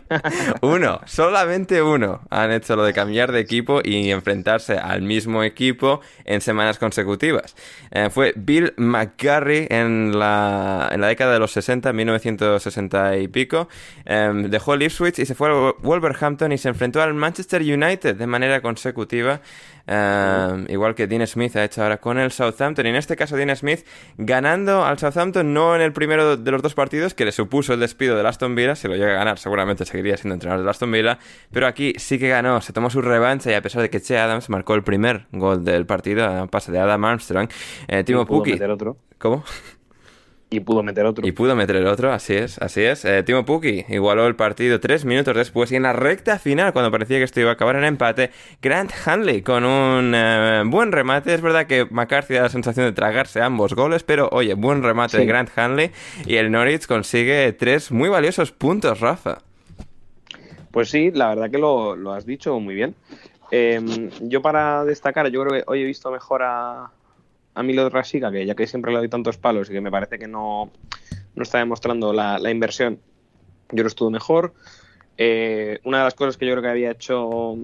[0.62, 6.02] uno, solamente uno han hecho lo de cambiar de equipo y enfrentarse al mismo equipo
[6.24, 7.56] en semanas consecutivas.
[7.90, 13.68] Eh, fue Bill McGarry en la, en la década de los 60, 1960 y pico.
[14.06, 18.16] Em, dejó el Ipswich y se fue a Wolverhampton y se enfrentó al Manchester United
[18.16, 19.42] de manera consecutiva.
[19.88, 22.86] Em, igual que Dean Smith ha hecho ahora con el Southampton.
[22.86, 23.86] Y en este caso, Dean Smith
[24.18, 27.80] ganando al Southampton, no en el primero de los dos partidos, que le supuso el
[27.80, 28.76] despido de Aston Villa.
[28.76, 31.20] Si lo llega a ganar, seguramente seguiría siendo entrenador de Aston Villa.
[31.52, 34.18] Pero aquí sí que ganó, se tomó su revancha y a pesar de que Che
[34.18, 37.50] Adams marcó el primer gol del partido, a pase de Adam Armstrong,
[37.88, 38.62] eh, Timo Puki.
[38.62, 38.98] otro?
[39.18, 39.44] ¿Cómo?
[40.50, 41.28] Y pudo meter otro.
[41.28, 43.04] Y pudo meter el otro, así es, así es.
[43.04, 46.90] Eh, Timo Pukki igualó el partido tres minutos después y en la recta final, cuando
[46.90, 51.34] parecía que esto iba a acabar en empate, Grant Hanley con un eh, buen remate.
[51.34, 55.18] Es verdad que McCarthy da la sensación de tragarse ambos goles, pero oye, buen remate
[55.18, 55.92] de Grant Hanley
[56.26, 59.40] y el Norwich consigue tres muy valiosos puntos, Rafa.
[60.72, 62.96] Pues sí, la verdad que lo, lo has dicho muy bien.
[63.52, 66.92] Eh, yo para destacar, yo creo que hoy he visto mejor a,
[67.58, 70.20] a Milo Rasica, que ya que siempre le doy tantos palos y que me parece
[70.20, 70.72] que no,
[71.36, 73.00] no está demostrando la, la inversión,
[73.72, 74.54] yo lo estuvo mejor.
[75.18, 77.56] Eh, una de las cosas que yo creo que había hecho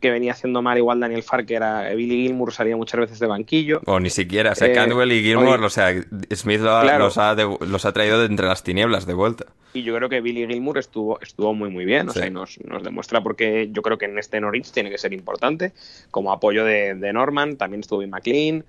[0.00, 3.80] que venía haciendo mal igual Daniel Fark era Billy Gilmour salía muchas veces de banquillo.
[3.86, 5.94] O ni siquiera, o sea, eh, Cantwell y Gilmour, o sea,
[6.32, 7.04] Smith claro.
[7.04, 9.46] los, ha de, los, ha traído de entre las tinieblas de vuelta.
[9.72, 12.82] Y yo creo que Billy Gilmour estuvo, estuvo muy muy bien, o sea, nos, nos,
[12.82, 15.72] demuestra porque yo creo que en este Norwich tiene que ser importante,
[16.10, 18.64] como apoyo de, de Norman, también estuvo bien McLean,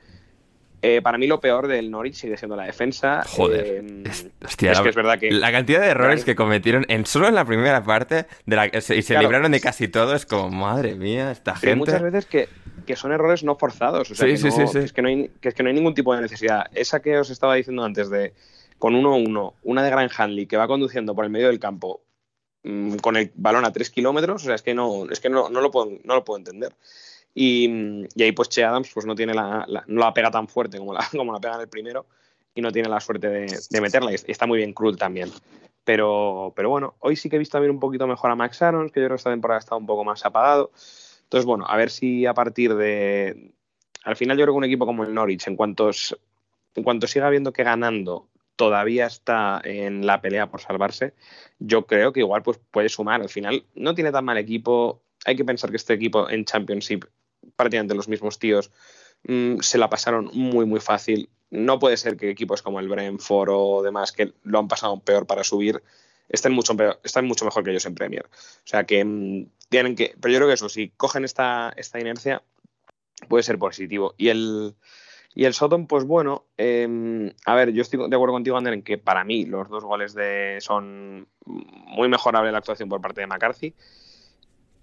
[0.88, 3.24] eh, para mí lo peor del Norwich sigue siendo la defensa.
[3.28, 3.84] Joder.
[3.84, 4.04] Eh,
[4.46, 5.32] Hostia, es que es verdad que...
[5.32, 8.82] La cantidad de errores que cometieron en solo en la primera parte de la, y
[8.82, 9.22] se claro.
[9.22, 11.92] libraron de casi todo es como, madre mía, esta Pero gente...
[11.92, 12.50] muchas veces que,
[12.86, 14.12] que, son errores no forzados.
[14.12, 15.70] O sea, sí, que, sí, no, sí, es que, no hay, que es que no
[15.70, 16.68] hay ningún tipo de necesidad.
[16.72, 18.34] Esa que os estaba diciendo antes de
[18.78, 22.04] con 1-1, una de Gran Hanley que va conduciendo por el medio del campo
[22.62, 25.50] mmm, con el balón a 3 kilómetros, o sea, es que no, es que no,
[25.50, 26.76] no, lo, puedo, no lo puedo entender.
[27.38, 30.78] Y, y, ahí pues Che Adams pues no tiene la, no la pega tan fuerte
[30.80, 32.08] como la, como la pega en el primero
[32.56, 35.30] y no tiene la suerte de, de meterla y está muy bien cruel también.
[35.86, 38.90] Pero, pero bueno, hoy sí que he visto también un poquito mejor a Max Aaron,
[38.90, 40.72] que yo creo que esta temporada está un poco más apagado.
[41.24, 43.52] Entonces, bueno, a ver si a partir de...
[44.04, 45.92] Al final yo creo que un equipo como el Norwich, en cuanto,
[46.76, 51.14] en cuanto siga viendo que ganando todavía está en la pelea por salvarse,
[51.60, 53.22] yo creo que igual pues puede sumar.
[53.22, 55.02] Al final no tiene tan mal equipo.
[55.26, 57.06] Hay que pensar que este equipo en Championship
[57.56, 58.72] prácticamente los mismos tíos,
[59.24, 61.30] mmm, se la pasaron muy, muy fácil.
[61.52, 65.28] No puede ser que equipos como el Brentford o demás, que lo han pasado peor
[65.28, 65.82] para subir,
[66.30, 68.26] estén mucho, peor, estén mucho mejor que ellos en Premier.
[68.26, 70.16] O sea que mmm, tienen que.
[70.20, 72.44] Pero yo creo que eso, si cogen esta, esta inercia,
[73.28, 74.14] puede ser positivo.
[74.18, 74.76] Y el.
[75.38, 78.84] Y el Soton, pues bueno, eh, a ver, yo estoy de acuerdo contigo, Ander, en
[78.84, 83.28] que para mí los dos goles de son muy mejorable la actuación por parte de
[83.28, 83.76] McCarthy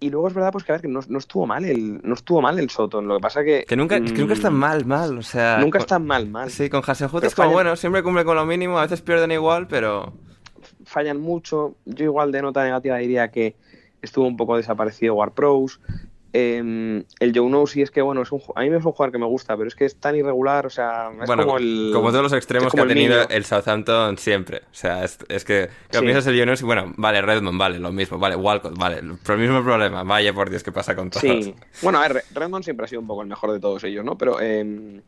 [0.03, 2.15] y luego es verdad pues que a ver que no, no, estuvo mal el no
[2.15, 4.85] estuvo mal el Soton lo que pasa que que nunca, mmm, que nunca están mal
[4.85, 6.51] mal o sea nunca están mal mal.
[6.51, 9.31] Sí con Hasenhut es como fallan, bueno siempre cumple con lo mínimo a veces pierden
[9.31, 10.13] igual pero
[10.85, 11.77] fallan mucho.
[11.85, 13.57] Yo igual de nota negativa diría que
[14.01, 15.81] estuvo un poco desaparecido War Pros
[16.33, 19.13] eh, el Joe No sí es que, bueno, es un, a mí es un jugador
[19.13, 21.91] que me gusta, pero es que es tan irregular, o sea, es bueno, como el...
[21.93, 24.59] Como todos los extremos que ha tenido el, el, Southampton siempre.
[24.59, 26.05] O sea, es, es que, que sí.
[26.05, 29.39] piensas el Joe No y bueno, vale, Redmond, vale, lo mismo, vale, Walcott, vale, el
[29.39, 31.23] mismo problema, vaya por Dios, ¿qué pasa con todos?
[31.23, 34.05] Sí, bueno, a ver, Redmond siempre ha sido un poco el mejor de todos ellos,
[34.05, 34.17] ¿no?
[34.17, 34.39] Pero...
[34.41, 35.01] Eh,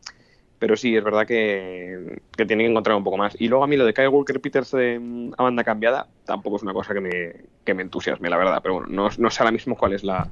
[0.57, 3.35] pero sí, es verdad que, que tiene que encontrar un poco más.
[3.39, 4.99] Y luego a mí lo de Kyle Walker Peters eh,
[5.37, 7.33] a banda cambiada tampoco es una cosa que me,
[7.65, 8.61] que me entusiasme, la verdad.
[8.63, 10.29] Pero bueno, no, no sé ahora mismo cuál es la,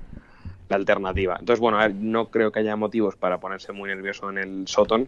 [0.69, 1.37] la alternativa.
[1.39, 5.07] Entonces, bueno, no creo que haya motivos para ponerse muy nervioso en el Soton,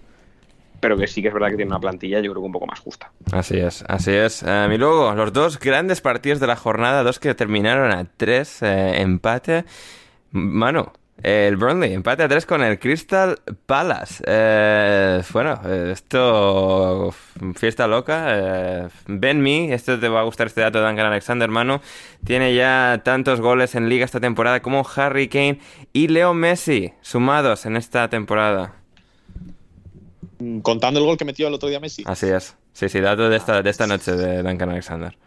[0.79, 2.67] pero que sí que es verdad que tiene una plantilla, yo creo que un poco
[2.67, 3.11] más justa.
[3.31, 4.43] Así es, así es.
[4.43, 8.61] Um, y luego, los dos grandes partidos de la jornada, dos que terminaron a tres,
[8.61, 9.65] eh, empate.
[10.31, 14.23] Mano, el Burnley, empate a 3 con el Crystal Palace.
[14.27, 15.59] Eh, bueno,
[15.91, 17.13] esto.
[17.55, 18.25] Fiesta loca.
[18.27, 21.81] Eh, ben Me, esto te va a gustar este dato de Duncan Alexander, mano.
[22.25, 25.59] Tiene ya tantos goles en liga esta temporada como Harry Kane
[25.93, 28.75] y Leo Messi, sumados en esta temporada.
[30.61, 32.03] Contando el gol que metió el otro día Messi.
[32.05, 32.55] Así es.
[32.73, 35.17] Sí, sí, dato de esta, de esta noche de Duncan Alexander.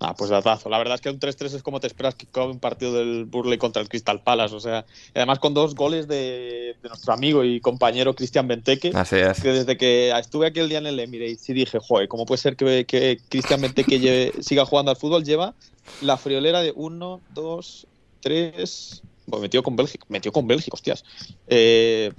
[0.00, 0.68] Ah, pues datazo.
[0.68, 3.24] La verdad es que un 3-3 es como te esperas que acabe un partido del
[3.24, 4.54] Burley contra el Crystal Palace.
[4.54, 4.84] O sea,
[5.14, 8.90] además con dos goles de, de nuestro amigo y compañero Cristian Benteke.
[8.94, 9.40] Así es.
[9.40, 12.56] Que desde que estuve aquel día en el Emirates y dije, joder, ¿cómo puede ser
[12.56, 15.24] que, que Cristian Benteke lleve, siga jugando al fútbol?
[15.24, 15.54] Lleva
[16.02, 17.86] la friolera de 1, 2,
[18.20, 19.02] 3.
[19.26, 21.04] Bueno, metió con Bélgica, metió con Bélgica, hostias.
[21.48, 22.12] 2, eh,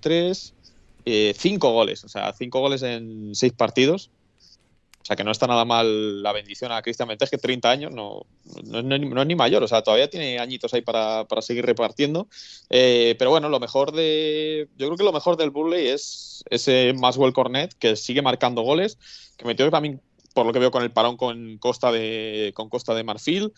[0.00, 0.54] 3,
[1.04, 2.04] 5 eh, goles.
[2.04, 4.10] O sea, 5 goles en 6 partidos.
[5.02, 8.24] O sea, que no está nada mal la bendición a Cristian que 30 años no,
[8.64, 11.66] no, no, no, es ni mayor, o sea, todavía tiene añitos ahí para, para seguir
[11.66, 12.28] repartiendo.
[12.70, 14.68] Eh, pero bueno, lo mejor de.
[14.78, 18.96] Yo creo que lo mejor del Burley es ese Maswell Cornet, que sigue marcando goles,
[19.36, 20.00] que metió también,
[20.34, 23.52] por lo que veo, con el parón con Costa de, con Costa de Marfil.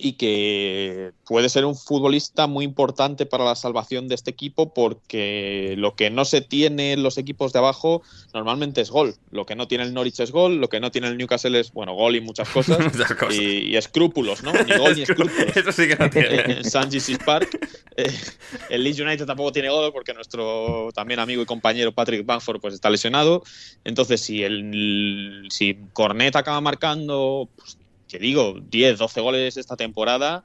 [0.00, 5.74] Y que puede ser un futbolista muy importante para la salvación de este equipo porque
[5.76, 8.02] lo que no se tiene en los equipos de abajo
[8.32, 9.16] normalmente es gol.
[9.32, 11.72] Lo que no tiene el Norwich es gol, lo que no tiene el Newcastle es,
[11.72, 12.78] bueno, gol y muchas cosas.
[12.78, 13.34] Muchas cosas.
[13.34, 14.52] Y, y escrúpulos, ¿no?
[14.52, 15.56] Ni gol ni escrúpulos.
[15.56, 16.42] Eso sí que no tiene.
[16.42, 16.90] en St.
[16.92, 17.58] Jesus Park.
[17.96, 18.14] Eh,
[18.70, 22.74] el Leeds United tampoco tiene gol porque nuestro también amigo y compañero Patrick Bamford pues,
[22.74, 23.42] está lesionado.
[23.82, 27.76] Entonces, si, el, si Cornet acaba marcando, pues,
[28.08, 30.44] que digo, 10, 12 goles esta temporada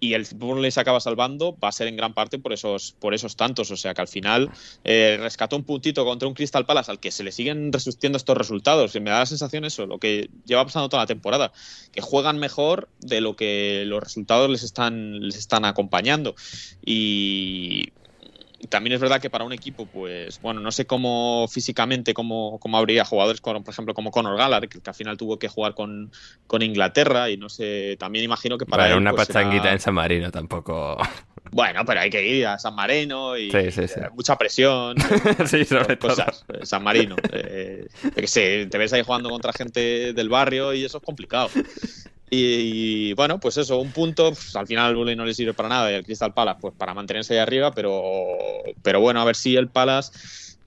[0.00, 3.14] y el Burnley se acaba salvando, va a ser en gran parte por esos, por
[3.14, 3.70] esos tantos.
[3.70, 4.50] O sea que al final
[4.84, 8.36] eh, rescató un puntito contra un Crystal Palace al que se le siguen resistiendo estos
[8.36, 8.94] resultados.
[8.94, 11.52] Y me da la sensación eso, lo que lleva pasando toda la temporada,
[11.92, 16.34] que juegan mejor de lo que los resultados les están, les están acompañando.
[16.84, 17.92] Y
[18.66, 22.76] también es verdad que para un equipo, pues, bueno, no sé cómo físicamente, cómo, cómo
[22.78, 25.74] habría jugadores, con, por ejemplo, como Conor Gallagher, que, que al final tuvo que jugar
[25.74, 26.10] con,
[26.46, 29.78] con Inglaterra, y no sé, también imagino que para Bueno, él, una pues, pachanguita en
[29.80, 30.96] San Marino tampoco.
[31.50, 34.00] Bueno, pero hay que ir a San Marino y Sí, sí, sí.
[34.00, 34.96] eh, mucha presión.
[35.46, 36.10] sí, sobre todo.
[36.10, 36.44] cosas.
[36.52, 37.16] Eh, San Marino.
[37.32, 41.48] eh, qué sé, te ves ahí jugando contra gente del barrio y eso es complicado.
[42.30, 45.68] Y, bueno, pues eso, un punto, pues, al final al Burnley no le sirve para
[45.68, 48.02] nada y al Crystal Palace pues para mantenerse ahí arriba, pero,
[48.82, 50.12] pero bueno, a ver si el Palace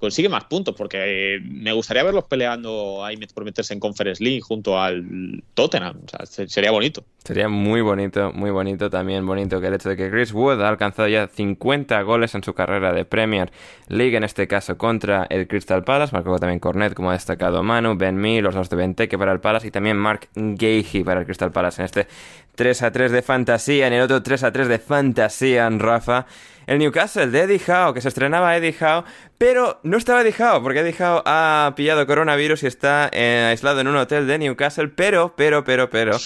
[0.01, 4.41] consigue más puntos, porque eh, me gustaría verlos peleando ahí por meterse en Conference League
[4.41, 7.05] junto al Tottenham, o sea, se- sería bonito.
[7.23, 10.67] Sería muy bonito, muy bonito también bonito que el hecho de que Chris Wood ha
[10.67, 13.51] alcanzado ya 50 goles en su carrera de Premier
[13.87, 17.95] League, en este caso contra el Crystal Palace, marcó también Cornet, como ha destacado Manu,
[17.95, 21.25] Ben Mee, los dos de Benteke para el Palace y también Mark Gahey para el
[21.27, 22.07] Crystal Palace en este
[22.55, 26.25] 3 a 3 de fantasía, en el otro 3 a 3 de fantasía en Rafa.
[26.67, 29.03] El Newcastle de Eddie Howe, que se estrenaba Eddie Howe,
[29.37, 33.81] pero no estaba Eddie Howe, porque Eddie Howe ha pillado coronavirus y está eh, aislado
[33.81, 36.17] en un hotel de Newcastle, pero, pero, pero, pero.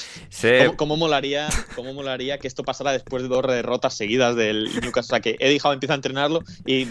[0.76, 5.00] ¿Cómo, molaría, ¿Cómo molaría que esto pasara después de dos derrotas seguidas del Newcastle?
[5.00, 6.86] O sea, que Eddie Howe empieza a entrenarlo y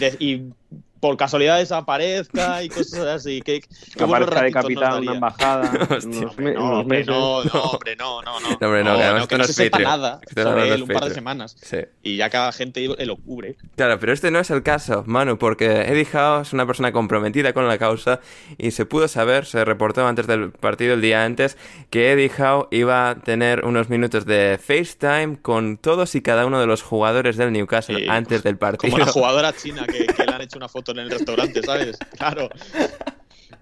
[1.05, 3.39] por casualidad desaparezca y cosas así.
[3.41, 4.99] Que, que aparezca de ratitos nos capitán daría.
[5.01, 5.87] una embajada.
[5.95, 6.21] Hostia.
[6.37, 8.49] No, hombre, no, no, hombre, no, no, no.
[8.49, 10.89] No, hombre, no, que además que no no se sepa nada no sobre él un
[10.89, 11.55] par de semanas.
[11.61, 11.77] Sí.
[12.01, 13.55] Y ya cada gente lo cubre.
[13.75, 17.53] Claro, pero este no es el caso, Manu, porque Eddie Howe es una persona comprometida
[17.53, 18.19] con la causa
[18.57, 21.55] y se pudo saber, se reportó antes del partido, el día antes,
[21.91, 26.59] que Eddie Howe iba a tener unos minutos de FaceTime con todos y cada uno
[26.59, 28.91] de los jugadores del Newcastle Sí, antes del partido.
[28.91, 31.97] Como la jugadora china que, que le han hecho una foto en el restaurante, ¿sabes?
[32.17, 32.49] Claro.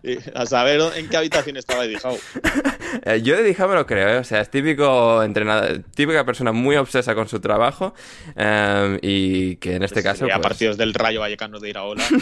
[0.03, 2.19] Y a saber en qué habitación estaba Eddie Howe.
[3.05, 4.17] Eh, Yo de Eddie Howe me lo creo, ¿eh?
[4.17, 7.93] o sea, es típico entrenador, típica persona muy obsesa con su trabajo
[8.35, 10.25] eh, y que en este caso...
[10.25, 12.03] a pues, partidos del Rayo Vallecano de Iraola.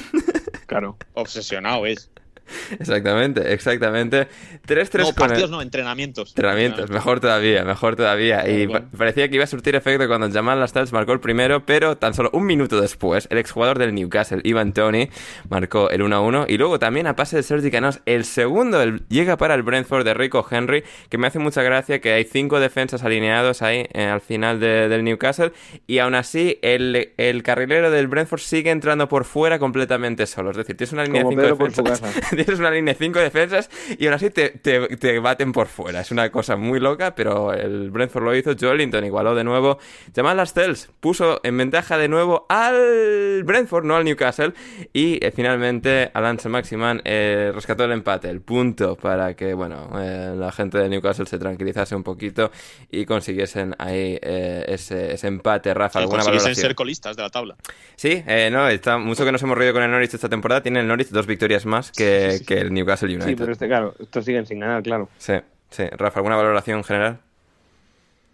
[0.68, 0.96] Claro.
[1.16, 2.10] Obsesionado es.
[2.80, 4.28] Exactamente, exactamente.
[4.68, 6.30] 3-3 No, el- partidos no, entrenamientos.
[6.30, 8.48] Entrenamientos, mejor todavía, mejor todavía.
[8.50, 11.98] Y Bueno, parecía que iba a surtir efecto cuando Jamal Lascelles marcó el primero, pero
[11.98, 15.10] tan solo un minuto después, el exjugador del Newcastle, Ivan Tony,
[15.50, 16.46] marcó el 1-1.
[16.50, 20.04] Y luego también a pase de Sergi Canós, el segundo el- llega para el Brentford
[20.06, 24.06] de Rico Henry, que me hace mucha gracia que hay cinco defensas alineados ahí eh,
[24.06, 25.52] al final de- del Newcastle.
[25.88, 30.52] Y aún así, el, el carrilero del Brentford sigue entrando por fuera completamente solo.
[30.52, 32.32] Es decir, tienes una línea de cinco Pedro por su defensas.
[32.46, 36.02] Tienes una línea de cinco defensas y aún así te, te- te baten por fuera.
[36.02, 38.56] Es una cosa muy loca, pero el Brentford lo hizo.
[38.60, 39.78] Joelinton igualó de nuevo.
[40.16, 44.54] Jamal Lascelles puso en ventaja de nuevo al Brentford, no al Newcastle.
[44.94, 50.34] Y eh, finalmente Alan Maximan eh, rescató el empate, el punto, para que bueno eh,
[50.38, 52.52] la gente de Newcastle se tranquilizase un poquito
[52.90, 55.74] y consiguiesen ahí eh, ese, ese empate.
[55.74, 57.56] Rafa, Y ¿alguna consiguiesen ser colistas de la tabla.
[57.96, 60.62] Sí, eh, no, está mucho que nos hemos reído con el Norwich esta temporada.
[60.62, 63.28] Tiene el Norwich dos victorias más que, que el Newcastle United.
[63.28, 65.10] Sí, pero este, claro, estos siguen sin ganar, claro.
[65.18, 65.34] Sí,
[65.70, 65.84] sí.
[65.92, 67.20] Rafa, ¿alguna valoración general?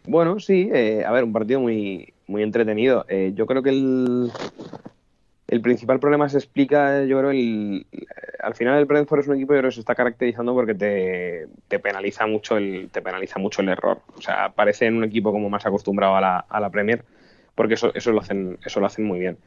[0.06, 3.06] Bueno, sí, eh, a ver, un partido muy, muy entretenido.
[3.10, 4.32] Eh, yo creo que el,
[5.48, 7.86] el principal problema se explica, yo creo, el,
[8.40, 11.48] al final el Brentford es un equipo yo creo, que se está caracterizando porque te,
[11.68, 14.00] te penaliza mucho el, te penaliza mucho el error.
[14.18, 17.04] O sea, parece un equipo como más acostumbrado a la, a la Premier,
[17.56, 19.38] porque eso, eso lo hacen, eso lo hacen muy bien.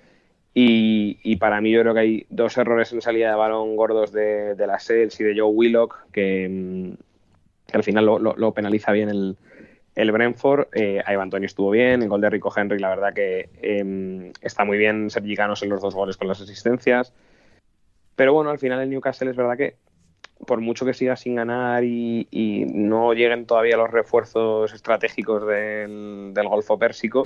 [0.53, 4.13] Y, y para mí yo creo que hay dos errores en salida de balón gordos
[4.13, 6.93] de, de la Sales y de Joe Willock que, mm,
[7.73, 9.37] al final lo, penaliza bien el,
[9.95, 10.69] el Brentford.
[10.73, 14.65] Eh, Ivan Antonio estuvo bien, el gol de Rico Henry la verdad que eh, está
[14.65, 17.13] muy bien Sergi Canos en los dos goles con las asistencias.
[18.17, 19.77] Pero bueno, al final el Newcastle es verdad que
[20.47, 26.33] por mucho que siga sin ganar y, y no lleguen todavía los refuerzos estratégicos del,
[26.33, 27.25] del Golfo Pérsico,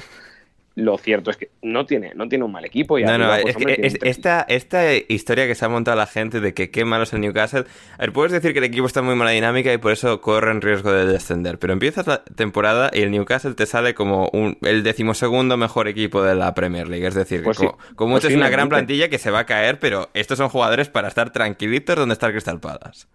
[0.77, 2.99] lo cierto es que no tiene, no tiene un mal equipo.
[2.99, 5.97] Y no, arriba, no, pues, es hombre, es- esta, esta historia que se ha montado
[5.97, 7.65] la gente de que qué malo es el Newcastle.
[7.95, 10.21] A ver, puedes decir que el equipo está en muy mala dinámica y por eso
[10.21, 11.59] corre en riesgo de descender.
[11.61, 16.23] Pero empiezas la temporada y el Newcastle te sale como un, el decimosegundo mejor equipo
[16.25, 17.07] de la Premier League.
[17.07, 19.47] Es decir, Pues sí, como, como mucho es una gran plantilla que se va a
[19.47, 23.07] caer, pero estos son jugadores para estar tranquilitos donde está el Crystal Palace.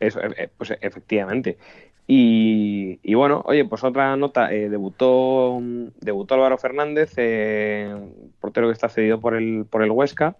[0.00, 1.56] Eso, eh, eh, pues efectivamente.
[2.06, 5.58] Y, y bueno, oye, pues otra nota, eh, debutó,
[6.00, 7.94] debutó Álvaro Fernández, eh,
[8.40, 10.36] portero que está cedido por el, por el Huesca,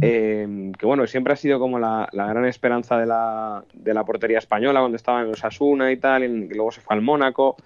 [0.00, 4.04] eh, que bueno, siempre ha sido como la, la gran esperanza de la, de la
[4.04, 7.56] portería española cuando estaba en los Asuna y tal, y luego se fue al Mónaco.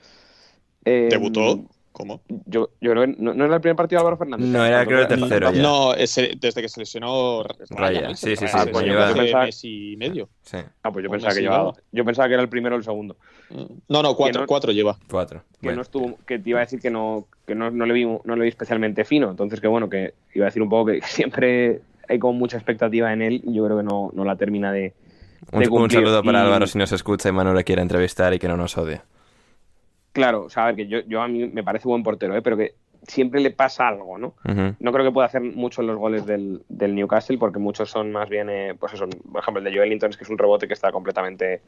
[0.85, 1.61] Eh, ¿Debutó?
[1.93, 2.21] ¿Cómo?
[2.47, 4.47] Yo, yo creo que no, no era el primer partido de Álvaro Fernández.
[4.47, 5.61] No, era, creo, el tercero ya.
[5.61, 9.65] No, ese- desde que se lesionó Raya, sí, sí, sí, Raya, pues yo pensaba- mes
[9.65, 10.29] y medio.
[10.43, 12.85] Sí, Ah, pues yo pensaba que llevaba, yo pensaba que era el primero o el
[12.85, 13.17] segundo.
[13.89, 14.97] No, no, cuatro, no- cuatro lleva.
[15.11, 15.43] cuatro.
[15.61, 15.77] que Bueno.
[15.77, 18.37] no estuvo, que te iba a decir que no, que no, no le vi, no
[18.37, 19.29] le vi especialmente fino.
[19.31, 23.13] Entonces que bueno, que iba a decir un poco que siempre hay como mucha expectativa
[23.13, 24.95] en él y yo creo que no, no la termina de,
[25.53, 28.33] Un, de un saludo para Y- Álvaro si nos escucha y Manu le quiere entrevistar
[28.33, 29.01] y que no nos odie.
[30.13, 32.43] Claro, o sea, a ver, que yo, yo a mí me parece buen portero, ¿eh?
[32.43, 32.75] pero que
[33.07, 34.35] siempre le pasa algo, ¿no?
[34.79, 38.13] No creo que pueda hacer mucho en los goles del, del Newcastle porque muchos son
[38.13, 40.69] más bien, eh, pues eso, por ejemplo, el de Joelinton es que es un rebote
[40.69, 41.63] que está completamente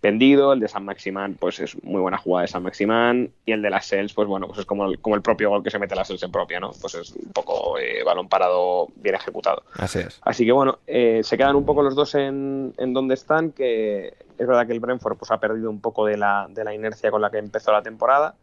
[0.00, 3.62] vendido, el de San Maximán pues es muy buena jugada de San Maximán y el
[3.62, 5.78] de las Sels pues bueno, pues es como el, como el propio gol que se
[5.78, 6.70] mete la Sels en propia, ¿no?
[6.80, 9.62] Pues es un poco eh, balón parado bien ejecutado.
[9.74, 10.20] Así es.
[10.22, 14.14] Así que bueno, eh, se quedan un poco los dos en, en donde están, que
[14.38, 17.10] es verdad que el Brentford pues, ha perdido un poco de la, de la inercia
[17.10, 18.34] con la que empezó la temporada,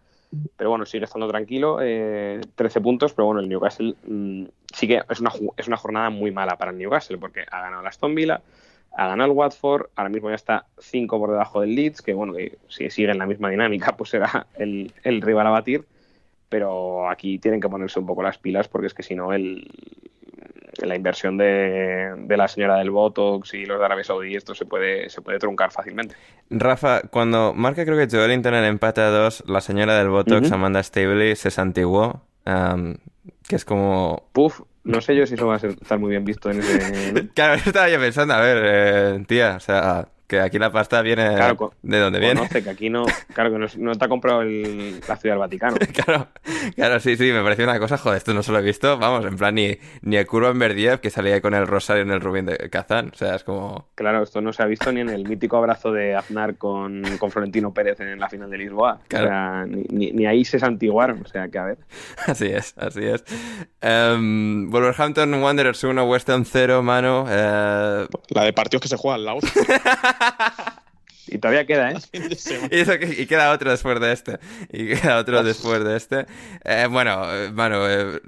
[0.58, 5.02] pero bueno, sigue estando tranquilo, eh, 13 puntos, pero bueno, el Newcastle mm, sí que
[5.10, 8.14] es una, es una jornada muy mala para el Newcastle, porque ha ganado el Aston
[8.14, 8.42] Villa,
[8.96, 12.34] ha ganado el Watford, ahora mismo ya está 5 por debajo del Leeds, que bueno,
[12.34, 15.86] que si sigue en la misma dinámica, pues será el, el rival a batir,
[16.50, 19.70] pero aquí tienen que ponerse un poco las pilas, porque es que si no, el,
[20.82, 24.66] la inversión de, de la señora del Botox y los de Arabia Saudí, esto se
[24.66, 26.16] puede, se puede truncar fácilmente.
[26.50, 30.56] Rafa, cuando marca creo que Joelinton el empate a dos, la señora del Botox, Ujú.
[30.56, 32.22] Amanda Stabley, se santiguó.
[32.46, 32.98] am,
[33.48, 34.30] que es como...
[34.34, 37.28] Puf, no sé yo si eso va a ser- estar muy bien visto en ese...
[37.36, 41.02] Claro, eso estaba yo pensando, a ver, eh, tía, o sea, que aquí la pasta
[41.02, 42.36] viene Claro, de donde viene.
[42.36, 45.40] Conoce que aquí no, claro que no, no te ha comprado el- la ciudad del
[45.40, 45.76] Vaticano.
[46.06, 46.28] Claro,
[46.76, 49.26] claro, sí, sí, me pareció una cosa, joder, esto no se lo he visto, vamos,
[49.26, 52.12] en plan, ni, ni el curva en Berdiev que salía ahí con el rosario en
[52.12, 53.90] el Rubín de Kazán, o sea, es como...
[53.96, 57.32] Claro, esto no se ha visto ni en el mítico abrazo de Aznar con, con
[57.32, 59.00] Florentino Pérez en la final de Lisboa.
[59.08, 59.26] Claro.
[59.26, 61.22] O sea, ni, ni- ni ahí se santiguaron.
[61.24, 61.78] O sea, que a ver.
[62.28, 63.24] Así es, así es.
[63.82, 67.26] Em, Wolverhampton Wanderers 1, West Ham 0, mano.
[67.30, 69.44] eh, La de partidos que se juegan Laos.
[71.28, 71.98] Y todavía queda, ¿eh?
[72.14, 74.40] y, eso y queda otro después de este.
[74.72, 76.26] Y queda otro después de este.
[76.64, 78.20] Eh, bueno, eh, mano, eh,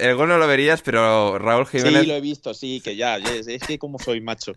[0.00, 2.02] el gol no lo verías, pero Raúl Jiménez...
[2.02, 4.54] Sí, lo he visto, sí, que ya, es, es que como soy macho.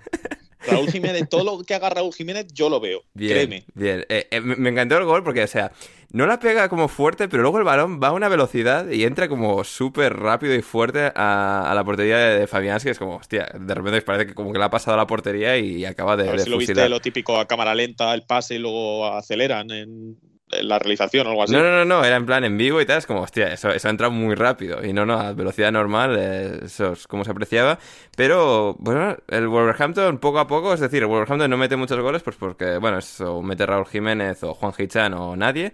[0.67, 3.03] Raúl Jiménez, todo lo que haga Raúl Jiménez, yo lo veo.
[3.13, 3.65] Bien, Créeme.
[3.73, 4.05] bien.
[4.09, 5.71] Eh, eh, me me encantó el gol porque, o sea,
[6.15, 9.27] no la pega como fuerte, pero luego el balón va a una velocidad y entra
[9.27, 12.89] como súper rápido y fuerte a, a la portería de, de Fabianski.
[12.89, 15.57] Es como, hostia, de repente parece que como que le ha pasado a la portería
[15.57, 18.21] y acaba de, A ver de si lo viste lo típico a cámara lenta, el
[18.21, 20.17] pase y luego aceleran en
[20.63, 21.53] la realización o algo así.
[21.53, 23.69] No, no, no, no, era en plan en vivo y tal, es como, hostia, eso,
[23.69, 24.83] eso ha entrado muy rápido.
[24.85, 27.79] Y no, no, a velocidad normal, eh, eso es como se apreciaba.
[28.15, 32.23] Pero, bueno, el Wolverhampton poco a poco, es decir, el Wolverhampton no mete muchos goles,
[32.23, 35.73] pues porque, bueno, eso mete Raúl Jiménez o Juan Hichan o nadie.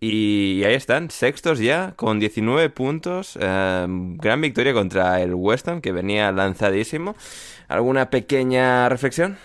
[0.00, 3.38] Y ahí están, sextos ya, con 19 puntos.
[3.40, 7.14] eh, gran victoria contra el West Ham, que venía lanzadísimo.
[7.68, 9.38] ¿Alguna pequeña reflexión?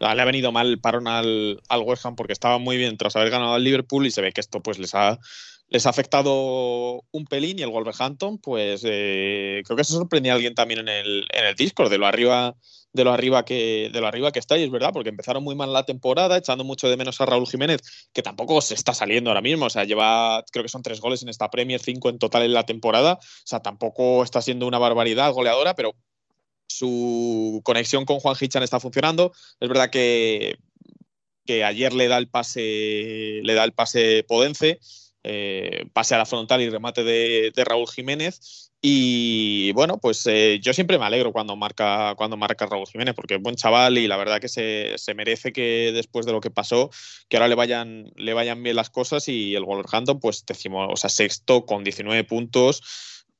[0.00, 2.96] Ah, Le ha venido mal el parón al, al West Ham porque estaba muy bien
[2.96, 5.18] tras haber ganado al Liverpool y se ve que esto pues les ha,
[5.68, 10.36] les ha afectado un pelín y el Wolverhampton pues eh, creo que se sorprendía a
[10.36, 12.54] alguien también en el, en el Discord de lo arriba
[12.92, 15.54] de lo arriba que de lo arriba que está y es verdad porque empezaron muy
[15.54, 17.80] mal la temporada echando mucho de menos a Raúl Jiménez
[18.12, 21.22] que tampoco se está saliendo ahora mismo o sea lleva creo que son tres goles
[21.22, 24.78] en esta Premier cinco en total en la temporada o sea tampoco está siendo una
[24.78, 25.94] barbaridad goleadora pero
[26.68, 29.32] su conexión con Juan Hichan está funcionando.
[29.60, 30.58] Es verdad que,
[31.64, 34.80] ayer le da el pase, le da el pase Podence,
[35.22, 38.72] eh, pase a la frontal y remate de, de Raúl Jiménez.
[38.88, 43.34] Y bueno, pues eh, yo siempre me alegro cuando marca, cuando marca Raúl Jiménez, porque
[43.34, 46.50] es buen chaval y la verdad que se, se merece que después de lo que
[46.50, 46.90] pasó,
[47.28, 50.96] que ahora le vayan, le vayan bien las cosas y el Wolverhampton, pues decimos, o
[50.96, 52.82] sea, sexto con 19 puntos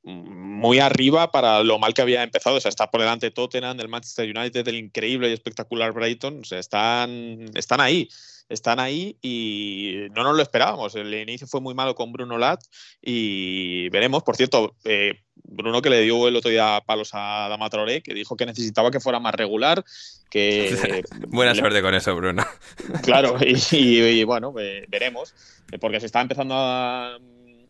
[0.07, 2.57] muy arriba para lo mal que había empezado.
[2.57, 6.41] O sea, está por delante Tottenham, del Manchester United, del increíble y espectacular Brighton.
[6.41, 8.09] O sea, están, están ahí.
[8.49, 10.95] están ahí y no nos lo esperábamos.
[10.95, 12.63] El inicio fue muy malo con Bruno Lat
[13.03, 14.23] y veremos.
[14.23, 18.15] Por cierto, eh, Bruno que le dio el otro día palos a Dama Traoré, que
[18.15, 19.85] dijo que necesitaba que fuera más regular,
[20.31, 21.03] que...
[21.29, 22.45] Buena suerte con eso, Bruno.
[23.03, 25.35] Claro, y, bueno, veremos,
[25.81, 27.19] porque se está empezando a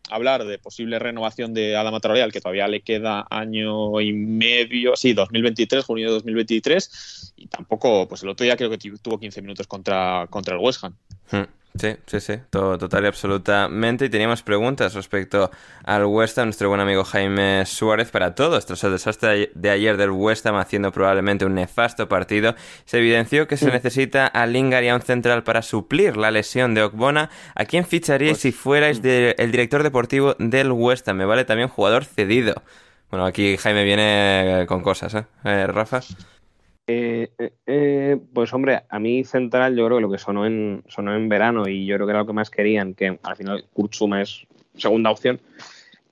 [0.09, 5.13] hablar de posible renovación de Adama Traoré, que todavía le queda año y medio, sí,
[5.13, 9.67] 2023, junio de 2023, y tampoco, pues el otro día creo que tuvo 15 minutos
[9.67, 10.95] contra, contra el West Ham.
[11.31, 11.56] Hmm.
[11.79, 14.05] Sí, sí, sí, todo, total y absolutamente.
[14.05, 15.51] Y teníamos preguntas respecto
[15.83, 18.65] al West Ham, nuestro buen amigo Jaime Suárez, para todos.
[18.65, 22.55] Tras el desastre de ayer del West Ham haciendo probablemente un nefasto partido,
[22.85, 26.73] se evidenció que se necesita a Lingard y a un central para suplir la lesión
[26.73, 27.29] de Okbona.
[27.55, 31.17] ¿A quién ficharíais pues si fuerais el director deportivo del West Ham?
[31.17, 32.63] Me vale también jugador cedido.
[33.09, 35.25] Bueno, aquí Jaime viene con cosas, ¿eh?
[35.45, 36.01] ¿Eh Rafa?
[36.89, 40.85] Eh, eh, eh, pues hombre, a mí Central yo creo que lo que sonó en,
[40.87, 43.65] sonó en verano y yo creo que era lo que más querían, que al final
[43.73, 44.47] Kurtzuma es
[44.77, 45.41] segunda opción,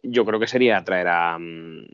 [0.03, 1.85] yo creo que sería traer a, mm,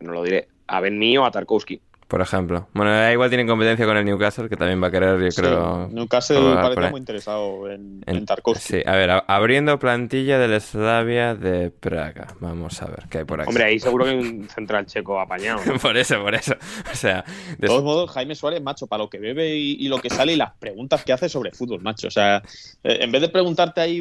[0.00, 2.68] no lo diré, a Ben o a Tarkowski por ejemplo.
[2.72, 5.88] Bueno, igual tienen competencia con el Newcastle, que también va a querer, yo creo.
[5.88, 8.76] Newcastle parece muy interesado en, en, Tarkovsky.
[8.76, 12.28] Sí, a ver, abriendo plantilla del Slavia de Praga.
[12.40, 13.48] Vamos a ver qué hay por aquí.
[13.48, 15.60] Hombre, ahí seguro que hay un central checo apañado.
[15.82, 16.54] por eso, por eso.
[16.92, 17.24] O sea,
[17.58, 20.36] de todos modos, Jaime Suárez, macho, para lo que bebe y, lo que sale y
[20.36, 22.08] las preguntas que hace sobre fútbol, macho.
[22.08, 22.36] O sea,
[22.84, 24.00] eh, en vez de preguntarte ahí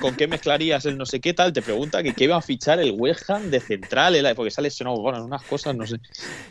[0.00, 2.80] con qué mezclarías el no sé qué tal, te pregunta que qué iba a fichar
[2.80, 5.96] el West Ham de central, porque sale no, bueno, unas cosas, no sé.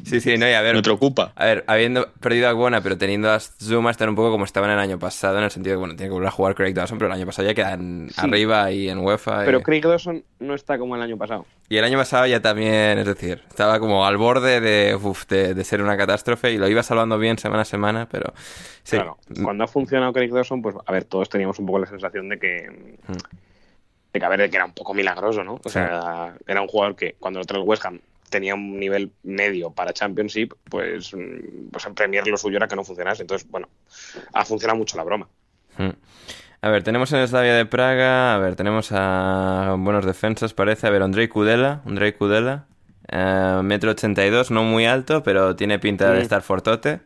[0.04, 1.32] Sí, sí, no, y a ver ocupa.
[1.36, 4.70] A ver, habiendo perdido a Buena, pero teniendo a Zuma, están un poco como estaban
[4.70, 6.74] el año pasado, en el sentido de que, bueno, tiene que volver a jugar Craig
[6.74, 9.46] Dawson, pero el año pasado ya quedan arriba y en UEFA.
[9.46, 11.46] Pero Craig Dawson no está como el año pasado.
[11.70, 14.98] Y el año pasado ya también, es decir, estaba como al borde de,
[15.54, 18.34] de, ser una catástrofe y lo iba salvando bien semana a semana, pero
[18.84, 18.98] sí.
[18.98, 22.30] Claro, cuando ha funcionado Craig Dawson, pues a ver, todos teníamos un poco la sensación
[22.30, 22.70] de que...
[23.08, 23.14] Mm.
[24.14, 25.60] De que, a ver, de que era un poco milagroso, ¿no?
[25.62, 28.00] O sea, era un jugador que cuando lo trae el West Ham
[28.30, 32.76] tenía un nivel medio para Championship, pues, mm, pues en Premier lo suyo era que
[32.76, 33.24] no funcionase.
[33.24, 33.70] Entonces, bueno,
[34.34, 35.28] ha funcionado mucho la broma.
[35.78, 35.92] Hmm.
[36.62, 40.88] A ver, tenemos en Slavia de Praga, a ver, tenemos a buenos defensas, parece.
[40.88, 42.66] A ver, Andrei Kudela, Andrei Kudela,
[43.14, 46.24] uh, metro 82, no muy alto, pero tiene pinta de hmm.
[46.24, 47.02] estar fortote.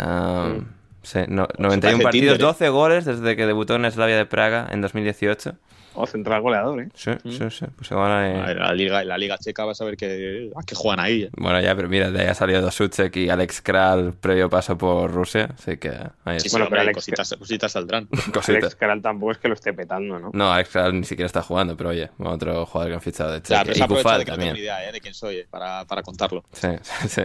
[0.00, 0.62] Uh,
[1.02, 5.54] sí, no, 91 partidos, 12 goles desde que debutó en Slavia de Praga en 2018.
[5.94, 6.88] O central goleador, ¿eh?
[6.94, 7.66] Sí, sí, sí.
[7.76, 8.54] Pues igual, eh...
[8.54, 11.24] la, Liga, la Liga Checa vas a ver que, a qué juegan ahí.
[11.24, 11.30] ¿eh?
[11.36, 15.12] Bueno, ya, pero mira, de ahí ha salido Suchek y Alex Kral previo paso por
[15.12, 15.92] Rusia, así que...
[16.24, 16.96] Ahí sí, bueno, pero Alex...
[16.96, 18.06] cositas, cositas saldrán.
[18.32, 18.48] cositas.
[18.48, 20.30] Alex Kral tampoco es que lo esté petando, ¿no?
[20.32, 23.42] No, Alex Kral ni siquiera está jugando, pero oye, otro jugador que han fichado de
[23.42, 23.64] Checa.
[23.64, 24.50] Ya, pero y Kufal de que también.
[24.50, 24.92] No tengo idea ¿eh?
[24.92, 26.44] de quién soy eh, para, para contarlo.
[26.52, 26.68] Sí,
[27.08, 27.22] sí.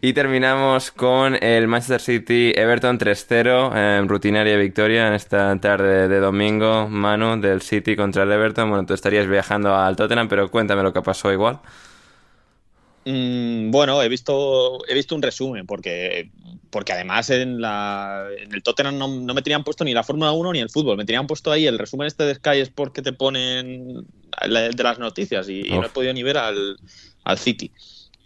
[0.00, 6.20] y terminamos con el Manchester City Everton 3-0, en rutinaria victoria en esta tarde de
[6.20, 10.82] domingo, Manu, del City contra el Everton bueno, tú estarías viajando al Tottenham, pero cuéntame
[10.82, 11.60] lo que pasó igual.
[13.06, 16.30] Mm, bueno, he visto, he visto un resumen, porque,
[16.70, 20.52] porque además en, la, en el Tottenham no, me tenían puesto ni la Fórmula 1
[20.52, 23.12] ni el fútbol, me tenían puesto ahí el resumen este de Sky Sport que te
[23.12, 24.06] ponen
[24.42, 26.78] de las noticias y, no he podido ni ver al,
[27.36, 27.70] City.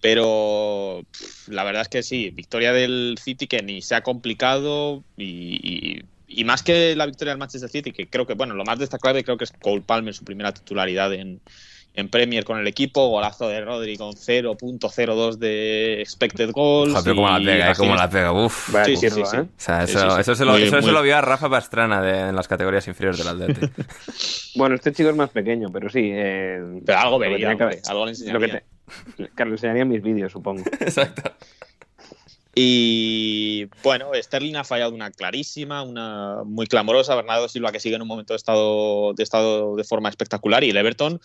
[0.01, 1.03] Pero
[1.49, 5.59] la verdad es que sí, victoria del City que ni se ha complicado y
[5.99, 6.03] y
[6.45, 9.37] más que la victoria del Manchester City, que creo que, bueno, lo más destacable creo
[9.37, 11.41] que es Cole Palmer, su primera titularidad en,
[11.99, 16.93] en Premier con el equipo, golazo de Rodri con 0.02 de expected goals.
[16.93, 17.75] Joder, como la pega, ¿eh?
[17.77, 18.71] como la pega, uff.
[18.85, 19.41] Sí, sí, sí, ¿eh?
[19.41, 22.37] O sea, eso, eso, se lo, eso se lo vio a Rafa Pastrana de, en
[22.37, 23.67] las categorías inferiores del Atleti.
[24.55, 26.11] bueno, este chico es más pequeño, pero sí.
[26.13, 27.51] Eh, pero algo vería,
[27.89, 28.33] algo le enseñaría.
[28.33, 28.49] Lo que,
[29.17, 30.63] te, que le enseñaría mis vídeos, supongo.
[30.81, 31.33] Exacto.
[32.61, 37.15] Y bueno, Sterling ha fallado una clarísima, una muy clamorosa.
[37.15, 40.65] Bernardo Silva que sigue en un momento de estado de, estado de forma espectacular.
[40.65, 41.21] Y el Everton,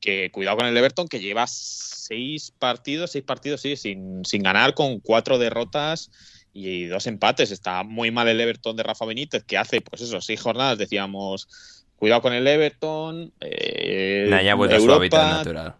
[0.00, 4.72] que cuidado con el Everton, que lleva seis partidos, seis partidos, sí, sin, sin ganar,
[4.72, 6.10] con cuatro derrotas
[6.54, 7.50] y dos empates.
[7.50, 11.84] Está muy mal el Everton de Rafa Benítez, que hace, pues eso, seis jornadas decíamos,
[11.96, 13.30] cuidado con el Everton.
[13.42, 15.74] Eh, ya a su hábitat natural.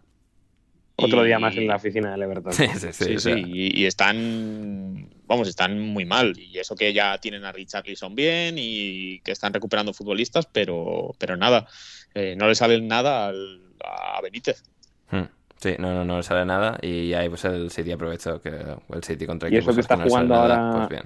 [1.05, 2.53] Otro día más en la oficina del Everton.
[2.53, 3.19] Sí, sí, sí.
[3.19, 6.37] sí, Y, están, vamos, están muy mal.
[6.37, 11.37] Y eso que ya tienen a Richarlison bien y que están recuperando futbolistas, pero, pero
[11.37, 11.67] nada,
[12.13, 14.63] eh, no le sale nada a Benítez.
[15.11, 15.25] Hmm.
[15.57, 16.77] Sí, no, no, no le sale nada.
[16.81, 20.35] Y ahí pues el City aprovechó que el City contra Y eso que está jugando
[20.35, 21.01] ahora pues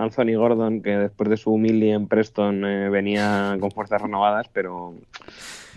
[0.00, 4.94] Anthony Gordon, que después de su humilde en Preston eh, venía con fuerzas renovadas, pero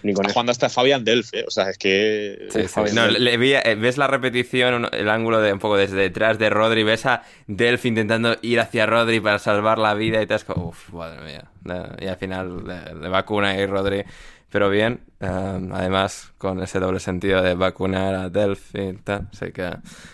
[0.04, 0.34] Ni con Está eso.
[0.34, 1.46] jugando hasta Fabián Delf, ¿eh?
[1.48, 2.48] O sea, es que.
[2.50, 2.60] Sí,
[2.94, 3.20] No, Delph.
[3.20, 6.84] le vi- eh, ves la repetición, el ángulo de un poco desde detrás de Rodri,
[6.84, 10.68] ves a Delphi intentando ir hacia Rodri para salvar la vida y te es como,
[10.68, 11.46] uff, madre mía.
[12.00, 14.04] Y al final le, le vacuna y Rodri,
[14.52, 15.26] pero bien, eh,
[15.72, 19.72] además con ese doble sentido de vacunar a Delph y tal, sé que,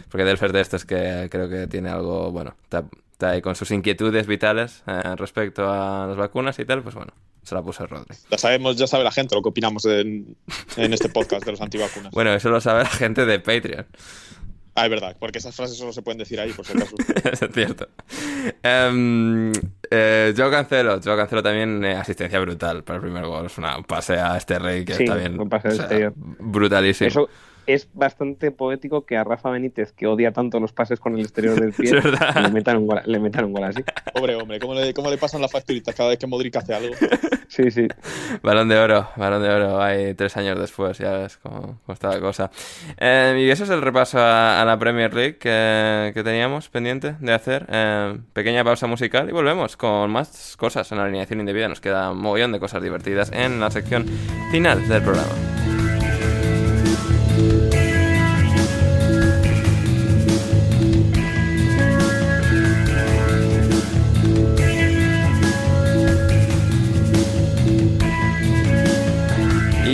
[0.09, 2.55] porque Delph es de estos que creo que tiene algo, bueno,
[3.19, 7.11] está, ahí con sus inquietudes vitales eh, respecto a las vacunas y tal, pues bueno,
[7.43, 8.15] se la puso Rodri.
[8.31, 10.37] Ya sabemos, ya sabe la gente lo que opinamos en,
[10.77, 12.13] en este podcast de los antivacunas.
[12.13, 13.85] Bueno, eso lo sabe la gente de Patreon.
[14.75, 16.95] Ah, es verdad, porque esas frases solo se pueden decir ahí, por si acaso.
[17.31, 17.89] es cierto.
[18.63, 19.51] Em,
[19.91, 23.47] eh, Cancelo, Joe Cancelo también eh, asistencia brutal para el primer gol.
[23.47, 25.37] Es una un pase a este rey que Sí, está bien.
[25.37, 26.13] un pase exterior.
[26.15, 27.09] brutalísimo.
[27.09, 27.29] Eso
[27.69, 31.59] es bastante poético que a Rafa Benítez, que odia tanto los pases con el exterior
[31.59, 33.83] del pie, le metan un gol, le metan un gol así.
[34.11, 36.95] Pobre hombre, ¿cómo le, cómo le pasan las facturitas cada vez que Modric hace algo?
[37.49, 37.87] Sí, sí.
[38.43, 39.81] Balón de oro, balón de oro.
[39.81, 42.51] Hay tres años después, ya ves cómo, cómo está la cosa.
[42.99, 47.15] Eh, y eso es el repaso a, a la Premier League que, que teníamos pendiente
[47.19, 47.65] de hacer.
[47.69, 51.67] Eh, pequeña pausa musical y volvemos con más cosas en la alineación indebida.
[51.67, 54.05] Nos queda un mogollón de cosas divertidas en la sección
[54.51, 55.58] final del programa.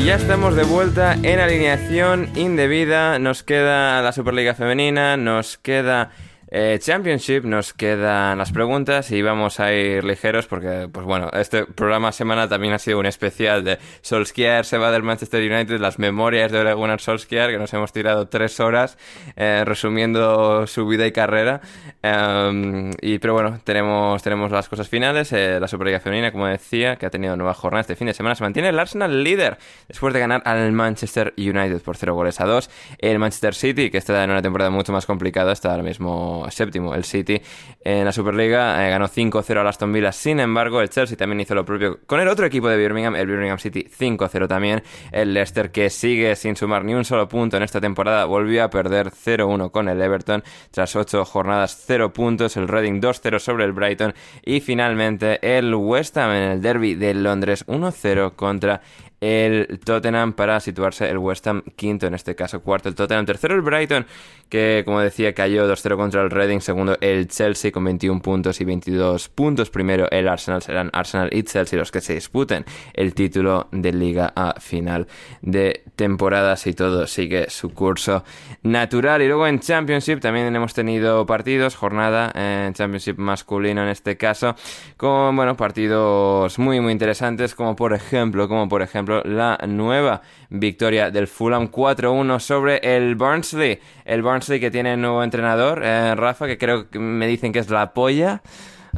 [0.05, 3.17] Ya estamos de vuelta en alineación indebida.
[3.17, 6.11] Nos queda la Superliga Femenina, nos queda
[6.57, 11.65] eh, Championship, nos quedan las preguntas y vamos a ir ligeros porque, pues bueno, este
[11.65, 15.99] programa semana también ha sido un especial de Solskjaer se va del Manchester United, las
[15.99, 18.97] memorias de Ole Gunnar Solskjaer, que nos hemos tirado tres horas
[19.35, 21.59] eh, resumiendo su vida y carrera.
[22.01, 25.33] Um, y, pero bueno, tenemos, tenemos las cosas finales.
[25.33, 28.33] eh, la Superliga Femenina, como decía, que ha tenido nueva jornada este fin de semana,
[28.33, 29.57] se mantiene el Arsenal líder
[29.89, 32.69] después de ganar al Manchester United por 0 goles a 2.
[32.99, 36.93] El Manchester City, que está en una temporada mucho más complicada, está ahora mismo séptimo.
[36.93, 37.41] El City
[37.83, 40.11] en la Superliga eh, ganó 5-0 al Aston Villa.
[40.11, 43.27] Sin embargo, el Chelsea también hizo lo propio con el otro equipo de Birmingham, el
[43.27, 44.83] Birmingham City 5-0 también.
[45.11, 48.69] El Leicester, que sigue sin sumar ni un solo punto en esta temporada, volvió a
[48.69, 52.57] perder 0-1 con el Everton tras 8 jornadas 0 puntos.
[52.57, 54.13] El Reading 2-0 sobre el Brighton.
[54.43, 58.81] Y finalmente el West Ham en el derby de Londres 1-0 contra
[59.25, 62.89] el Tottenham para situarse el West Ham quinto, en este caso cuarto.
[62.89, 64.05] El Tottenham, tercero el Brighton,
[64.49, 68.65] que como decía cayó 2-0 contra el Reading, segundo el Chelsea con 21 puntos y
[68.65, 73.67] 22 puntos, primero el Arsenal, serán Arsenal y Chelsea los que se disputen el título
[73.71, 75.07] de liga a final
[75.41, 78.23] de temporada si todo sigue su curso
[78.61, 79.23] natural.
[79.23, 84.55] Y luego en Championship también hemos tenido partidos, jornada en Championship masculino en este caso,
[84.97, 91.11] con bueno, partidos muy muy interesantes como por ejemplo, como por ejemplo la nueva victoria
[91.11, 93.79] del Fulham 4-1 sobre el Barnsley.
[94.05, 97.69] El Barnsley que tiene nuevo entrenador, eh, Rafa, que creo que me dicen que es
[97.69, 98.41] la polla.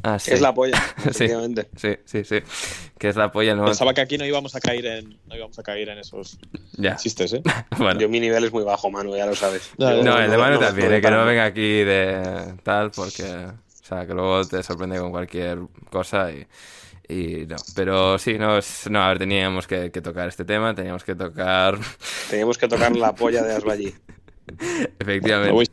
[0.04, 0.32] Ah, sí.
[0.32, 1.70] Es la polla, efectivamente.
[1.76, 2.38] Sí, sí, sí.
[3.00, 3.54] Que es la polla.
[3.56, 6.38] nuevo- Pensaba que aquí no íbamos a caer en, no íbamos a caer en esos
[6.74, 6.96] Ya.
[6.98, 7.42] chistes, ¿eh?
[7.78, 8.00] Bueno.
[8.00, 9.72] Yo mi nivel es muy bajo, Manu, ya lo sabes.
[9.80, 12.54] No, No, el de Manu no- también, no- eh, que no no- venga aquí de
[12.64, 16.46] tal, porque, o sea, que luego te sorprende con cualquier cosa y,
[17.10, 17.56] y no.
[17.76, 21.16] Pero sí, no, es- no, a ver, teníamos que, que tocar este tema, teníamos que
[21.16, 21.78] tocar,
[22.30, 23.94] Teníamos que tocar la polla de Asbaji.
[25.00, 25.48] efectivamente.
[25.50, 25.68] Me voy.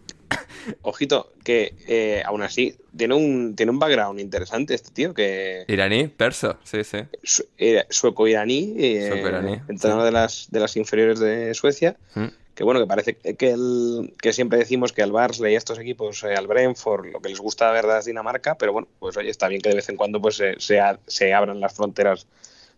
[0.81, 6.09] Ojito, que eh, aún así tiene un, tiene un background interesante este tío, que Iraní,
[6.09, 6.99] perso, sí, sí.
[7.23, 10.07] su- era sueco-iraní, eh, Sueco-iraní, entrenador sí.
[10.07, 12.27] de, las, de las inferiores de Suecia, Mm.
[12.55, 15.79] Que bueno, que parece que, el, que siempre decimos que al Barnsley y a estos
[15.79, 19.17] equipos, eh, al Brentford, lo que les gusta de verdad es Dinamarca, pero bueno, pues
[19.17, 21.75] oye, está bien que de vez en cuando pues se, se, a- se abran las
[21.75, 22.27] fronteras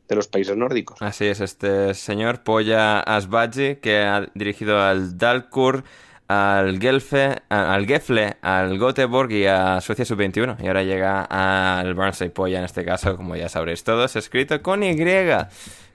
[0.09, 1.03] de los países nórdicos.
[1.03, 5.83] Así es, este señor Polla Asbaji, que ha dirigido al Dalkurd,
[6.29, 10.57] al Gelfe, al Gefle, al Göteborg y a Suecia Sub-21.
[10.63, 14.83] Y ahora llega al Barnsley Polla, en este caso, como ya sabréis todos, escrito con
[14.83, 14.97] Y.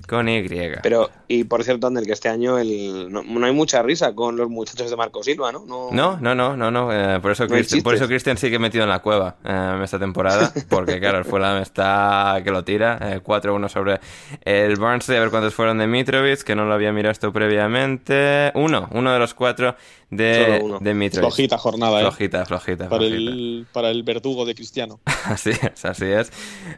[0.08, 0.48] Con Y.
[0.84, 4.36] Pero, y por cierto, Ander, que este año el, no, no hay mucha risa con
[4.38, 5.64] los muchachos de Marco Silva, ¿no?
[5.66, 6.92] No, No, no, no, no, no.
[6.94, 10.00] eh, por eso No Christian, por eso Christian sigue metido en la cueva eh, esta
[10.00, 10.52] temporada.
[10.70, 12.98] Porque claro, el Fulham está que lo tira.
[13.02, 14.00] eh, 4-1 sobre
[14.44, 15.18] el Barnsley.
[15.18, 18.52] A ver cuántos fueron de Mitrovic, que no lo había mirado esto previamente.
[18.56, 19.76] Uno, uno de los cuatro
[20.10, 21.30] de, de Mitrovic.
[21.30, 22.02] Flojita jornada, ¿eh?
[22.02, 23.16] Flojita, flojita, Para flojita.
[23.32, 25.00] el, para el verdugo de Cristiano.
[25.26, 26.32] Así es, así es.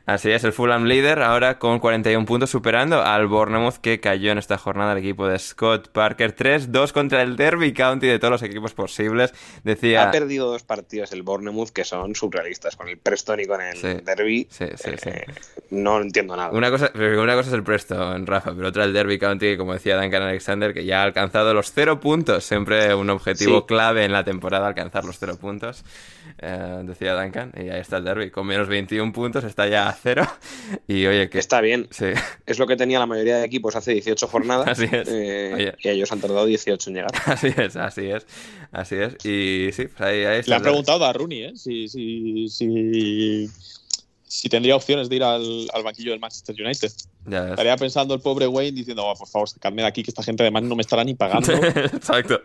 [0.06, 4.38] Así es, el Fulham líder ahora con 41 puntos, superando al Bournemouth que cayó en
[4.38, 8.44] esta jornada el equipo de Scott Parker 3-2 contra el Derby County de todos los
[8.44, 9.34] equipos posibles.
[9.64, 10.10] Decía...
[10.10, 13.78] Ha perdido dos partidos el Bournemouth que son surrealistas, con el Preston y con el
[13.78, 13.88] Sí.
[14.04, 14.48] Derby.
[14.50, 15.10] Sí, sí, sí.
[15.10, 15.26] Eh,
[15.72, 16.52] No entiendo nada.
[16.52, 19.74] Una cosa, una cosa es el Preston, Rafa, pero otra el Derby County, que como
[19.74, 22.44] decía Duncan Alexander, que ya ha alcanzado los cero puntos.
[22.44, 25.84] Siempre un objetivo clave en la temporada, alcanzar los cero puntos.
[26.40, 29.94] Eh, decía Duncan, y ahí está el Derby, con menos 21 puntos, está ya a
[29.94, 30.24] cero.
[30.88, 31.40] Y oye, que...
[31.40, 31.88] Está bien.
[31.92, 32.08] Sí,
[32.46, 34.68] Es lo que tenía la mayoría de equipos hace 18 jornadas.
[34.80, 35.08] Así es.
[35.12, 37.12] eh, y ellos han tardado 18 en llegar.
[37.26, 38.26] así es, así es,
[38.72, 39.14] así es.
[39.26, 40.52] Y sí, pues ahí, ahí está.
[40.52, 40.64] Le Derby.
[40.64, 41.54] preguntado a Rooney, ¿eh?
[41.56, 43.50] Si, si, si,
[44.24, 46.92] si tendría opciones de ir al, al banquillo del Manchester United.
[47.26, 47.50] Ya.
[47.50, 50.44] Estaría pensando el pobre Wayne diciendo, "Oh, por favor, sacadme de aquí, que esta gente
[50.44, 51.52] además no me estará ni pagando.
[51.54, 52.42] Exacto.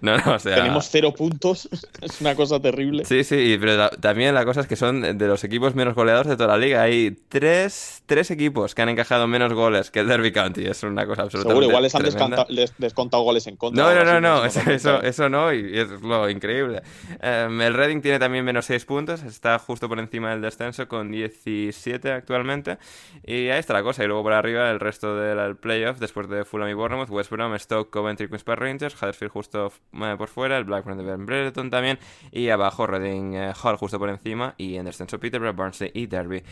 [0.00, 0.56] No, no, o sea...
[0.56, 1.68] Tenemos cero puntos.
[2.00, 3.04] es una cosa terrible.
[3.04, 6.26] Sí, sí, pero la- también la cosa es que son de los equipos menos goleados
[6.26, 6.82] de toda la liga.
[6.82, 10.64] Hay tres, tres equipos que han encajado menos goles que el Derby County.
[10.64, 13.82] Es una cosa absolutamente Seguro, igual les han descanta- les- descontado goles en contra.
[13.84, 16.82] No, no, no, no, sé eso, eso, eso no, y es lo increíble.
[17.20, 21.10] Em, el Reading tiene también menos 6 puntos, está justo por encima del descenso con
[21.10, 22.78] 17 actualmente.
[23.24, 26.44] Y ahí está la cosa, y luego por arriba el resto del playoff, después de
[26.44, 30.56] Fulham y Bournemouth, West Brom, Stoke, Coventry, Queen's Park Rangers, Huddersfield justo eh, por fuera,
[30.58, 31.98] el Blackburn de Brereton también,
[32.30, 36.42] y abajo Reading eh, Hall justo por encima, y en descenso Peterborough, Barnsley y Derby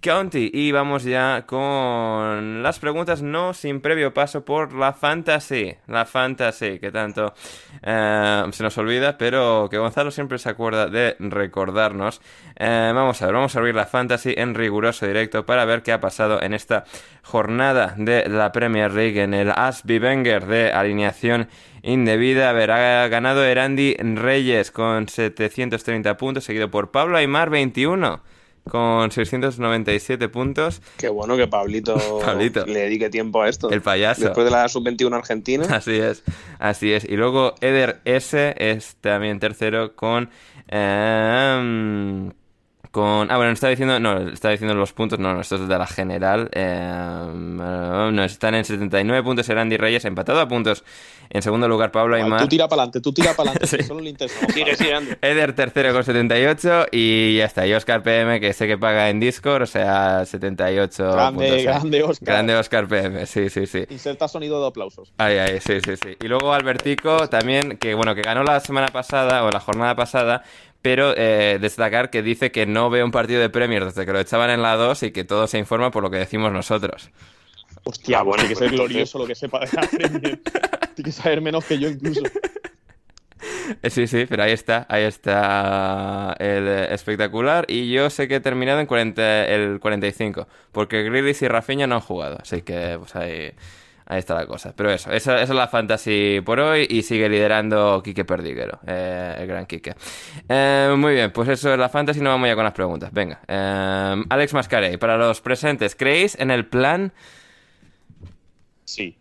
[0.00, 0.50] County.
[0.52, 5.74] Y vamos ya con las preguntas, no sin previo paso por la fantasy.
[5.86, 7.34] La fantasy, que tanto
[7.82, 12.20] eh, se nos olvida, pero que Gonzalo siempre se acuerda de recordarnos.
[12.56, 15.92] Eh, vamos a ver, vamos a abrir la fantasy en riguroso directo para ver qué
[15.92, 16.84] ha pasado en esta
[17.22, 21.48] jornada de la Premier League en el Asby Wenger de alineación
[21.82, 22.50] indebida.
[22.50, 28.20] A ver, ha ganado Erandi Reyes con 730 puntos, seguido por Pablo Aymar 21
[28.68, 30.82] con 697 puntos.
[30.96, 32.64] Qué bueno que Pablito, Pablito.
[32.64, 33.68] le dedique tiempo a esto.
[33.70, 34.22] El payaso.
[34.22, 35.66] Después de la sub-21 argentina.
[35.70, 36.22] Así es,
[36.60, 37.04] así es.
[37.04, 40.30] Y luego Eder S es también tercero con...
[40.68, 42.30] eh,
[42.92, 43.28] con...
[43.32, 43.98] Ah, bueno, estaba diciendo...
[43.98, 45.18] No, estaba diciendo los puntos.
[45.18, 46.48] No, no, esto es de la general.
[46.52, 50.84] eh, no, están en 79 puntos Erandi Reyes, empatado a puntos.
[51.30, 52.42] En segundo lugar, Pablo Aymar.
[52.42, 53.66] Tú tira para adelante, tú tira para adelante.
[53.78, 53.82] Sí.
[53.84, 54.44] Solo le interesa.
[54.46, 55.12] a Sigue, sigue, Andy.
[55.22, 57.66] Eder tercero con 78 y ya está.
[57.66, 61.64] Y Oscar PM, que sé que paga en Discord, o sea, 78 Grande, puntos.
[61.64, 62.26] grande, Óscar.
[62.34, 63.84] Grande Oscar PM, sí, sí, sí.
[63.88, 65.12] Inserta sonido de aplausos.
[65.16, 66.16] Ay, ay, sí, sí, sí.
[66.22, 70.42] Y luego Albertico también, que bueno, que ganó la semana pasada o la jornada pasada,
[70.82, 74.20] pero eh, destacar que dice que no ve un partido de Premier desde que lo
[74.20, 77.10] echaban en la 2 y que todo se informa por lo que decimos nosotros.
[77.84, 80.40] Hostia, Ah, bueno, tiene que pues ser glorioso lo que sepa de la Premier.
[80.94, 82.22] Tiene que saber menos que yo incluso.
[83.82, 87.64] Eh, Sí, sí, pero ahí está, ahí está el eh, espectacular.
[87.68, 91.96] Y yo sé que he terminado en 40, el 45, porque Grealish y Rafinha no
[91.96, 93.52] han jugado, así que pues ahí,
[94.12, 94.74] ahí está la cosa.
[94.76, 99.36] Pero eso, esa, esa es la fantasy por hoy y sigue liderando Quique Perdiguero, eh,
[99.38, 99.94] el gran Quique.
[100.48, 103.12] Eh, muy bien, pues eso es la fantasy, no vamos ya con las preguntas.
[103.12, 107.12] Venga, eh, Alex Mascarey, para los presentes, ¿creéis en el plan?
[108.84, 109.16] Sí.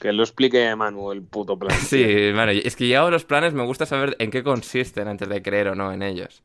[0.00, 1.76] Que lo explique Manu, el puto plan.
[1.80, 5.42] Sí, bueno, es que ya los planes me gusta saber en qué consisten antes de
[5.42, 6.42] creer o no en ellos.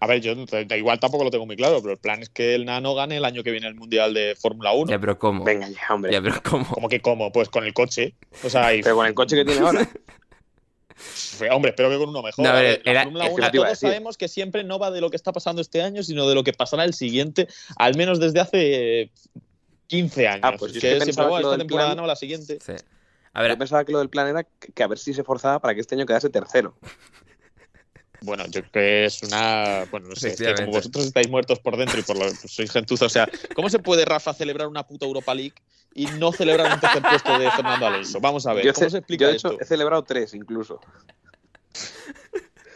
[0.00, 2.54] A ver, yo da igual tampoco lo tengo muy claro, pero el plan es que
[2.54, 4.90] el Nano gane el año que viene el Mundial de Fórmula 1.
[4.90, 5.42] Ya, pero ¿cómo?
[5.44, 6.12] Venga ya, hombre.
[6.12, 6.66] Ya, pero ¿cómo?
[6.70, 7.32] ¿Cómo que cómo?
[7.32, 8.14] Pues con el coche.
[8.44, 9.88] O sea, y- Pero con el coche que tiene ahora.
[11.52, 12.44] hombre, espero que con uno mejor.
[12.44, 14.28] No, a ver, la Fórmula es que 1 lo te iba a todos sabemos que
[14.28, 16.84] siempre no va de lo que está pasando este año, sino de lo que pasará
[16.84, 19.10] el siguiente, al menos desde hace eh,
[19.88, 20.40] 15 años.
[20.44, 22.58] Ah, pues yo es que siempre esta temporada plan- no, la siguiente.
[22.64, 22.72] Sí.
[23.32, 25.22] A ver, Yo pensaba que lo del plan era que que a ver si se
[25.24, 26.74] forzaba para que este año quedase tercero.
[28.20, 29.84] Bueno, yo creo que es una.
[29.90, 32.52] Bueno, no sé, es que como vosotros estáis muertos por dentro y por lo pues
[32.52, 33.06] sois gentuza.
[33.06, 35.54] O sea, ¿cómo se puede, Rafa, celebrar una puta Europa League
[35.94, 38.20] y no celebrar un tercer puesto de Fernando Alonso?
[38.20, 39.48] Vamos a ver, yo, ¿cómo ce- se explica yo, de esto?
[39.52, 40.80] hecho, he celebrado tres incluso.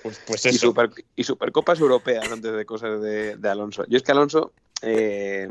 [0.02, 0.58] Pues, pues Y, eso.
[0.68, 3.84] super, y supercopas europeas antes de cosas de, de Alonso.
[3.88, 4.52] Yo es que Alonso,
[4.82, 5.48] eh,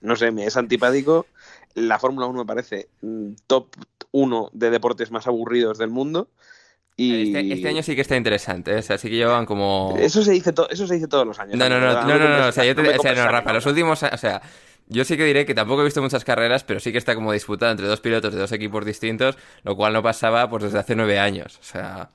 [0.00, 1.26] no sé, me es antipático.
[1.74, 3.68] La Fórmula 1 me parece mm, top
[4.12, 6.28] 1 de deportes más aburridos del mundo.
[7.00, 8.78] Y este, este año sí que está interesante, ¿eh?
[8.78, 9.94] o sea, sí que llevan como...
[10.00, 11.56] eso se dice to- eso se dice todos los años.
[11.56, 13.52] No, no, no, no, no, no, o sea, yo te, me o sea, no, Rafa,
[13.52, 14.42] los últimos, o sea,
[14.88, 17.32] yo sí que diré que tampoco he visto muchas carreras, pero sí que está como
[17.32, 20.96] disputada entre dos pilotos de dos equipos distintos, lo cual no pasaba pues desde hace
[20.96, 22.10] nueve años, o sea...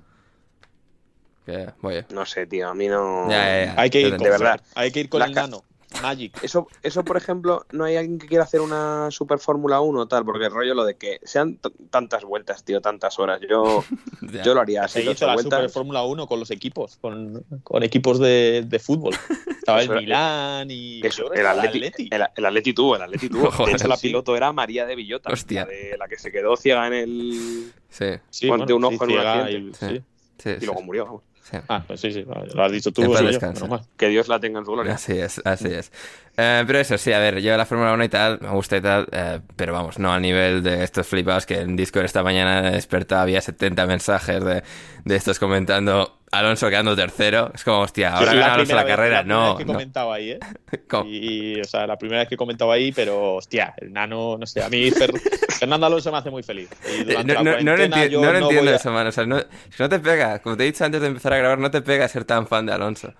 [1.45, 2.05] Que, voy.
[2.13, 3.29] No sé, tío, a mí no...
[3.29, 3.81] Ya, ya, ya.
[3.81, 4.61] Hay que ir De con, verdad.
[4.75, 5.63] Hay que ir con Las el Nano.
[6.01, 6.37] Magic.
[6.43, 10.07] Eso, eso, por ejemplo, no hay alguien que quiera hacer una Super Fórmula 1 o
[10.07, 11.59] tal, porque el rollo lo de que sean
[11.89, 13.39] tantas vueltas, tío, tantas horas.
[13.47, 13.83] Yo,
[14.43, 15.57] yo lo haría Se así, hizo ocho la vueltas.
[15.59, 19.13] Super Fórmula 1 con los equipos, con, con equipos de, de fútbol.
[19.57, 22.09] Estaba el Eso era- Milán y Eso, el, Atleti.
[22.11, 23.51] El, el Atleti tuvo, el Atleti tuvo.
[23.51, 24.07] Joder, de hecho, la sí.
[24.07, 25.61] piloto era María de Villota, Hostia.
[25.65, 27.71] La, de, la que se quedó ciega en el.
[27.89, 29.51] Sí, Sí, ponte un ojo en un accidente.
[29.69, 29.85] y- Sí.
[29.97, 30.03] sí.
[30.39, 31.23] sí, Y sí, luego murió, vamos.
[31.43, 31.57] Sí.
[31.67, 33.03] Ah, pues sí, sí, lo has dicho tú.
[33.03, 33.79] Soy yo.
[33.97, 34.95] Que Dios la tenga en su gloria.
[34.95, 35.91] Así es, así es.
[36.35, 38.81] Eh, pero eso, sí, a ver, yo la Fórmula 1 y tal, me gusta y
[38.81, 42.69] tal, eh, pero vamos, no al nivel de estos flipados que en Discord esta mañana
[42.69, 44.63] he despertado, había 70 mensajes de,
[45.05, 47.51] de estos comentando Alonso quedando tercero.
[47.53, 49.15] Es como, hostia, ahora Sí, gana Alonso la vez- carrera.
[49.17, 49.73] la primera no, vez que no.
[49.73, 50.39] comentaba ahí, ¿eh?
[50.89, 51.09] ¿Cómo?
[51.09, 54.63] Y, o sea, la primera vez que comentaba ahí, pero hostia, el nano, no sé,
[54.63, 55.19] a mí Fer-
[55.59, 56.69] Fernando Alonso me hace muy feliz.
[56.85, 59.07] Y Eh, No, la no, no lo enti- no lo no entiendo a- eso, man.
[59.07, 59.45] O sea, no, es
[59.77, 60.39] que no te pega.
[60.39, 62.65] Como te he dicho antes de empezar a grabar, no te pega ser tan fan
[62.65, 63.13] de Alonso.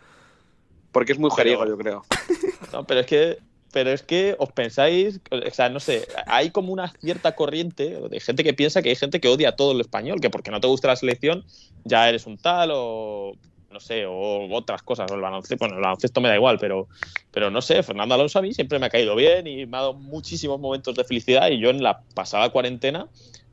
[0.91, 2.03] Porque es muy Pero- jeriego, yo creo.
[2.73, 3.38] No, pero es que,
[3.73, 8.19] pero es que os pensáis, o sea, no sé, hay como una cierta corriente de
[8.19, 10.67] gente que piensa que hay gente que odia todo lo español, que porque no te
[10.67, 11.43] gusta la selección
[11.83, 13.33] ya eres un tal o
[13.71, 16.87] no sé, o otras cosas, o el baloncesto, bueno, el baloncesto me da igual, pero,
[17.31, 19.81] pero no sé, Fernando Alonso a mí siempre me ha caído bien y me ha
[19.81, 23.07] dado muchísimos momentos de felicidad y yo en la pasada cuarentena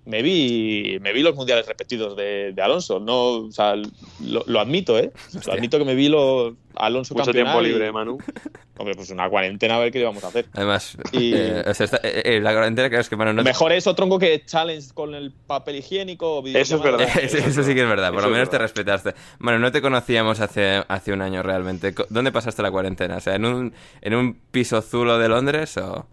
[0.06, 4.60] me vi, me vi los mundiales repetidos de, de Alonso, no, o sea, lo, lo
[4.60, 5.12] admito, ¿eh?
[5.46, 8.18] Lo admito que me vi los Alonso Mucho tiempo y- libre, Manu.
[8.78, 10.46] Hombre, pues una cuarentena a ver qué vamos a hacer.
[10.54, 13.72] Además, Y- eh, o sea, está- eh, eh, la cuarentena creo que bueno, no Mejor
[13.72, 16.42] eso, tronco, que challenge con el papel higiénico.
[16.46, 17.00] Eso es verdad.
[17.22, 19.14] Eso, eso sí que es verdad, por Eso lo es menos te respetaste.
[19.38, 21.92] Bueno, no te conocíamos hace, hace un año realmente.
[22.08, 23.16] ¿Dónde pasaste la cuarentena?
[23.18, 26.06] O sea, ¿en un, en un piso zulo de Londres o...?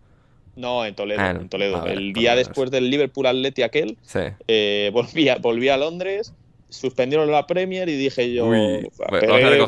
[0.58, 1.22] No, en Toledo.
[1.22, 1.86] Ah, en Toledo.
[1.86, 4.20] El día después del Liverpool Atleti aquel, Sí.
[4.48, 6.34] eh, volví, a, volví a Londres,
[6.70, 8.48] suspendieron la Premier y dije yo.
[8.48, 9.24] Uy, vamos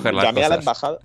[0.06, 1.00] a llamé a la embajada.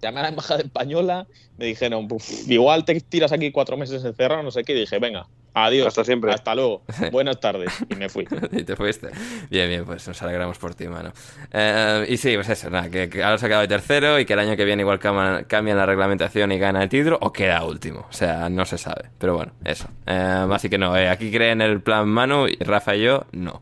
[0.00, 1.26] Llamé a la embajada española,
[1.56, 5.00] me dijeron, "Buf, igual te tiras aquí cuatro meses encerrado, no sé qué, y dije,
[5.00, 5.88] venga, adiós.
[5.88, 6.32] Hasta siempre.
[6.32, 6.82] Hasta luego.
[7.12, 7.72] Buenas tardes.
[7.90, 8.26] Y me fui.
[8.52, 9.08] y te fuiste.
[9.50, 11.12] Bien, bien, pues nos alegramos por ti, mano.
[11.52, 14.32] Eh, y sí, pues eso, nada, que, que Alonso ha quedado de tercero y que
[14.34, 17.64] el año que viene igual cama- cambian la reglamentación y gana el título o queda
[17.64, 18.06] último.
[18.08, 19.10] O sea, no se sabe.
[19.18, 19.88] Pero bueno, eso.
[20.06, 23.60] Eh, así que no, eh, aquí creen el plan Manu y Rafa y yo, no.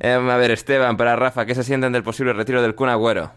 [0.00, 3.32] Eh, a ver, Esteban, para Rafa, ¿qué se sienten del posible retiro del Kun Agüero?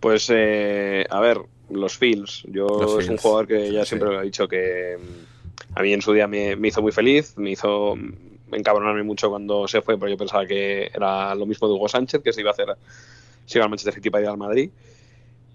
[0.00, 1.38] Pues, eh, a ver,
[1.70, 2.42] los Fields.
[2.48, 3.88] Yo Los es un jugador que ya sí.
[3.90, 4.96] siempre lo he dicho que
[5.74, 7.94] a mí en su día me, me hizo muy feliz, me hizo
[8.52, 12.22] encabronarme mucho cuando se fue, pero yo pensaba que era lo mismo de Hugo Sánchez,
[12.22, 12.68] que se iba a hacer,
[13.46, 14.70] se iba al Manchester City para ir al Madrid.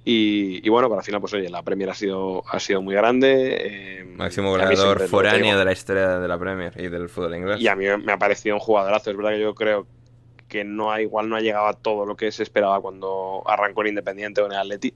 [0.07, 2.93] Y, y bueno, para al final, pues oye, la Premier ha sido, ha sido muy
[2.93, 3.57] grande.
[3.59, 7.59] eh, Máximo goleador foráneo de la historia de la Premier y del fútbol inglés.
[7.59, 9.09] Y a mí me ha parecido un jugadorazo.
[9.09, 9.87] Es verdad que yo creo
[10.47, 13.81] que no ha, igual no ha llegado a todo lo que se esperaba cuando arrancó
[13.81, 14.93] en Independiente o en el Atleti,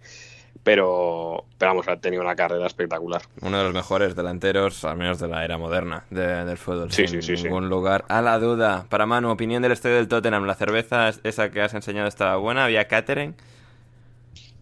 [0.64, 3.22] pero, pero vamos, ha tenido una carrera espectacular.
[3.42, 6.92] Uno de los mejores delanteros, al menos de la era moderna de- del fútbol.
[6.92, 7.44] Sí, sin sí, sí, sí.
[7.46, 8.86] ningún lugar a la duda.
[8.90, 10.46] Para Manu, opinión del estadio del Tottenham.
[10.46, 12.66] ¿La cerveza esa que has enseñado estaba buena?
[12.66, 13.36] ¿Había catering?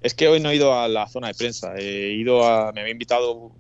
[0.02, 1.74] Es que hoy no he ido a la zona de prensa.
[1.76, 2.72] He ido a.
[2.72, 3.52] Me había invitado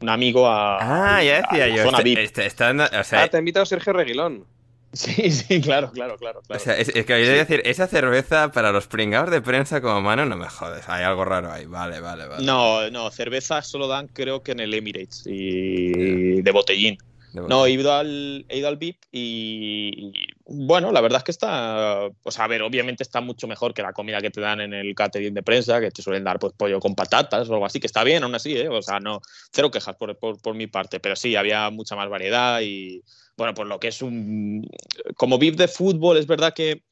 [0.00, 0.76] un amigo a.
[1.16, 1.82] Ah, ya a decía la yo.
[1.84, 2.18] Zona Este, VIP.
[2.18, 2.46] este-
[3.00, 4.44] o sea, Ah, te ha invitado Sergio Reguilón.
[4.92, 6.40] Sí, sí, claro, claro, claro.
[6.40, 6.62] o claro.
[6.62, 10.24] sea, es, es que oí decir, esa cerveza para los pringados de prensa como Manu,
[10.24, 10.88] no me jodes.
[10.88, 11.66] Hay algo raro ahí.
[11.66, 12.44] Vale, vale, vale.
[12.44, 16.98] No, no, cerveza solo dan creo que en el Emirates y de botellín.
[17.32, 20.12] De No, he ido al, he ido al VIP y, y,
[20.46, 23.82] bueno, la verdad es que está, o sea, a ver, obviamente está mucho mejor que
[23.82, 26.54] la comida que te dan en el catering de prensa, que te suelen dar pues
[26.56, 28.68] pollo con patatas o algo así, que está bien aún así, ¿eh?
[28.70, 29.20] o sea, no,
[29.52, 33.04] cero quejas por, por, por mi parte, pero sí, había mucha más variedad y
[33.38, 34.68] bueno, pues lo que es un,
[35.16, 36.82] como VIP de fútbol, es verdad que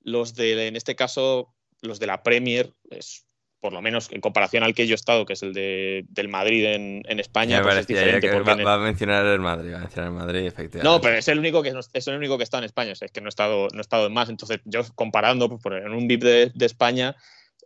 [0.00, 3.26] los de, en este caso, los de la Premier, es,
[3.60, 6.28] por lo menos en comparación al que yo he estado, que es el de, del
[6.28, 8.28] Madrid en, en España, me pues es diferente.
[8.28, 10.82] que va, el- va a mencionar el Madrid, va a mencionar el Madrid, efectivamente.
[10.82, 13.06] no, pero es el único que es el único que está en España, o sea,
[13.06, 14.28] es que no he estado, no he estado en más.
[14.28, 17.14] Entonces, yo comparando, pues, por- en un VIP de, de España,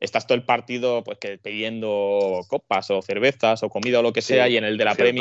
[0.00, 4.22] estás todo el partido pues que pidiendo copas o cervezas o comida o lo que
[4.22, 5.12] Sí, sea, y en el de la cierto.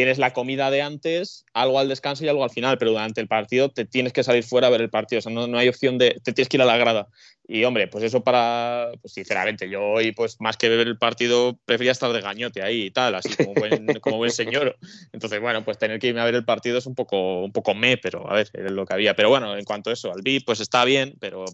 [0.00, 3.28] Tienes la comida de antes, algo al descanso y algo al final, pero durante el
[3.28, 5.68] partido te tienes que salir fuera a ver el partido, o sea, no, no hay
[5.68, 7.08] opción de, te tienes que ir a la grada.
[7.46, 11.58] Y hombre, pues eso para, pues sinceramente, yo hoy, pues más que ver el partido,
[11.64, 14.76] prefería estar de gañote ahí y tal, así como buen, como buen señor.
[15.12, 17.74] Entonces, bueno, pues tener que irme a ver el partido es un poco, un poco
[17.74, 19.16] me, pero a ver, es lo que había.
[19.16, 21.44] Pero bueno, en cuanto a eso, al VIP, pues está bien, pero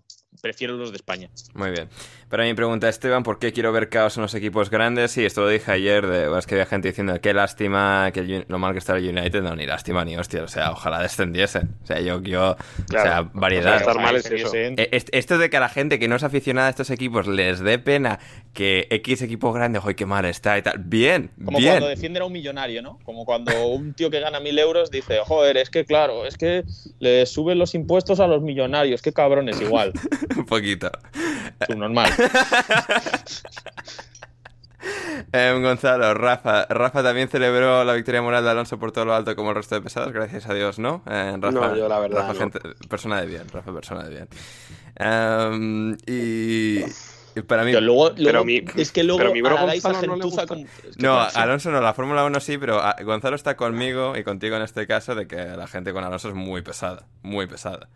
[0.43, 1.31] prefiero los de España.
[1.55, 1.89] Muy bien.
[2.29, 5.13] Para mi pregunta, Esteban, ¿por qué quiero ver caos en los equipos grandes?
[5.13, 8.45] Sí, esto lo dije ayer, de, es que había gente diciendo qué lástima, que el-
[8.49, 9.41] lo mal que está el United.
[9.43, 11.75] No, ni lástima ni hostia, o sea, ojalá descendiesen.
[11.83, 12.57] O sea, yo, yo o
[12.91, 13.31] sea, Claro.
[13.33, 13.77] variedad.
[13.77, 14.51] O sea, estar mal es eso.
[14.53, 17.79] est- Esto de que la gente que no es aficionada a estos equipos les dé
[17.79, 18.19] pena
[18.53, 20.79] que X equipo grande, joder, qué mal está y tal.
[20.79, 21.73] Bien, Como bien.
[21.73, 22.99] cuando defienden a un millonario, ¿no?
[23.05, 26.65] Como cuando un tío que gana mil euros dice, joder, es que claro, es que
[26.99, 29.93] le suben los impuestos a los millonarios, qué cabrones, igual.
[30.37, 30.91] Un poquito.
[31.67, 32.11] Subnormal.
[35.33, 36.67] Em, Gonzalo, Rafa.
[36.67, 39.75] Rafa también celebró la victoria moral de Alonso por todo lo alto como el resto
[39.75, 41.03] de pesados, gracias a Dios, ¿no?
[41.07, 42.39] Eh, Rafa, No, yo la verdad Rafa, no.
[42.39, 44.29] gente- persona de bien, Rafa, persona de bien.
[44.97, 46.81] Em, y,
[47.47, 47.73] para mí...
[47.73, 50.23] Pero luego, luego- Pero mi- es que luego pero mi bro Allardyce Gonzalo no le
[50.23, 50.47] gentuza gusta.
[50.55, 51.39] como- es que No, no sé.
[51.39, 54.87] Alonso no, la Fórmula 1 sí, pero ah, Gonzalo está conmigo y contigo en este
[54.87, 57.89] caso de que la gente con Alonso es muy pesada, muy pesada.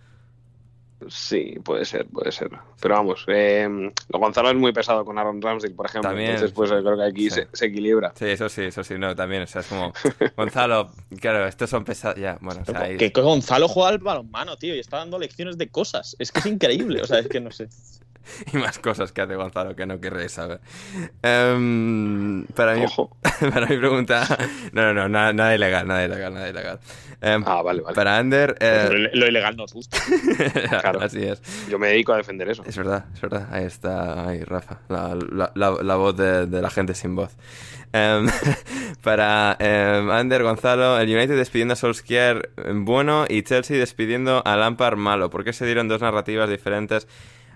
[1.09, 2.51] Sí, puede ser, puede ser.
[2.81, 3.67] Pero vamos, eh,
[4.09, 6.11] lo Gonzalo es muy pesado con Aaron Ramsdale, por ejemplo.
[6.11, 7.37] También, Entonces, pues creo que aquí sí.
[7.37, 8.13] se, se equilibra.
[8.15, 9.93] Sí, eso sí, eso sí, no, también, o sea, es como,
[10.37, 10.91] Gonzalo,
[11.21, 14.75] claro, estos son pesados, ya, bueno, o sea, ahí- Que Gonzalo juega al balonmano, tío,
[14.75, 16.17] y está dando lecciones de cosas.
[16.19, 17.69] Es que es increíble, o sea, es que no sé.
[18.53, 20.61] y más cosas que hace Gonzalo que no querréis saber.
[21.23, 23.17] Em, para, Ojo.
[23.53, 24.27] para mi pregunta,
[24.73, 26.81] no, no, no, nada, nada ilegal, nada ilegal, nada ilegal.
[27.23, 27.95] Em, Ah, vale, vale.
[27.95, 29.99] Para Ander, eh, Lo, lo ilegal nos gusta.
[30.81, 31.01] Claro.
[31.03, 31.43] así es.
[31.69, 32.63] Yo me dedico a defender eso.
[32.67, 33.49] Es verdad, es verdad.
[33.51, 37.37] Ahí está, ahí Rafa, la, la, la, la voz de, de la gente sin voz.
[37.93, 38.27] Em,
[39.03, 44.57] para em, Ander Gonzalo, el United despidiendo a Solskjaer em, bueno y Chelsea despidiendo a
[44.57, 45.29] Lampard malo.
[45.31, 47.07] ¿Por qué se dieron dos narrativas diferentes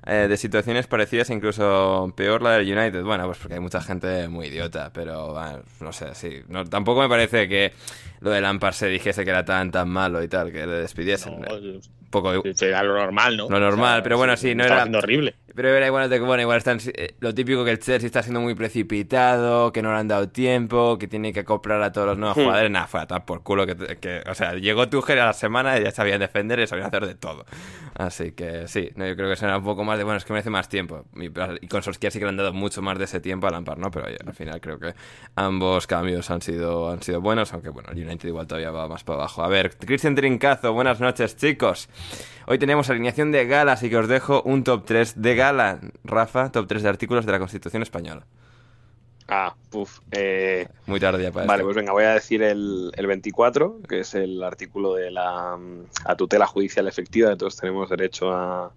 [0.06, 3.02] eh, de situaciones parecidas, incluso peor la del United?
[3.02, 6.42] Bueno, pues porque hay mucha gente muy idiota, pero bueno, no sé, sí.
[6.48, 7.72] No, tampoco me parece que
[8.20, 11.40] lo de Lampard se dijese que era tan tan malo y tal, que le despidiesen.
[11.40, 13.48] No, Un poco era lo normal, ¿no?
[13.48, 15.34] Lo normal, pero bueno, sí, no era- horrible.
[15.54, 18.22] pero era igual, de que, bueno, igual están, eh, lo típico que el Chelsea está
[18.22, 22.06] siendo muy precipitado, que no le han dado tiempo, que tiene que acoplar a todos
[22.08, 22.42] los nuevos Hmm.
[22.44, 22.70] jugadores.
[22.70, 23.66] Nada, fue a tomar por culo.
[23.66, 26.86] Que, que- o sea, llegó Tuchel a la semana y ya sabían defender y sabían
[26.88, 27.44] hacer de todo.
[27.94, 30.32] Así que sí, no, yo creo que será un poco más de, bueno, es que
[30.32, 31.04] merece más tiempo.
[31.14, 33.50] Y, y con Solskjaer sí que le han dado mucho más de ese tiempo a
[33.50, 33.90] Lampard, ¿no?
[33.90, 34.94] Pero al final creo que
[35.36, 39.04] ambos cambios han sido, han sido buenos, aunque bueno, el United igual todavía va más
[39.04, 39.44] para abajo.
[39.44, 41.88] A ver, Cristian Trincazo, buenas noches, chicos.
[42.46, 45.78] Hoy tenemos alineación de gala, así que os dejo un top 3 de gala.
[46.02, 48.26] Rafa, top 3 de artículos de la Constitución Española.
[49.28, 50.00] Ah, puf.
[50.12, 51.66] Eh, Muy tardía para vale, esto.
[51.66, 55.86] pues venga, voy a decir el, el 24, que es el artículo de la mm,
[56.04, 58.70] a tutela judicial efectiva, de todos tenemos derecho a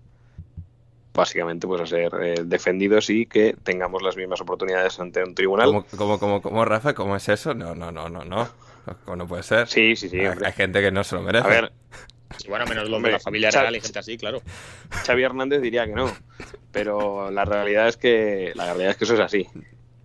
[1.13, 5.65] básicamente pues a ser eh, defendidos y que tengamos las mismas oportunidades ante un tribunal.
[5.65, 6.93] ¿Cómo, cómo, cómo, cómo, Rafa?
[6.93, 7.53] ¿Cómo es eso?
[7.53, 8.47] No, no, no, no, no.
[9.03, 9.67] ¿Cómo no puede ser?
[9.67, 10.19] Sí, sí, sí.
[10.19, 11.45] hay, hay gente que no se lo merece.
[11.45, 11.71] A ver,
[12.37, 14.41] Sí, bueno, menos los de la familia real y gente así, claro.
[15.05, 16.11] Xavi Hernández diría que no,
[16.71, 19.47] pero la realidad es que la realidad es que eso es así.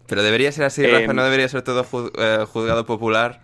[0.07, 1.87] Pero debería ser así, Eh, Rafa, no debería ser todo
[2.19, 3.41] eh, juzgado popular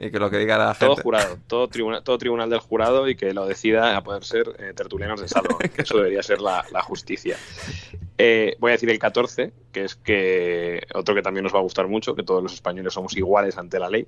[0.00, 1.02] y que lo que diga la Todo gente.
[1.02, 4.72] jurado, todo tribunal, todo tribunal del jurado y que lo decida a poder ser eh,
[4.74, 5.58] tertulianos de salvo.
[5.76, 7.36] Eso debería ser la, la justicia.
[8.16, 11.62] Eh, voy a decir el 14, que es que otro que también nos va a
[11.62, 14.06] gustar mucho, que todos los españoles somos iguales ante la ley,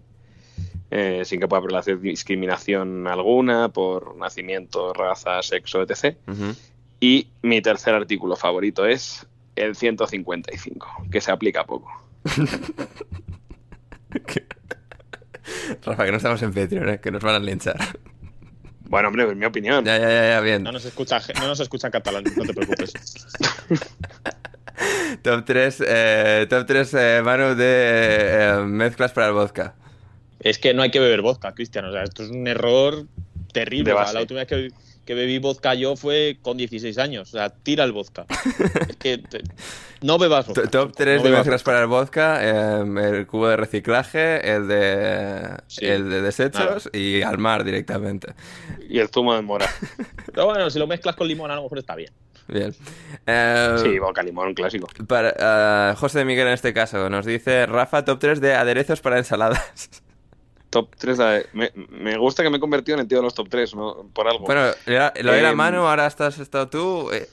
[0.92, 6.16] eh, sin que pueda prevalecer discriminación alguna por nacimiento, raza, sexo, etc.
[7.00, 9.26] Y mi tercer artículo favorito es
[9.60, 11.90] el 155, que se aplica poco.
[15.84, 17.00] Rafa, que no estamos en Patreon, ¿eh?
[17.00, 17.76] que nos van a linchar.
[18.82, 19.84] Bueno, hombre, es mi opinión.
[19.84, 20.62] ya, ya, ya, ya, bien.
[20.62, 22.92] No nos escucha, no nos escucha en catalán, no te preocupes.
[25.22, 29.74] Top 3, eh, top 3 eh, Manu, de eh, mezclas para el vodka.
[30.40, 31.84] Es que no hay que beber vodka, Cristian.
[31.84, 33.06] O sea, esto es un error
[33.52, 33.92] terrible.
[33.92, 34.70] O sea, la última vez que,
[35.10, 37.30] que bebí vodka yo fue con 16 años.
[37.30, 38.26] O sea, tira el vodka.
[38.88, 39.42] es que te-
[40.02, 40.62] no bebas vodka.
[40.62, 42.84] To- Top chico, 3 no de mezclas para el vodka, eh,
[43.18, 45.84] el cubo de reciclaje, el de, Sí.
[45.84, 48.34] el de desechos y al mar directamente.
[48.88, 49.66] Y el zumo de mora.
[50.32, 52.12] Pero bueno, si lo mezclas con limón a lo mejor está bien.
[52.46, 52.72] Bien.
[53.26, 54.86] Eh, Sí, boca limón, clásico.
[55.08, 59.00] Para, ah, José de Miguel en este caso nos dice Rafa top 3 de aderezos
[59.00, 59.90] para ensaladas.
[60.70, 61.46] Top 3 de...
[61.52, 64.08] me, me gusta que me he convertido en el tío de los top 3, ¿no?
[64.14, 64.44] Por algo.
[64.46, 67.10] Bueno, era- lo era Em, Manu, ahora estás estado tú.
[67.12, 67.26] eh,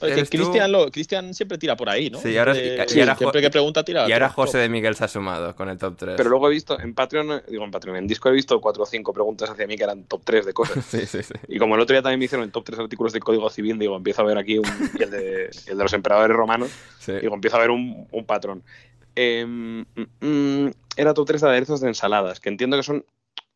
[0.90, 2.18] Cristian, siempre tira por ahí, ¿no?
[2.20, 4.08] Sí, ahora- Siempre- y- y ahora siempre que pregunta tira.
[4.08, 4.60] y ahora José top.
[4.62, 6.14] de Miguel se ha sumado con el top 3.
[6.16, 8.86] Pero luego he visto en Patreon, digo en Patreon, en Disco he visto 4 o
[8.86, 10.84] 5 preguntas hacia mí que eran top 3 de cosas.
[10.88, 11.34] Sí, sí, sí.
[11.46, 13.78] Y como el otro día también me hicieron el top 3 artículos de Código Civil,
[13.78, 14.66] digo, empiezo a ver aquí un,
[14.98, 17.12] el, de, el de los emperadores romanos, sí.
[17.12, 18.64] digo, empiezo a ver un, un patrón.
[19.14, 23.04] Em, mm, mm, era top 3 de aderezos de ensaladas, que entiendo que son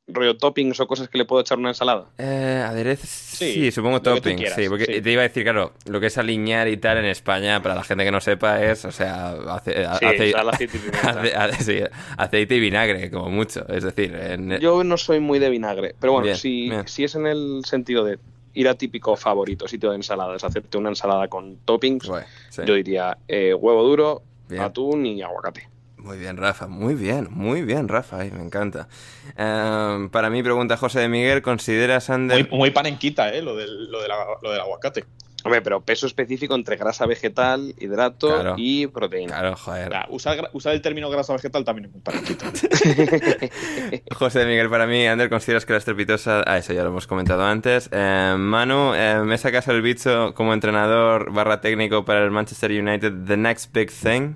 [0.08, 2.06] rollo toppings o cosas que le puedo echar una ensalada?
[2.18, 5.00] Eh, aderezos, sí, Sí, supongo toppings, quieras, sí, porque sí.
[5.00, 7.84] te iba a decir, claro, lo que es aliñar y tal en España, para la
[7.84, 11.64] gente que no sepa, es, o sea, ace- Sí, ace- sal, aceite y ace- ace-
[11.64, 11.80] sí,
[12.16, 16.12] aceite y vinagre, como mucho, es decir, en- Yo no soy muy de vinagre, pero
[16.14, 16.88] bueno, Bien, si, bien.
[16.88, 18.18] si es en el sentido de
[18.54, 22.10] ir a típico favorito sitio de ensaladas, hacerte una ensalada con toppings,
[22.50, 22.62] sí.
[22.66, 24.62] yo diría eh, huevo duro, Bien.
[24.62, 25.68] atún y aguacate.
[26.02, 28.88] Muy bien, Rafa, muy bien, muy bien, Rafa, ay, me encanta.
[29.36, 32.48] Em, para mí, pregunta José de Miguel, ¿consideras Ander...
[32.50, 33.40] Muy, muy panenquita, ¿eh?
[33.40, 35.04] Lo del, lo, de la- lo del aguacate.
[35.44, 38.54] Hombre, pero peso específico entre grasa vegetal, hidrato Claro.
[38.58, 39.32] y proteína.
[39.40, 39.92] Claro, joder.
[40.10, 42.46] Usar, usar el término grasa vegetal también es muy panenquita.
[44.14, 46.42] José de Miguel, para mí, Ander, ¿consideras que la estrepitosa...
[46.46, 47.88] Ah, eso ya lo hemos comentado antes.
[47.92, 53.12] Eh, Manu, eh, ¿me sacas el bicho como entrenador barra técnico para el Manchester United
[53.26, 54.34] The Next Big Thing?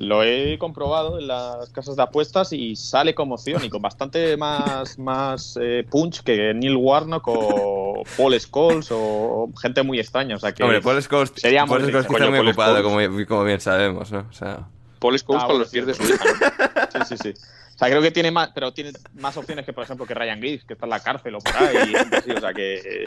[0.00, 4.34] Lo he comprobado en las casas de apuestas y sale como opción y con bastante
[4.38, 10.36] más, más eh, punch que Neil Warnock o Paul Scholes o gente muy extraña.
[10.36, 13.08] O sea que Hombre, Paul Scholes, sería Paul Scholes está muy Paul ocupado, Scholes.
[13.10, 14.26] como, como bien sabemos, ¿no?
[14.30, 14.66] O sea...
[15.00, 16.02] Paul Scholes Ah, con bueno, los pies de sí.
[16.02, 16.24] su hija.
[16.24, 17.04] ¿no?
[17.06, 17.34] Sí, sí, sí.
[17.74, 20.40] O sea, creo que tiene más, pero tiene más opciones que, por ejemplo, que Ryan
[20.40, 21.92] Giggs, que está en la cárcel o por ahí.
[22.26, 23.06] y o sea, que,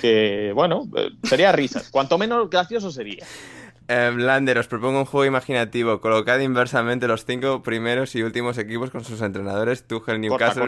[0.00, 1.88] que, bueno, eh, sería risas.
[1.90, 3.26] Cuanto menos gracioso sería.
[3.90, 5.98] Eh, Lander, os propongo un juego imaginativo.
[6.02, 9.84] Colocad inversamente los cinco primeros y últimos equipos con sus entrenadores.
[9.84, 10.66] Tuchel, Newcastle...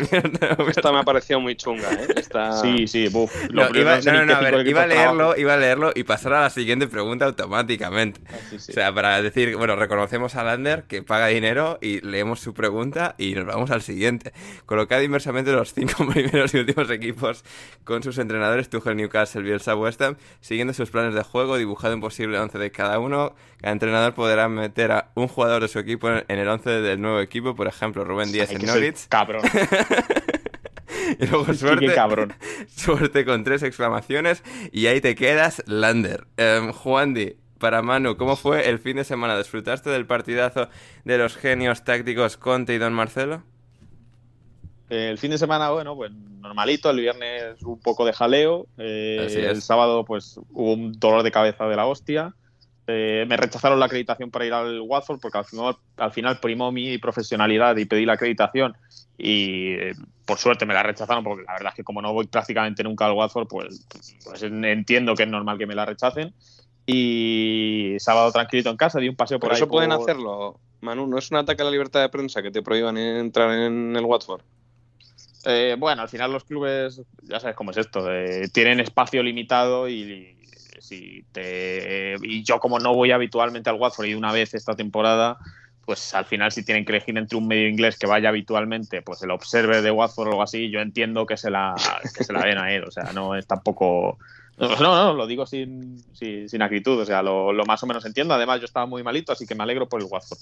[0.68, 2.08] Esta me ha parecido muy chunga, ¿eh?
[2.16, 2.52] Esta...
[2.60, 3.30] Sí, sí, buf.
[3.50, 5.92] No, iba, no no, no, a cinco ver, equipos iba a leerlo, iba a leerlo
[5.94, 8.22] y pasar a la siguiente pregunta automáticamente.
[8.26, 8.72] Ah, sí, sí.
[8.72, 13.16] O sea, para decir, bueno, reconocemos a Lander que paga dinero y leemos su pregunta
[13.18, 14.32] y nos vamos al siguiente.
[14.64, 17.44] Colocad inversamente los cinco primeros y últimos equipos
[17.84, 22.00] con sus entrenadores Tuchel, Newcastle, Bielsa, West Ham, siguiendo sus planes de juego, dibujado un
[22.00, 23.09] posible 11 de cada uno.
[23.10, 27.20] Cada entrenador podrá meter a un jugador de su equipo en el 11 del nuevo
[27.20, 29.08] equipo, por ejemplo, Rubén Díaz en Norwich.
[29.08, 29.42] Cabrón.
[31.18, 31.92] Y luego suerte.
[31.94, 32.34] cabrón.
[32.68, 34.42] Suerte con tres exclamaciones
[34.72, 36.26] y ahí te quedas, Lander.
[36.36, 39.36] Em, Juandi, para Manu, ¿cómo fue el fin de semana?
[39.36, 40.68] ¿Disfrutaste del partidazo
[41.04, 43.42] de los genios tácticos Conte y Don Marcelo?
[44.88, 46.90] El fin de semana, bueno, pues normalito.
[46.90, 48.66] El viernes un poco de jaleo.
[48.78, 52.34] eh, el sábado, pues hubo un dolor de cabeza de la hostia.
[52.92, 56.72] Eh, me rechazaron la acreditación para ir al Watford porque al final, al final primó
[56.72, 58.76] mi profesionalidad y pedí la acreditación.
[59.16, 59.94] Y eh,
[60.24, 63.06] por suerte me la rechazaron porque la verdad es que como no voy prácticamente nunca
[63.06, 63.86] al Watford, pues,
[64.24, 66.34] pues entiendo que es normal que me la rechacen.
[66.86, 70.60] Y sábado tranquilito en casa, di un paseo por, Por ahí eso pueden por- hacerlo,
[70.80, 71.06] Manu.
[71.06, 74.04] ¿No es un ataque a la libertad de prensa que te prohíban entrar en el
[74.04, 74.40] Watford?
[75.44, 78.06] Eh, bueno, al final los clubes, ya sabes cómo es esto,
[78.52, 80.02] tienen espacio limitado y,
[80.39, 80.39] y
[80.90, 85.38] si te, y yo como no voy habitualmente al Watford y una vez esta temporada,
[85.86, 89.22] pues al final si tienen que elegir entre un medio inglés que vaya habitualmente, pues
[89.22, 91.76] el Observer de Watford o algo así, yo entiendo que se la,
[92.16, 94.18] que se la den a él, o sea, no es tampoco...
[94.58, 98.34] No, no, lo digo sin, sin, sin o sea, lo, lo más o menos entiendo.
[98.34, 100.38] Además, yo estaba muy malito, así que me alegro por el Watford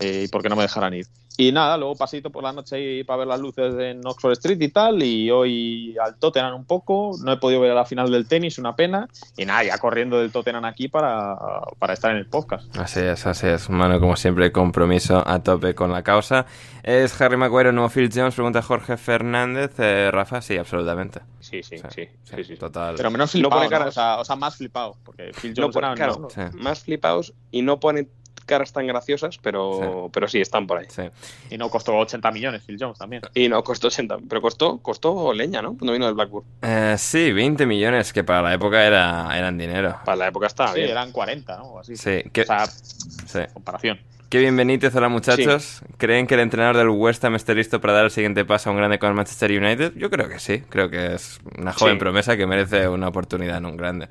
[0.00, 1.06] eh, y porque no me dejaran ir.
[1.36, 4.60] Y nada, luego pasito por la noche ahí para ver las luces en Oxford Street
[4.60, 8.10] y tal, y hoy al Tottenham un poco, no he podido ver a la final
[8.10, 9.08] del tenis, una pena,
[9.38, 11.36] y nada, ya corriendo del Tottenham aquí para,
[11.78, 12.76] para estar en el podcast.
[12.76, 13.70] Así es, así es.
[13.70, 16.44] Manu, como siempre, compromiso a tope con la causa.
[16.82, 18.34] ¿Es Harry Maguire o nuevo Phil Jones?
[18.34, 19.70] Pregunta Jorge Fernández.
[19.78, 21.20] Eh, Rafa, sí, absolutamente.
[21.40, 22.08] Sí, sí, sí.
[22.24, 22.56] sí, sí.
[22.56, 22.94] Total.
[22.96, 23.70] Pero menos No flipado, pone ¿no?
[23.70, 23.88] caras.
[23.88, 26.40] O, sea, o sea, más flipado, porque Phil No Jones pone- era- claro, no, Sí.
[26.58, 28.08] más flipados y no pone
[28.46, 30.86] caras tan graciosas, pero, pero sí, están por ahí.
[30.88, 31.02] Sí.
[31.50, 33.22] y no costó 80 millones Phil Jones también.
[33.34, 35.76] Y no costó 80, pero costó, costó leña, ¿no?
[35.76, 36.44] Cuando vino del Blackburn.
[36.62, 39.98] Eh, sí, 20 millones, que para la época era, eran dinero.
[40.04, 40.90] Para la época estaba sí, bien.
[40.90, 41.64] eran 40, ¿no?
[41.64, 41.96] O así.
[41.96, 43.40] Sí, que- O sea, sí.
[43.52, 43.98] comparación.
[44.30, 45.82] Kevin Benítez, hola muchachos.
[45.98, 48.72] ¿Creen que el entrenador del West Ham esté listo para dar el siguiente paso a
[48.72, 49.94] un grande con el Manchester United?
[49.96, 50.62] Yo creo que sí.
[50.68, 51.98] Creo que es una joven Sí.
[51.98, 54.08] promesa que merece una oportunidad en un grande.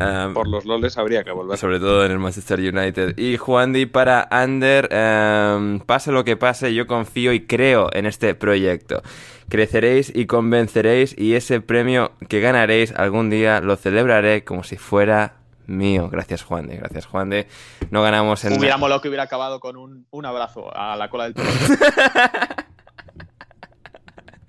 [0.00, 1.58] Um, Por los loles habría que volver.
[1.58, 3.18] sobre todo en el Manchester United.
[3.18, 8.06] Y Juan Di para Ander, um, pase lo que pase, yo confío y creo en
[8.06, 9.02] este proyecto.
[9.48, 15.39] Creceréis y convenceréis y ese premio que ganaréis algún día lo celebraré como si fuera
[15.70, 16.08] mío.
[16.10, 17.46] Gracias Juan Di, gracias Juan Di.
[17.90, 18.58] No ganamos en...
[18.58, 21.48] Hubiera molado que hubiera acabado con un, un abrazo a la cola del toro.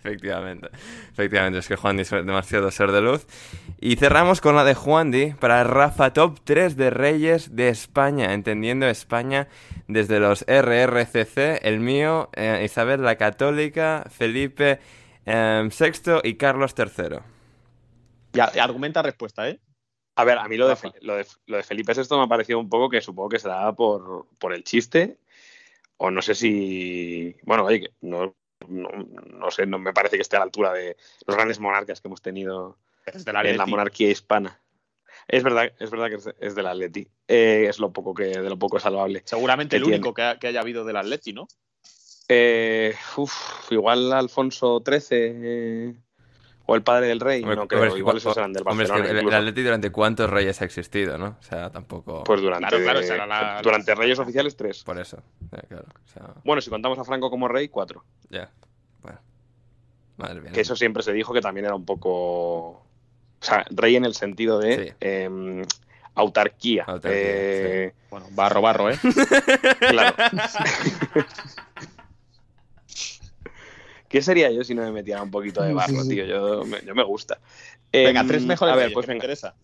[0.03, 0.69] Efectivamente,
[1.11, 3.27] efectivamente, es que Juan Di es demasiado ser de luz.
[3.79, 8.33] Y cerramos con la de Juan Di para Rafa Top 3 de Reyes de España,
[8.33, 9.47] entendiendo España
[9.87, 14.79] desde los RRCC, el mío, eh, Isabel la Católica, Felipe
[15.27, 17.19] eh, VI y Carlos III.
[18.33, 19.59] Ya, argumenta respuesta, ¿eh?
[20.21, 22.59] A ver, a mí lo de, lo de, lo de Felipe VI me ha parecido
[22.59, 25.17] un poco que supongo que se da por, por el chiste.
[25.97, 27.35] O no sé si.
[27.43, 28.35] Bueno, oye, no
[28.67, 28.89] no,
[29.25, 32.07] no sé, no me parece que esté a la altura de los grandes monarcas que
[32.07, 32.77] hemos tenido
[33.43, 34.59] en la monarquía hispana.
[35.27, 37.07] Es verdad, es verdad que es, del Atleti.
[37.27, 39.21] Eh, es lo poco que, de lo poco salvable.
[39.25, 39.97] Seguramente el tiene.
[39.97, 41.47] único que, ha- que haya habido del Atleti, ¿no?
[42.27, 45.95] Eh, uf, igual Alfonso XIII eh,
[46.65, 47.81] o el padre del rey, Hombre, no creo.
[47.83, 49.27] hombre, igual esos eran del hombre, es que Barcelona.
[49.29, 49.33] el.
[49.35, 51.37] Atleti durante cuántos reyes ha existido, ¿no?
[51.39, 52.23] O sea, tampoco...
[52.23, 54.83] Pues durante, Claro, claro, la- durante Reyes Oficiales, tres.
[54.83, 55.21] Por eso.
[55.51, 55.85] Ya, claro.
[56.05, 58.03] O sea, Bueno, si contamos a Franco como rey, cuatro.
[58.29, 58.49] ya.
[59.01, 59.19] Bueno.
[60.17, 60.51] Madre mía.
[60.51, 62.09] Que eso siempre se dijo que también era un poco.
[62.69, 62.85] O
[63.39, 64.93] sea, rey en el sentido de Sí.
[64.99, 65.63] em,
[66.13, 66.83] autarquía.
[66.85, 68.99] Autarquía, Eh, Bueno, barro, barro, ¿eh?
[69.79, 70.15] Claro.
[74.11, 76.25] ¿Qué sería yo si no me metiera un poquito de barro, tío?
[76.25, 77.39] Yo me, yo me gusta.
[77.91, 79.25] Venga, Em, tres mejores A ver, pues que me venga.
[79.25, 79.55] interesa.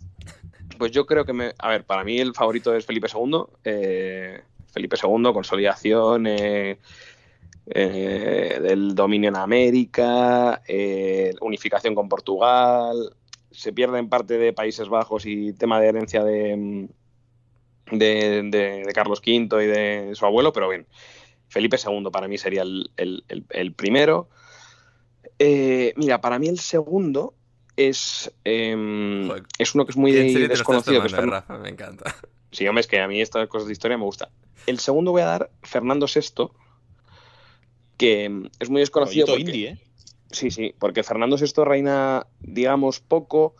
[0.78, 1.54] Pues yo creo que me.
[1.60, 3.46] A ver, para mí el favorito es Felipe II.
[3.64, 4.42] eh,
[4.72, 6.78] Felipe II, consolidación eh,
[7.66, 13.16] eh, del dominio en América, eh, unificación con Portugal.
[13.52, 16.88] Se pierde en parte de Países Bajos y tema de herencia de,
[17.92, 20.86] de, de- de Carlos V y de su abuelo, pero bien.
[21.50, 24.30] Felipe II para mí sería el, el- el- el primero.
[25.40, 27.34] Eh, mira, para mí el segundo
[27.76, 31.02] es, em, Joder, es uno que es muy ¿En serio te lo estás desconocido.
[31.02, 31.58] que es tomando, Fern- Rafa?
[31.60, 32.16] Me encanta.
[32.52, 34.30] Sí, hombre, es que a mí estas cosas de historia me gusta.
[34.66, 36.50] El segundo voy a dar Fernando VI,
[37.98, 39.28] que mm, es muy desconocido.
[39.28, 39.82] Porque- indie, ¿eh?
[40.32, 43.56] Sí, sí, porque Fernando VI reina, digamos, poco,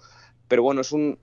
[0.50, 1.18] pero bueno, es un,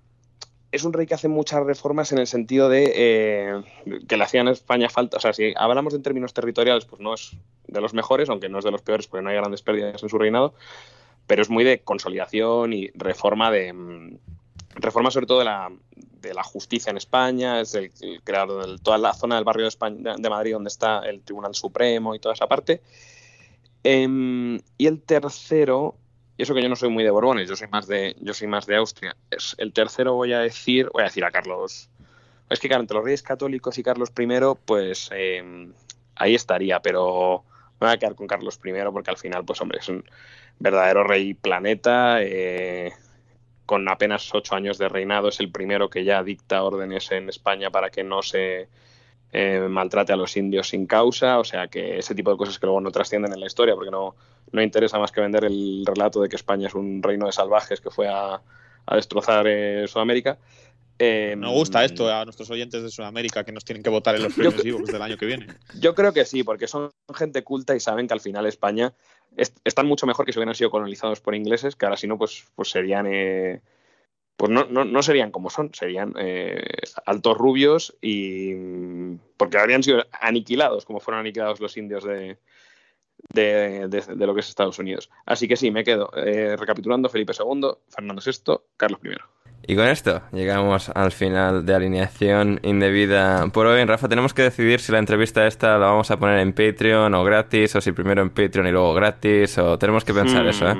[0.74, 3.62] es un rey que hace muchas reformas en el sentido de eh,
[4.09, 5.18] que le hacían a España falta.
[5.18, 7.36] O sea, si hablamos en términos territoriales, pues no es
[7.68, 10.09] de los mejores, aunque no es de los peores, porque no hay grandes pérdidas en
[10.09, 10.55] su reinado,
[11.28, 13.72] pero es muy de consolidación y reforma de.
[13.72, 14.18] mm,
[14.76, 15.70] Reforma sobre todo de la,
[16.20, 19.62] de la justicia en España, es el, el creador de toda la zona del barrio
[19.62, 22.82] de, España, de Madrid donde está el Tribunal Supremo y toda esa parte.
[23.84, 25.94] Em, y el tercero,
[26.36, 28.48] y eso que yo no soy muy de Borbones, yo soy más de, yo soy
[28.48, 29.16] más de Austria.
[29.31, 31.90] Es, el tercero voy a decir, voy a decir a Carlos.
[32.51, 34.27] Es que claro, entre los Reyes Católicos y Carlos I,
[34.65, 35.73] pues em,
[36.16, 37.44] ahí estaría, pero
[37.81, 40.05] me voy a quedar con Carlos I porque al final, pues hombre, es un
[40.59, 42.23] verdadero rey planeta.
[42.23, 42.93] eh,
[43.66, 47.70] con apenas ocho años de reinado, es el primero que ya dicta órdenes en España
[47.70, 48.69] para que no se
[49.35, 52.66] eh, maltrate a los indios sin causa, o sea que ese tipo de cosas que
[52.66, 54.15] luego no trascienden en la historia, porque no,
[54.52, 57.81] no interesa más que vender el relato de que España es un reino de salvajes
[57.81, 58.40] que fue a,
[58.86, 60.39] a destrozar eh, Sudamérica.
[60.97, 64.23] Eh, Nos gusta esto a nuestros oyentes de Sudamérica que nos tienen que votar en
[64.23, 65.48] los premios Evox del año que viene.
[65.81, 68.94] Yo creo que sí, porque son gente culta y saben que al final España
[69.36, 72.16] est- están mucho mejor que si hubieran sido colonizados por ingleses, que ahora si no,
[72.16, 73.06] pues, pues serían.
[73.11, 73.61] eh,
[74.36, 76.62] pues no, no, no serían como son, serían eh,
[77.06, 78.55] altos rubios y.
[79.36, 82.39] porque habrían sido aniquilados, como fueron aniquilados los indios de,
[83.32, 85.11] de, de- de lo que es Estados Unidos.
[85.27, 86.11] Así que sí, me quedo.
[86.16, 89.11] eh, recapitulando: Felipe II, Fernando VI, Carlos I.
[89.66, 93.82] Y con esto llegamos al final de alineación indebida por hoy.
[93.86, 97.24] Rafa, tenemos que decidir si la entrevista esta la vamos a poner en Patreon o
[97.24, 100.48] gratis, o si primero en Patreon y luego gratis, o tenemos que pensar Hmm.
[100.48, 100.77] eso, ¿eh?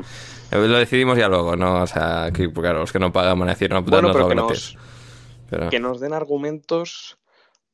[0.55, 1.83] Lo decidimos ya luego, ¿no?
[1.83, 4.55] O sea, que, claro, los que no pagan van a decir, no, Bueno, pero que.
[5.51, 7.19] Pero, Que nos den argumentos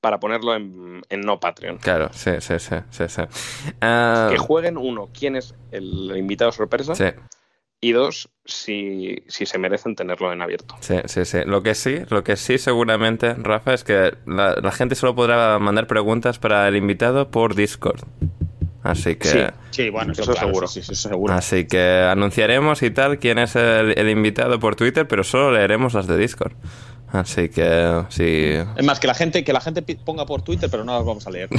[0.01, 1.79] para ponerlo en, en no Patreon.
[1.79, 3.23] claro, sí, sí, sí, sí, sí.
[3.81, 6.95] Ah, Que jueguen, uno, quién es el invitado sorpresa.
[6.95, 7.05] sí,
[7.83, 10.75] Y dos, si, si se merecen tenerlo en abierto.
[10.81, 11.39] sí, sí, sí.
[11.45, 15.59] Lo que sí, lo que sí seguramente, Rafa, es que la, la gente solo podrá
[15.59, 18.01] mandar preguntas para el invitado por Discord.
[18.83, 19.29] Así que...
[19.29, 19.39] Sí.
[19.71, 20.67] Sí, bueno, eso, Eso claro, seguro.
[20.69, 21.35] Sí, sí, eso seguro.
[21.35, 25.95] Así que anunciaremos y tal quién es el, el invitado por Twitter, pero solo leeremos
[25.95, 26.53] las de Discord.
[27.13, 28.53] Así que sí.
[28.77, 31.27] Es más, que la gente, que la gente ponga por Twitter, pero no las vamos
[31.27, 31.49] a leer.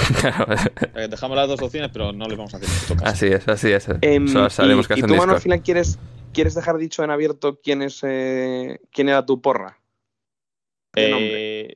[0.95, 3.06] Eh, Dejamos las dos opciones, pero no les vamos a hacer mucho caso.
[3.06, 3.88] así es, así es.
[4.02, 5.99] Em, solo sabemos que y tú, Manu, final quieres,
[6.34, 9.77] quieres dejar dicho en abierto quién es eh, quién era tu porra.
[10.95, 11.73] Eh,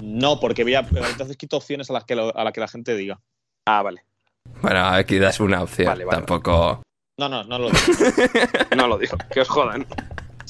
[0.00, 2.68] no, porque voy a, entonces quito opciones a las que, lo- a la que la
[2.68, 3.20] gente diga.
[3.66, 4.04] Ah, vale.
[4.62, 5.88] Bueno, aquí das una opción.
[5.88, 6.82] Vale, vale, Tampoco.
[7.18, 7.80] No, no, no lo digo.
[8.76, 9.86] No lo digo, que os jodan.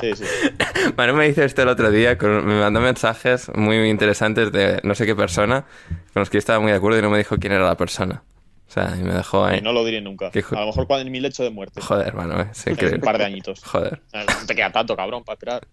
[0.01, 0.25] Sí, sí.
[0.97, 4.95] Manu me dice esto el otro día, con- me mandó mensajes muy interesantes de no
[4.95, 5.65] sé qué persona,
[6.13, 7.77] con los que yo estaba muy de acuerdo y no me dijo quién era la
[7.77, 8.23] persona.
[8.67, 9.59] O sea, y me dejó ahí.
[9.59, 10.31] Y no lo diré nunca.
[10.31, 11.81] Qué A lo mejor cuando en mi lecho de muerte.
[11.81, 13.63] Joder, mano, es En un par de añitos.
[13.63, 14.01] Joder.
[14.13, 15.69] Eh, No te queda tanto, cabrón, para esperar.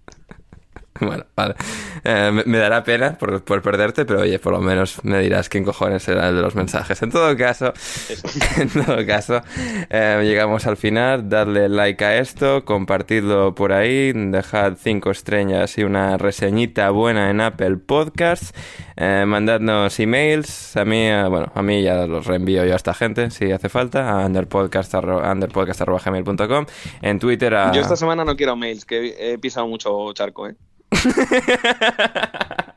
[1.00, 1.56] Bueno, vale.
[2.04, 5.50] Eh, me, me dará pena por, por perderte, pero oye, por lo menos me dirás
[5.50, 7.00] quién cojones era el de los mensajes.
[7.02, 7.74] En todo caso,
[8.58, 9.42] en todo caso,
[9.90, 11.30] eh, llegamos al final.
[11.30, 17.42] Dadle like a esto, compartidlo por ahí, dejad cinco estrellas y una reseñita buena en
[17.42, 18.54] Apple Podcasts.
[18.96, 20.78] Eh, mandadnos emails.
[20.78, 23.70] A mí, eh, bueno, a mí ya los reenvío yo a esta gente si hace
[23.70, 24.22] falta.
[24.22, 26.66] A underpodcast.gmail.com
[27.02, 27.72] En Twitter a...
[27.72, 30.56] Yo esta semana no quiero mails, que he pisado mucho charco, ¿eh?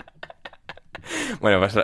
[1.41, 1.75] Bueno, pues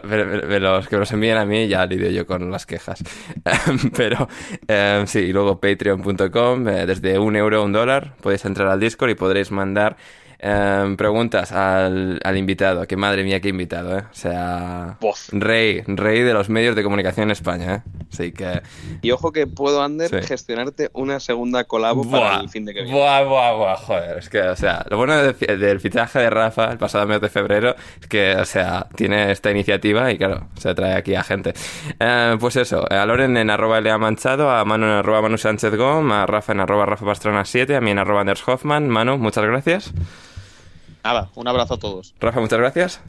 [0.61, 3.03] los que los envíen a mí ya lidio yo con las quejas.
[3.97, 4.29] Pero
[4.67, 8.81] eh, sí, y luego patreon.com, eh, desde un euro a un dólar, podéis entrar al
[8.81, 9.97] Discord y podréis mandar
[10.43, 12.87] eh, preguntas al, al invitado.
[12.87, 14.03] Que madre mía, qué invitado, ¿eh?
[14.11, 15.29] O sea, Voz.
[15.33, 17.83] rey, rey de los medios de comunicación en España, ¿eh?
[18.13, 18.63] Así que...
[19.03, 20.27] Y ojo que puedo, Ander, Sí.
[20.27, 22.97] gestionarte una segunda colabo para el fin de que viene.
[22.99, 24.19] Buah, buah, buah, joder.
[24.19, 27.29] Es que, o sea, lo bueno de- del fichaje de Rafa el pasado mes de
[27.29, 31.53] febrero es que, o sea, tiene esta iniciativa y, claro, se trae aquí a gente.
[32.01, 35.75] Eh, pues eso, a Loren en arroba Lea Manchado, a Manu en arroba Manu Sánchez
[35.77, 38.89] Gom, a Rafa en arroba Rafa Pastrana 7, a mí en arroba Anders Hoffman.
[38.89, 39.93] Manu, muchas gracias.
[41.03, 42.15] Nada, un abrazo a todos.
[42.21, 43.01] Rafa, muchas gracias.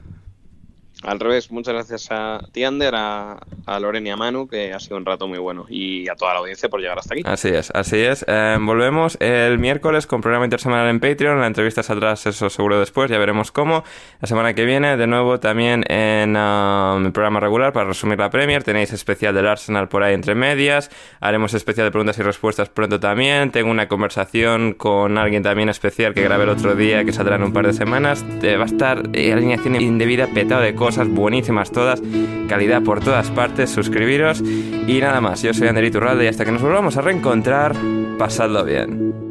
[1.03, 4.79] Al revés, muchas gracias a ti, Ander, a, a Loren y a Manu, que ha
[4.79, 5.65] sido un rato muy bueno.
[5.67, 7.23] Y a toda la audiencia por llegar hasta aquí.
[7.25, 8.23] Así es, así es.
[8.27, 11.39] Eh, volvemos el miércoles con programa intersemanal en Patreon.
[11.39, 13.83] La entrevista saldrá, eso seguro después, ya veremos cómo.
[14.19, 18.29] La semana que viene, de nuevo, también en um, el programa regular para resumir la
[18.29, 18.63] Premier.
[18.63, 20.91] Tenéis especial del Arsenal por ahí entre medias.
[21.19, 23.49] Haremos especial de preguntas y respuestas pronto también.
[23.49, 27.43] Tengo una conversación con alguien también especial que grabé el otro día, que saldrá en
[27.43, 28.23] un par de semanas.
[28.43, 32.01] Eh, va a estar eh, alineación indebida, petado de cosas buenísimas todas.
[32.47, 33.69] Calidad por todas partes.
[33.69, 34.41] Suscribiros.
[34.41, 35.41] Y nada más.
[35.41, 37.76] Yo soy Ander Iturralde y hasta que nos volvamos a reencontrar,
[38.18, 39.30] pasadlo bien.